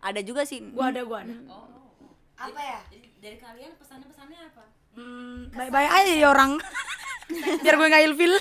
Ada 0.00 0.20
juga 0.20 0.44
sih 0.44 0.60
Gua 0.70 0.88
ada, 0.88 1.00
gua 1.02 1.20
ada. 1.20 1.32
Apa 2.38 2.60
ya? 2.60 2.78
Jadi 2.88 3.08
dari 3.18 3.36
kalian 3.36 3.72
pesannya-pesannya 3.74 4.38
apa? 4.46 4.64
Hmm, 4.92 5.48
baik-baik 5.50 5.90
aja 5.90 6.04
jadi 6.06 6.24
orang. 6.26 6.60
Biar 7.58 7.74
gue 7.74 7.86
nggak 7.86 8.04
ilfil. 8.06 8.32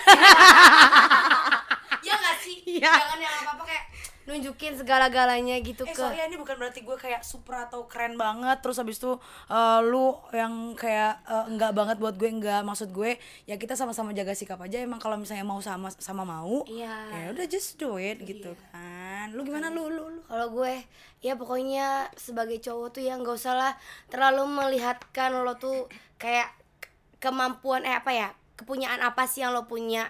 Ya 2.00 2.14
nggak 2.16 2.38
sih? 2.40 2.58
Iya. 2.66 2.90
Jangan 2.90 3.20
yang 3.20 3.36
apa-apa 3.44 3.64
kayak 3.64 3.84
nunjukin 4.30 4.74
segala-galanya 4.74 5.58
gitu 5.60 5.82
Eh 5.82 5.90
ke 5.90 5.98
sorry 5.98 6.16
ya, 6.16 6.26
ini 6.26 6.38
bukan 6.38 6.56
berarti 6.56 6.82
gue 6.82 6.94
kayak 6.94 7.20
super 7.20 7.58
atau 7.60 7.84
keren 7.84 8.14
banget 8.14 8.60
Terus 8.60 8.78
habis 8.78 8.96
itu 8.96 9.18
eh, 9.48 9.80
lu 9.82 10.14
yang 10.30 10.72
kayak 10.74 11.26
eh, 11.26 11.46
enggak 11.48 11.74
banget 11.74 11.98
buat 11.98 12.14
gue 12.14 12.30
enggak 12.30 12.62
Maksud 12.62 12.90
gue 12.90 13.18
ya 13.44 13.56
kita 13.56 13.74
sama-sama 13.74 14.12
jaga 14.12 14.32
sikap 14.32 14.60
aja. 14.60 14.78
Emang 14.78 14.98
kalau 14.98 15.16
misalnya 15.16 15.44
mau 15.44 15.58
sama 15.58 15.90
sama 15.92 16.22
mau 16.22 16.62
Iya. 16.64 16.94
Ya 17.10 17.28
udah 17.32 17.46
just 17.46 17.76
do 17.76 17.98
it 17.98 18.22
gitu 18.22 18.54
kan. 18.70 19.32
Lu 19.32 19.42
gimana? 19.42 19.68
Lu 19.68 19.88
lu 19.88 20.06
lu. 20.08 20.22
Kalau 20.24 20.54
gue 20.54 20.86
ya 21.20 21.34
pokoknya 21.34 21.88
sebagai 22.14 22.60
cowok 22.60 22.88
tuh 22.92 23.02
ya 23.02 23.14
nggak 23.14 23.34
usah 23.34 23.52
lah 23.52 23.74
terlalu 24.08 24.46
melihatkan 24.46 25.34
lo 25.36 25.56
tuh 25.56 25.90
kayak 26.16 26.48
ke- 26.78 26.92
kemampuan 27.20 27.82
eh 27.82 27.92
apa 27.92 28.12
ya 28.12 28.30
kepunyaan 28.56 29.00
apa 29.00 29.24
sih 29.24 29.40
yang 29.40 29.52
lo 29.52 29.64
punya 29.64 30.08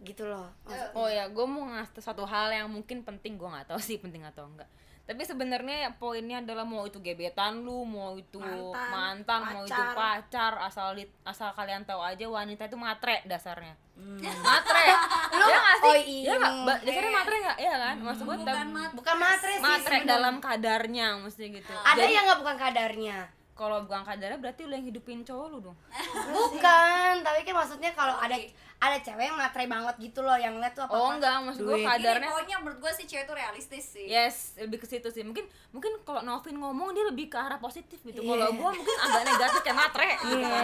gitu 0.00 0.24
loh. 0.24 0.46
Maksud- 0.62 0.92
Oh 0.94 1.06
ya, 1.06 1.26
gue 1.26 1.42
mau 1.44 1.66
ngasih 1.68 1.98
satu 1.98 2.22
hal 2.22 2.50
yang 2.50 2.66
mungkin 2.66 3.02
penting 3.02 3.34
gue 3.34 3.44
nggak 3.44 3.66
tahu 3.66 3.80
sih 3.84 3.96
penting 3.96 4.22
atau 4.22 4.44
enggak. 4.44 4.68
Tapi 5.02 5.24
sebenarnya 5.24 5.88
poinnya 5.94 6.38
adalah 6.38 6.62
mau 6.62 6.84
itu 6.84 6.98
gebetan 6.98 7.62
lu, 7.62 7.80
mau 7.82 8.12
itu 8.14 8.36
Mantan, 8.36 8.92
mantan, 8.92 9.40
mau 9.50 9.64
itu 9.64 9.82
pacar. 9.94 10.52
asal 10.60 10.92
di- 10.92 11.08
asal 11.22 11.48
kalian 11.50 11.80
tahu 11.82 11.96
aja 11.98 12.22
wanita 12.22 12.64
itu 12.64 12.76
matre 12.76 13.24
dasarnya. 13.24 13.72
Hmm. 13.94 14.20
Matre. 14.46 14.84
ya 15.32 15.56
nggak 15.56 15.76
sih? 15.76 15.88
oh 15.88 15.96
iya. 15.98 16.22
Ya 16.22 16.34
nggak? 16.36 16.52
Ba- 16.62 16.80
Dasarnya 16.84 17.10
matre 17.10 17.34
nggak? 17.40 17.58
Iya 17.58 17.74
kan? 17.74 17.96
Maksud 17.98 18.22
gue 18.22 18.36
Bukan 18.36 18.46
tam- 18.54 18.70
mat 18.70 18.90
Bukan 18.92 19.16
matre 19.16 19.50
sih 19.50 19.58
matre 19.58 19.80
sebenarnya. 19.96 20.12
dalam 20.12 20.34
kadarnya 20.38 21.06
mesti 21.18 21.44
gitu. 21.50 21.72
Ada 21.74 21.98
Jadi 21.98 22.12
yang 22.12 22.24
nggak 22.24 22.38
bukan 22.38 22.56
kadarnya. 22.58 23.18
kalau 23.56 23.82
bukan 23.82 24.02
kadarnya 24.04 24.38
berarti 24.38 24.62
lu 24.62 24.72
yang 24.72 24.86
hidupin 24.86 25.24
cowok 25.24 25.46
lu 25.48 25.58
dong. 25.64 25.78
Bukan, 26.14 27.12
tapi 27.20 27.42
kan 27.42 27.54
maksudnya 27.56 27.90
kalau 27.90 28.14
ada 28.14 28.36
ada 28.78 28.94
cewek 29.02 29.24
yang 29.26 29.34
matre 29.34 29.66
banget 29.66 29.94
gitu 29.98 30.22
loh 30.22 30.38
yang 30.38 30.54
lihat 30.62 30.70
tuh 30.70 30.86
apa 30.86 30.94
Oh 30.94 31.10
enggak, 31.10 31.34
maksud 31.42 31.66
gue. 31.66 31.82
Ini 31.82 31.86
kadarnya 31.90 32.30
pokoknya 32.30 32.56
menurut 32.62 32.78
gue 32.78 32.92
sih 32.94 33.04
cewek 33.10 33.26
itu 33.26 33.34
realistis 33.34 33.84
sih 33.90 34.06
Yes, 34.06 34.54
lebih 34.54 34.78
ke 34.78 34.86
situ 34.86 35.10
sih. 35.10 35.26
Mungkin 35.26 35.50
mungkin 35.74 35.98
kalau 36.06 36.22
Novin 36.22 36.54
ngomong 36.62 36.94
dia 36.94 37.02
lebih 37.10 37.26
ke 37.26 37.34
arah 37.34 37.58
positif 37.58 37.98
gitu. 38.06 38.22
Iya. 38.22 38.30
Kalau 38.30 38.48
gua 38.54 38.70
mungkin 38.70 38.96
agak 39.02 39.22
negatif 39.26 39.60
kayak 39.66 39.78
matre. 39.82 40.10
Iya. 40.14 40.58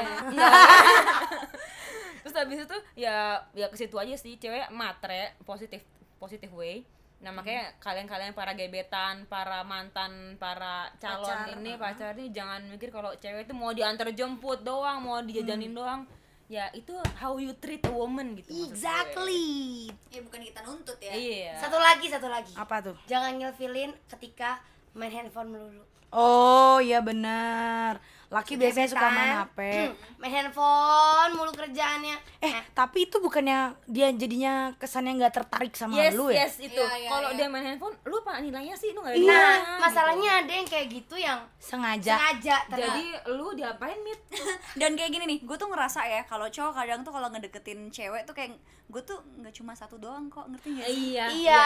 Terus 2.23 2.35
habis 2.39 2.59
itu 2.62 2.77
ya 2.95 3.43
ya 3.51 3.67
ke 3.67 3.77
situ 3.77 3.97
aja 3.99 4.15
sih 4.15 4.39
cewek 4.39 4.71
matre 4.71 5.35
positif 5.43 5.83
positif 6.23 6.55
way. 6.55 6.87
Nah 7.19 7.35
makanya 7.35 7.75
kalian-kalian 7.83 8.31
para 8.31 8.55
gebetan, 8.55 9.27
para 9.27 9.67
mantan, 9.67 10.39
para 10.39 10.87
calon 11.03 11.25
Pacar, 11.25 11.57
ini 11.59 11.73
pacar 11.75 12.12
ini 12.15 12.31
jangan 12.31 12.62
mikir 12.71 12.95
kalau 12.95 13.11
cewek 13.19 13.51
itu 13.51 13.55
mau 13.57 13.75
diantar 13.75 14.07
jemput 14.15 14.62
doang, 14.62 15.03
mau 15.03 15.19
dijajanin 15.19 15.75
doang. 15.75 16.07
Ya 16.45 16.68
itu 16.76 16.92
how 17.16 17.40
you 17.40 17.57
treat 17.57 17.80
a 17.88 17.92
woman 17.92 18.36
gitu. 18.36 18.53
Exactly. 18.68 19.88
Ya 20.12 20.20
bukan 20.20 20.40
kita 20.45 20.61
nuntut 20.61 20.99
ya 21.01 21.12
Iya. 21.16 21.57
Satu 21.57 21.80
lagi, 21.80 22.07
satu 22.12 22.28
lagi. 22.28 22.53
Apa 22.53 22.84
tuh? 22.84 22.97
Jangan 23.09 23.40
ngilfilin 23.40 23.97
ketika 24.12 24.61
main 24.92 25.11
handphone 25.11 25.51
melulu. 25.51 25.82
Oh 26.14 26.78
iya 26.78 27.03
benar 27.03 27.99
Laki 28.35 28.53
biasanya 28.57 28.89
suka 28.91 29.07
main 29.07 29.14
Kan? 29.24 29.39
HP 29.45 29.59
Hmm, 29.62 29.93
main 30.20 30.32
handphone 30.35 31.30
mulu 31.32 31.53
kerjaannya. 31.53 32.16
Eh 32.41 32.55
tapi 32.72 33.07
itu 33.07 33.16
bukannya 33.16 33.59
dia 33.87 34.11
jadinya 34.11 34.53
kesannya 34.74 35.14
nggak 35.16 35.35
tertarik 35.35 35.70
sama 35.72 35.95
Yes, 35.97 36.12
lu 36.12 36.28
ya? 36.28 36.43
yes 36.43 36.55
itu. 36.61 36.74
Iya, 36.76 36.95
iya, 36.99 37.09
Kalau 37.09 37.30
iya. 37.30 37.37
dia 37.37 37.47
main 37.47 37.64
handphone, 37.64 37.95
lu 38.03 38.16
apa 38.18 38.41
nilainya 38.41 38.74
sih? 38.74 38.91
Lu 38.91 39.01
enggak 39.01 39.22
Nah, 39.22 39.78
masalahnya 39.78 40.43
ada 40.43 40.53
yang 40.53 40.66
kayak 40.66 40.87
gitu 40.89 41.14
yang 41.14 41.39
Sengaja 41.57 42.14
sengaja 42.16 42.57
ternyata. 42.66 42.91
Jadi 42.91 43.05
lu 43.30 43.47
diapain 43.53 43.99
mit? 44.01 44.18
dan 44.80 44.93
kayak 44.93 45.11
gini 45.11 45.24
nih 45.26 45.39
gue 45.41 45.55
tuh 45.55 45.68
ngerasa 45.68 46.01
ya 46.05 46.22
kalau 46.24 46.47
cowok 46.47 46.72
kadang 46.74 47.01
tuh 47.01 47.12
kalau 47.12 47.28
ngedeketin 47.28 47.89
cewek 47.89 48.24
tuh 48.24 48.32
kayak 48.32 48.59
gue 48.85 49.01
tuh 49.01 49.16
nggak 49.35 49.55
cuma 49.55 49.72
satu 49.72 49.97
doang 49.97 50.28
kok 50.28 50.45
ngerti 50.45 50.68
gak 50.74 50.85
sih 50.85 50.97
Iya. 51.11 51.24
Iya. 51.30 51.64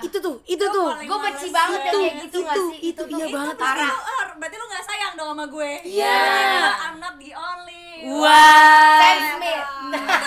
Itu 0.00 0.18
tuh, 0.18 0.38
itu 0.44 0.62
tuh 0.62 0.86
paling 0.86 1.08
Gue 1.08 1.18
benci 1.20 1.48
banget 1.50 1.80
yang 1.82 1.94
kayak 1.96 2.14
gitu 2.22 2.38
nggak 2.38 2.56
sih? 2.56 2.78
itu, 2.86 3.02
iya 3.04 3.24
tuh 3.24 3.28
banget. 3.32 3.56
parah. 3.56 3.88
Itu, 3.88 3.98
oh, 4.04 4.22
berarti 4.36 4.56
lu 4.56 4.66
gak 4.68 4.84
sayang 4.84 5.12
dong 5.14 5.28
sama 5.32 5.44
gue 5.48 5.70
Iya. 5.86 6.18
I'm 6.84 6.96
not 6.98 7.14
the 7.16 7.30
only 7.30 7.84
Wah 8.08 8.98
Thanks, 8.98 9.30
Mit. 9.38 9.64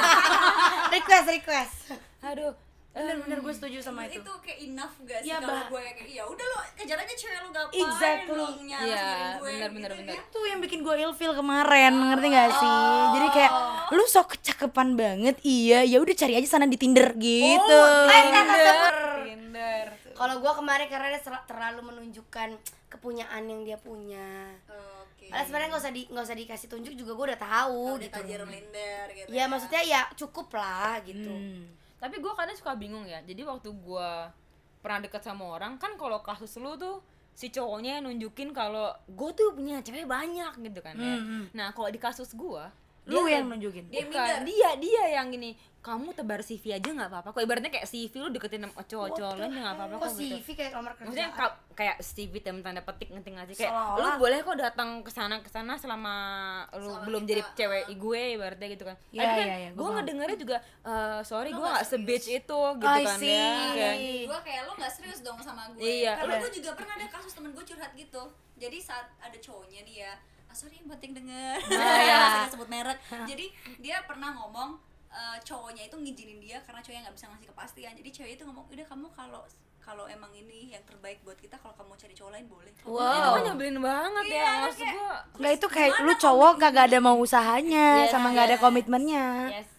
request, 0.95 1.27
request. 1.29 1.73
Aduh. 2.21 2.53
Bener-bener 2.89 3.39
gue 3.39 3.53
setuju 3.53 3.79
sama 3.79 4.03
itu. 4.03 4.19
itu 4.19 4.33
kayak 4.43 4.59
enough 4.61 4.91
gak 5.01 5.21
sih 5.21 5.29
Iya, 5.29 5.37
kalau 5.39 5.55
Bah. 5.55 5.67
gue 5.69 5.81
kayak 5.93 6.09
ya 6.09 6.23
udah 6.25 6.41
lu 6.43 6.57
kejar 6.75 6.97
aja 6.97 7.13
cewek 7.13 7.39
lu 7.39 7.49
gapain 7.49 7.79
Exactly. 7.79 8.35
lu 8.35 8.45
nyaras 8.65 8.83
Iya, 8.83 8.99
diri 8.99 9.23
gue 9.31 9.47
bener, 9.47 9.69
bener, 9.69 9.89
gitu 9.93 9.99
bener. 10.01 10.15
Itu 10.19 10.39
yang 10.43 10.59
bikin 10.59 10.79
gue 10.81 10.95
ilfil 10.99 11.31
kemarin, 11.31 11.93
ngerti 11.95 12.27
gak 12.27 12.49
sih? 12.51 12.79
Jadi 13.13 13.27
kayak 13.31 13.51
lu 13.89 14.03
sok 14.05 14.27
kecakepan 14.33 14.89
banget, 14.95 15.35
iya 15.39 15.79
ya 15.81 15.97
udah 15.97 16.11
cari 16.13 16.33
aja 16.35 16.47
sana 16.49 16.65
di 16.65 16.75
Tinder 16.75 17.07
gitu. 17.15 17.79
Eh, 18.09 18.23
kata 18.27 18.53
sebut. 18.57 18.93
Tinder. 19.23 19.85
Kalau 20.11 20.35
gue 20.35 20.51
kemarin 20.51 20.87
karena 20.89 21.07
dia 21.09 21.21
terlalu 21.45 21.81
menunjukkan 21.85 22.49
kepunyaan 22.89 23.43
yang 23.45 23.61
dia 23.63 23.77
punya. 23.77 24.59
Oke 25.19 25.27
Padahal 25.27 25.45
sebenarnya 25.45 25.67
nggak 25.67 25.83
usah 25.83 25.93
di 25.93 26.01
nggak 26.07 26.23
usah 26.23 26.37
dikasih 26.39 26.67
tunjuk 26.71 26.93
juga 26.95 27.11
gue 27.11 27.25
udah 27.35 27.41
tahu 27.43 27.83
udah 27.99 28.07
gitu. 28.07 28.15
tajir 28.15 28.41
minder 28.47 29.05
gitu 29.11 29.27
Ya 29.35 29.43
maksudnya 29.51 29.81
ya 29.83 30.01
cukup 30.15 30.47
lah 30.55 31.03
gitu. 31.03 31.27
Hmm. 31.27 31.67
Tapi 31.99 32.15
gue 32.23 32.31
kadang 32.31 32.55
suka 32.55 32.71
bingung 32.79 33.03
ya. 33.03 33.19
Jadi 33.27 33.43
waktu 33.43 33.67
gue 33.67 34.11
pernah 34.79 34.99
deket 35.03 35.19
sama 35.19 35.43
orang 35.59 35.75
kan 35.75 35.99
kalau 35.99 36.23
kasus 36.23 36.55
lu 36.55 36.79
tuh 36.79 37.03
si 37.35 37.51
cowoknya 37.51 37.99
nunjukin 37.99 38.55
kalau 38.55 38.95
gue 39.11 39.29
tuh 39.35 39.51
punya 39.51 39.83
cewek 39.83 40.07
banyak 40.07 40.55
gitu 40.63 40.79
kan 40.79 40.95
ya. 40.95 41.19
Nah 41.51 41.75
kalau 41.75 41.91
di 41.91 41.99
kasus 41.99 42.31
gue 42.31 42.63
Lu 43.09 43.25
yang 43.25 43.49
nunjukin. 43.49 43.89
Dia 43.89 44.05
Bukan, 44.05 44.21
minder. 44.21 44.45
dia 44.45 44.69
dia 44.77 45.03
yang 45.17 45.33
gini 45.33 45.57
kamu 45.79 46.11
tebar 46.11 46.39
CV 46.39 46.73
aja 46.73 46.85
nggak 46.85 47.07
apa-apa 47.07 47.29
kok 47.29 47.39
ibaratnya 47.39 47.69
kayak 47.69 47.83
CV 47.83 48.11
lu 48.17 48.29
deketin 48.29 48.61
sama 48.61 48.83
cowok-cowok 48.83 49.33
lain 49.33 49.47
ya 49.49 49.61
nggak 49.61 49.75
apa-apa 49.75 49.95
Kok 49.95 50.01
kok 50.01 50.11
gitu 50.13 50.35
CV 50.35 50.47
kayak 50.53 50.71
nomor 50.73 50.91
maksudnya 50.93 51.27
kerjaan? 51.29 51.39
ka- 51.41 51.57
kayak 51.73 51.97
CV 52.01 52.33
tem 52.37 52.57
tanda 52.59 52.81
petik 52.81 53.07
ngerti 53.07 53.29
nggak 53.29 53.47
sih 53.47 53.55
kayak 53.57 53.71
Seolah-olah. 53.71 54.03
lu 54.03 54.19
boleh 54.19 54.37
kok 54.41 54.57
datang 54.57 54.89
ke 54.99 55.09
sana 55.09 55.35
ke 55.37 55.47
sana 55.47 55.73
selama 55.75 56.15
lu 56.75 56.91
belum 57.01 57.23
jadi 57.23 57.41
cewek 57.53 57.83
gue 57.89 58.21
ibaratnya 58.35 58.67
gitu 58.69 58.83
kan 58.83 58.95
Iya, 59.09 59.23
kan 59.23 59.37
iya, 59.39 59.55
iya, 59.57 59.69
gua 59.69 59.71
gue 59.71 59.83
paham. 59.85 59.95
ngedengernya 59.97 60.37
juga 60.37 60.57
eh, 60.83 61.19
sorry 61.23 61.49
Lu 61.49 61.55
gue 61.55 61.63
nggak 61.63 61.73
nggak 61.73 61.87
sebitch 61.87 62.27
itu 62.29 62.59
gitu 62.75 62.91
I 62.91 63.01
kan 63.01 63.17
see. 63.17 63.31
ya 63.31 63.55
kayak 63.71 63.95
gue 64.27 64.39
kayak 64.43 64.61
lo 64.61 64.71
nggak 64.75 64.91
serius 64.91 65.19
dong 65.21 65.39
sama 65.39 65.63
gue 65.69 65.79
Iya, 65.79 66.11
karena 66.17 66.33
iya. 66.33 66.41
gue 66.41 66.51
juga 66.53 66.69
pernah 66.73 66.93
ada 66.93 67.07
kasus 67.09 67.31
temen 67.31 67.51
gue 67.51 67.63
curhat 67.63 67.91
gitu 67.93 68.23
jadi 68.53 68.77
saat 68.77 69.07
ada 69.17 69.37
cowoknya 69.37 69.81
nih 69.81 69.95
ya 70.03 70.13
ah, 70.43 70.53
sorry 70.53 70.75
yang 70.75 70.91
penting 70.91 71.15
denger 71.15 71.55
iya. 71.63 72.19
Saya 72.35 72.47
sebut 72.53 72.67
merek 72.67 72.99
jadi 73.23 73.45
dia 73.79 74.03
pernah 74.03 74.35
ngomong 74.35 74.88
eh, 75.09 75.37
cowoknya 75.43 75.83
itu 75.89 75.95
ngizinin 75.97 76.39
dia 76.39 76.57
karena 76.63 76.79
cowoknya 76.79 77.01
nggak 77.09 77.15
bisa 77.17 77.25
ngasih 77.29 77.47
kepastian 77.49 77.93
jadi 77.97 78.09
cewek 78.13 78.31
itu 78.37 78.43
ngomong 78.45 78.65
udah 78.69 78.85
kamu 78.87 79.07
kalau 79.11 79.41
kalau 79.79 80.05
emang 80.05 80.29
ini 80.37 80.69
yang 80.69 80.83
terbaik 80.85 81.17
buat 81.25 81.33
kita 81.41 81.57
kalau 81.57 81.73
kamu 81.73 81.97
cari 81.97 82.13
cowok 82.13 82.31
lain 82.37 82.45
boleh 82.45 82.71
itu 82.77 82.85
kan 82.85 83.41
nyebelin 83.41 83.77
banget 83.81 84.23
Iya, 84.29 84.37
ya 84.37 84.51
maksud 84.61 84.85
gue 84.85 85.09
Nggak 85.41 85.53
itu 85.57 85.67
kayak 85.73 85.93
lu 86.05 86.13
cowok 86.13 86.53
kagak 86.61 86.85
ada 86.93 86.97
mau 87.01 87.17
usahanya 87.17 88.05
Yes, 88.05 88.13
sama 88.13 88.29
nggak 88.29 88.53
ada 88.53 88.57
yes. 88.59 88.63
komitmennya. 88.63 89.27
yes 89.49 89.69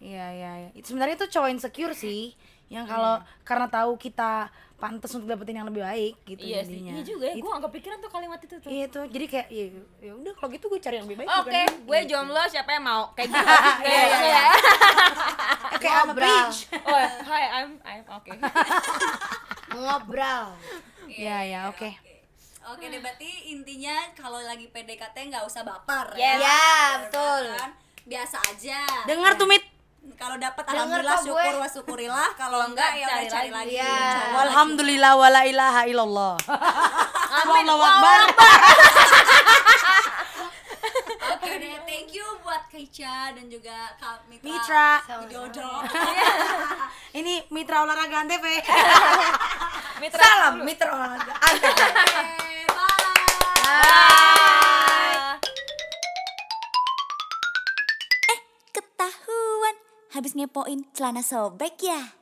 Iya 0.00 0.26
iya 0.32 0.52
iya. 0.64 0.70
Itu 0.72 0.96
sebenarnya 0.96 1.20
itu 1.20 1.28
cowok 1.28 1.48
insecure 1.52 1.92
sih. 1.92 2.32
Yang 2.70 2.86
kalau 2.86 3.14
karena 3.42 3.66
tahu 3.66 3.92
kita 3.98 4.46
pantas 4.80 5.12
untuk 5.12 5.28
dapetin 5.28 5.60
yang 5.60 5.68
lebih 5.68 5.84
baik 5.84 6.14
gitu 6.24 6.40
iya 6.40 6.64
sih 6.64 6.80
iya 6.80 7.04
juga 7.04 7.28
ya 7.28 7.36
gue 7.36 7.50
gak 7.52 7.64
kepikiran 7.68 8.00
tuh 8.00 8.08
kalimat 8.08 8.40
itu 8.40 8.56
tuh 8.56 8.70
Iya 8.72 8.86
tuh. 8.88 9.04
Jadi 9.12 9.26
kayak 9.28 9.46
ya, 9.52 9.64
ya 10.00 10.12
udah 10.16 10.32
kalau 10.32 10.48
gitu 10.56 10.64
gue 10.72 10.80
cari 10.80 10.96
yang 10.96 11.04
lebih 11.04 11.18
baik 11.20 11.28
Oke, 11.28 11.36
bukan 11.44 11.68
gue 11.84 11.98
gitu. 12.00 12.10
jomblo 12.16 12.42
siapa 12.48 12.70
yang 12.72 12.84
mau 12.88 13.02
kayak 13.12 13.28
gitu 13.28 13.44
kayak 13.84 14.06
gitu 14.08 14.24
ya. 14.24 14.44
Oke, 15.76 15.84
I'm 15.84 15.98
a 16.00 16.04
Ngobrol. 16.08 16.24
bitch. 16.24 16.58
Oh, 16.80 17.06
hi, 17.28 17.44
I'm 17.60 17.70
I'm 17.84 18.02
oke. 18.08 18.32
Ngobrol. 19.76 20.44
Iya 21.10 21.38
ya, 21.44 21.60
oke. 21.68 21.90
Oke 22.70 22.84
deh 22.86 23.00
berarti 23.02 23.52
intinya 23.52 24.14
kalau 24.14 24.40
lagi 24.40 24.70
PDKT 24.70 25.16
nggak 25.28 25.44
usah 25.44 25.60
baper. 25.60 26.16
Ya, 26.16 26.38
betul. 27.04 27.52
kan? 27.52 27.70
Biasa 28.06 28.36
aja. 28.48 28.80
Dengar 29.04 29.36
tuh 29.36 29.44
Mit. 29.44 29.79
Kalau 30.16 30.36
dapat 30.36 30.64
alhamdulillah 30.68 31.16
kok 31.16 31.24
gue. 31.24 31.32
syukur 31.32 31.54
wa 31.56 31.68
syukurilah 31.68 32.28
kalau 32.40 32.60
enggak 32.68 32.90
ya 32.96 33.06
cari 33.08 33.26
cari 33.28 33.50
lagi. 33.52 33.76
lagi. 33.76 33.88
Coba. 33.88 34.36
Walhamdulillah 34.40 35.12
wala 35.16 35.40
ilaha 35.44 35.82
illallah. 35.88 36.34
Amin. 37.40 37.64
Allahu 37.64 37.82
Akbar. 37.82 38.20
Oke 41.30 41.52
deh, 41.56 41.76
thank 41.84 42.10
you 42.12 42.26
buat 42.40 42.64
Kaica 42.68 43.32
dan 43.32 43.46
juga 43.48 43.96
Kak 43.96 44.24
Mitra. 44.28 44.48
Mitra. 44.48 45.14
Widodo. 45.24 45.70
Ini 47.12 47.34
mitra 47.48 47.84
olahraga 47.84 48.16
Antv. 48.24 48.44
Mitra 50.00 50.20
Salam 50.20 50.54
mitra 50.64 50.88
olahraga. 50.90 51.32
Antv. 51.32 51.64
Oke, 51.64 52.56
bye. 52.72 53.20
Bye. 53.64 54.78
Habis 60.10 60.34
ngepoin 60.34 60.86
celana 60.94 61.22
sobek 61.22 61.78
ya 61.82 62.19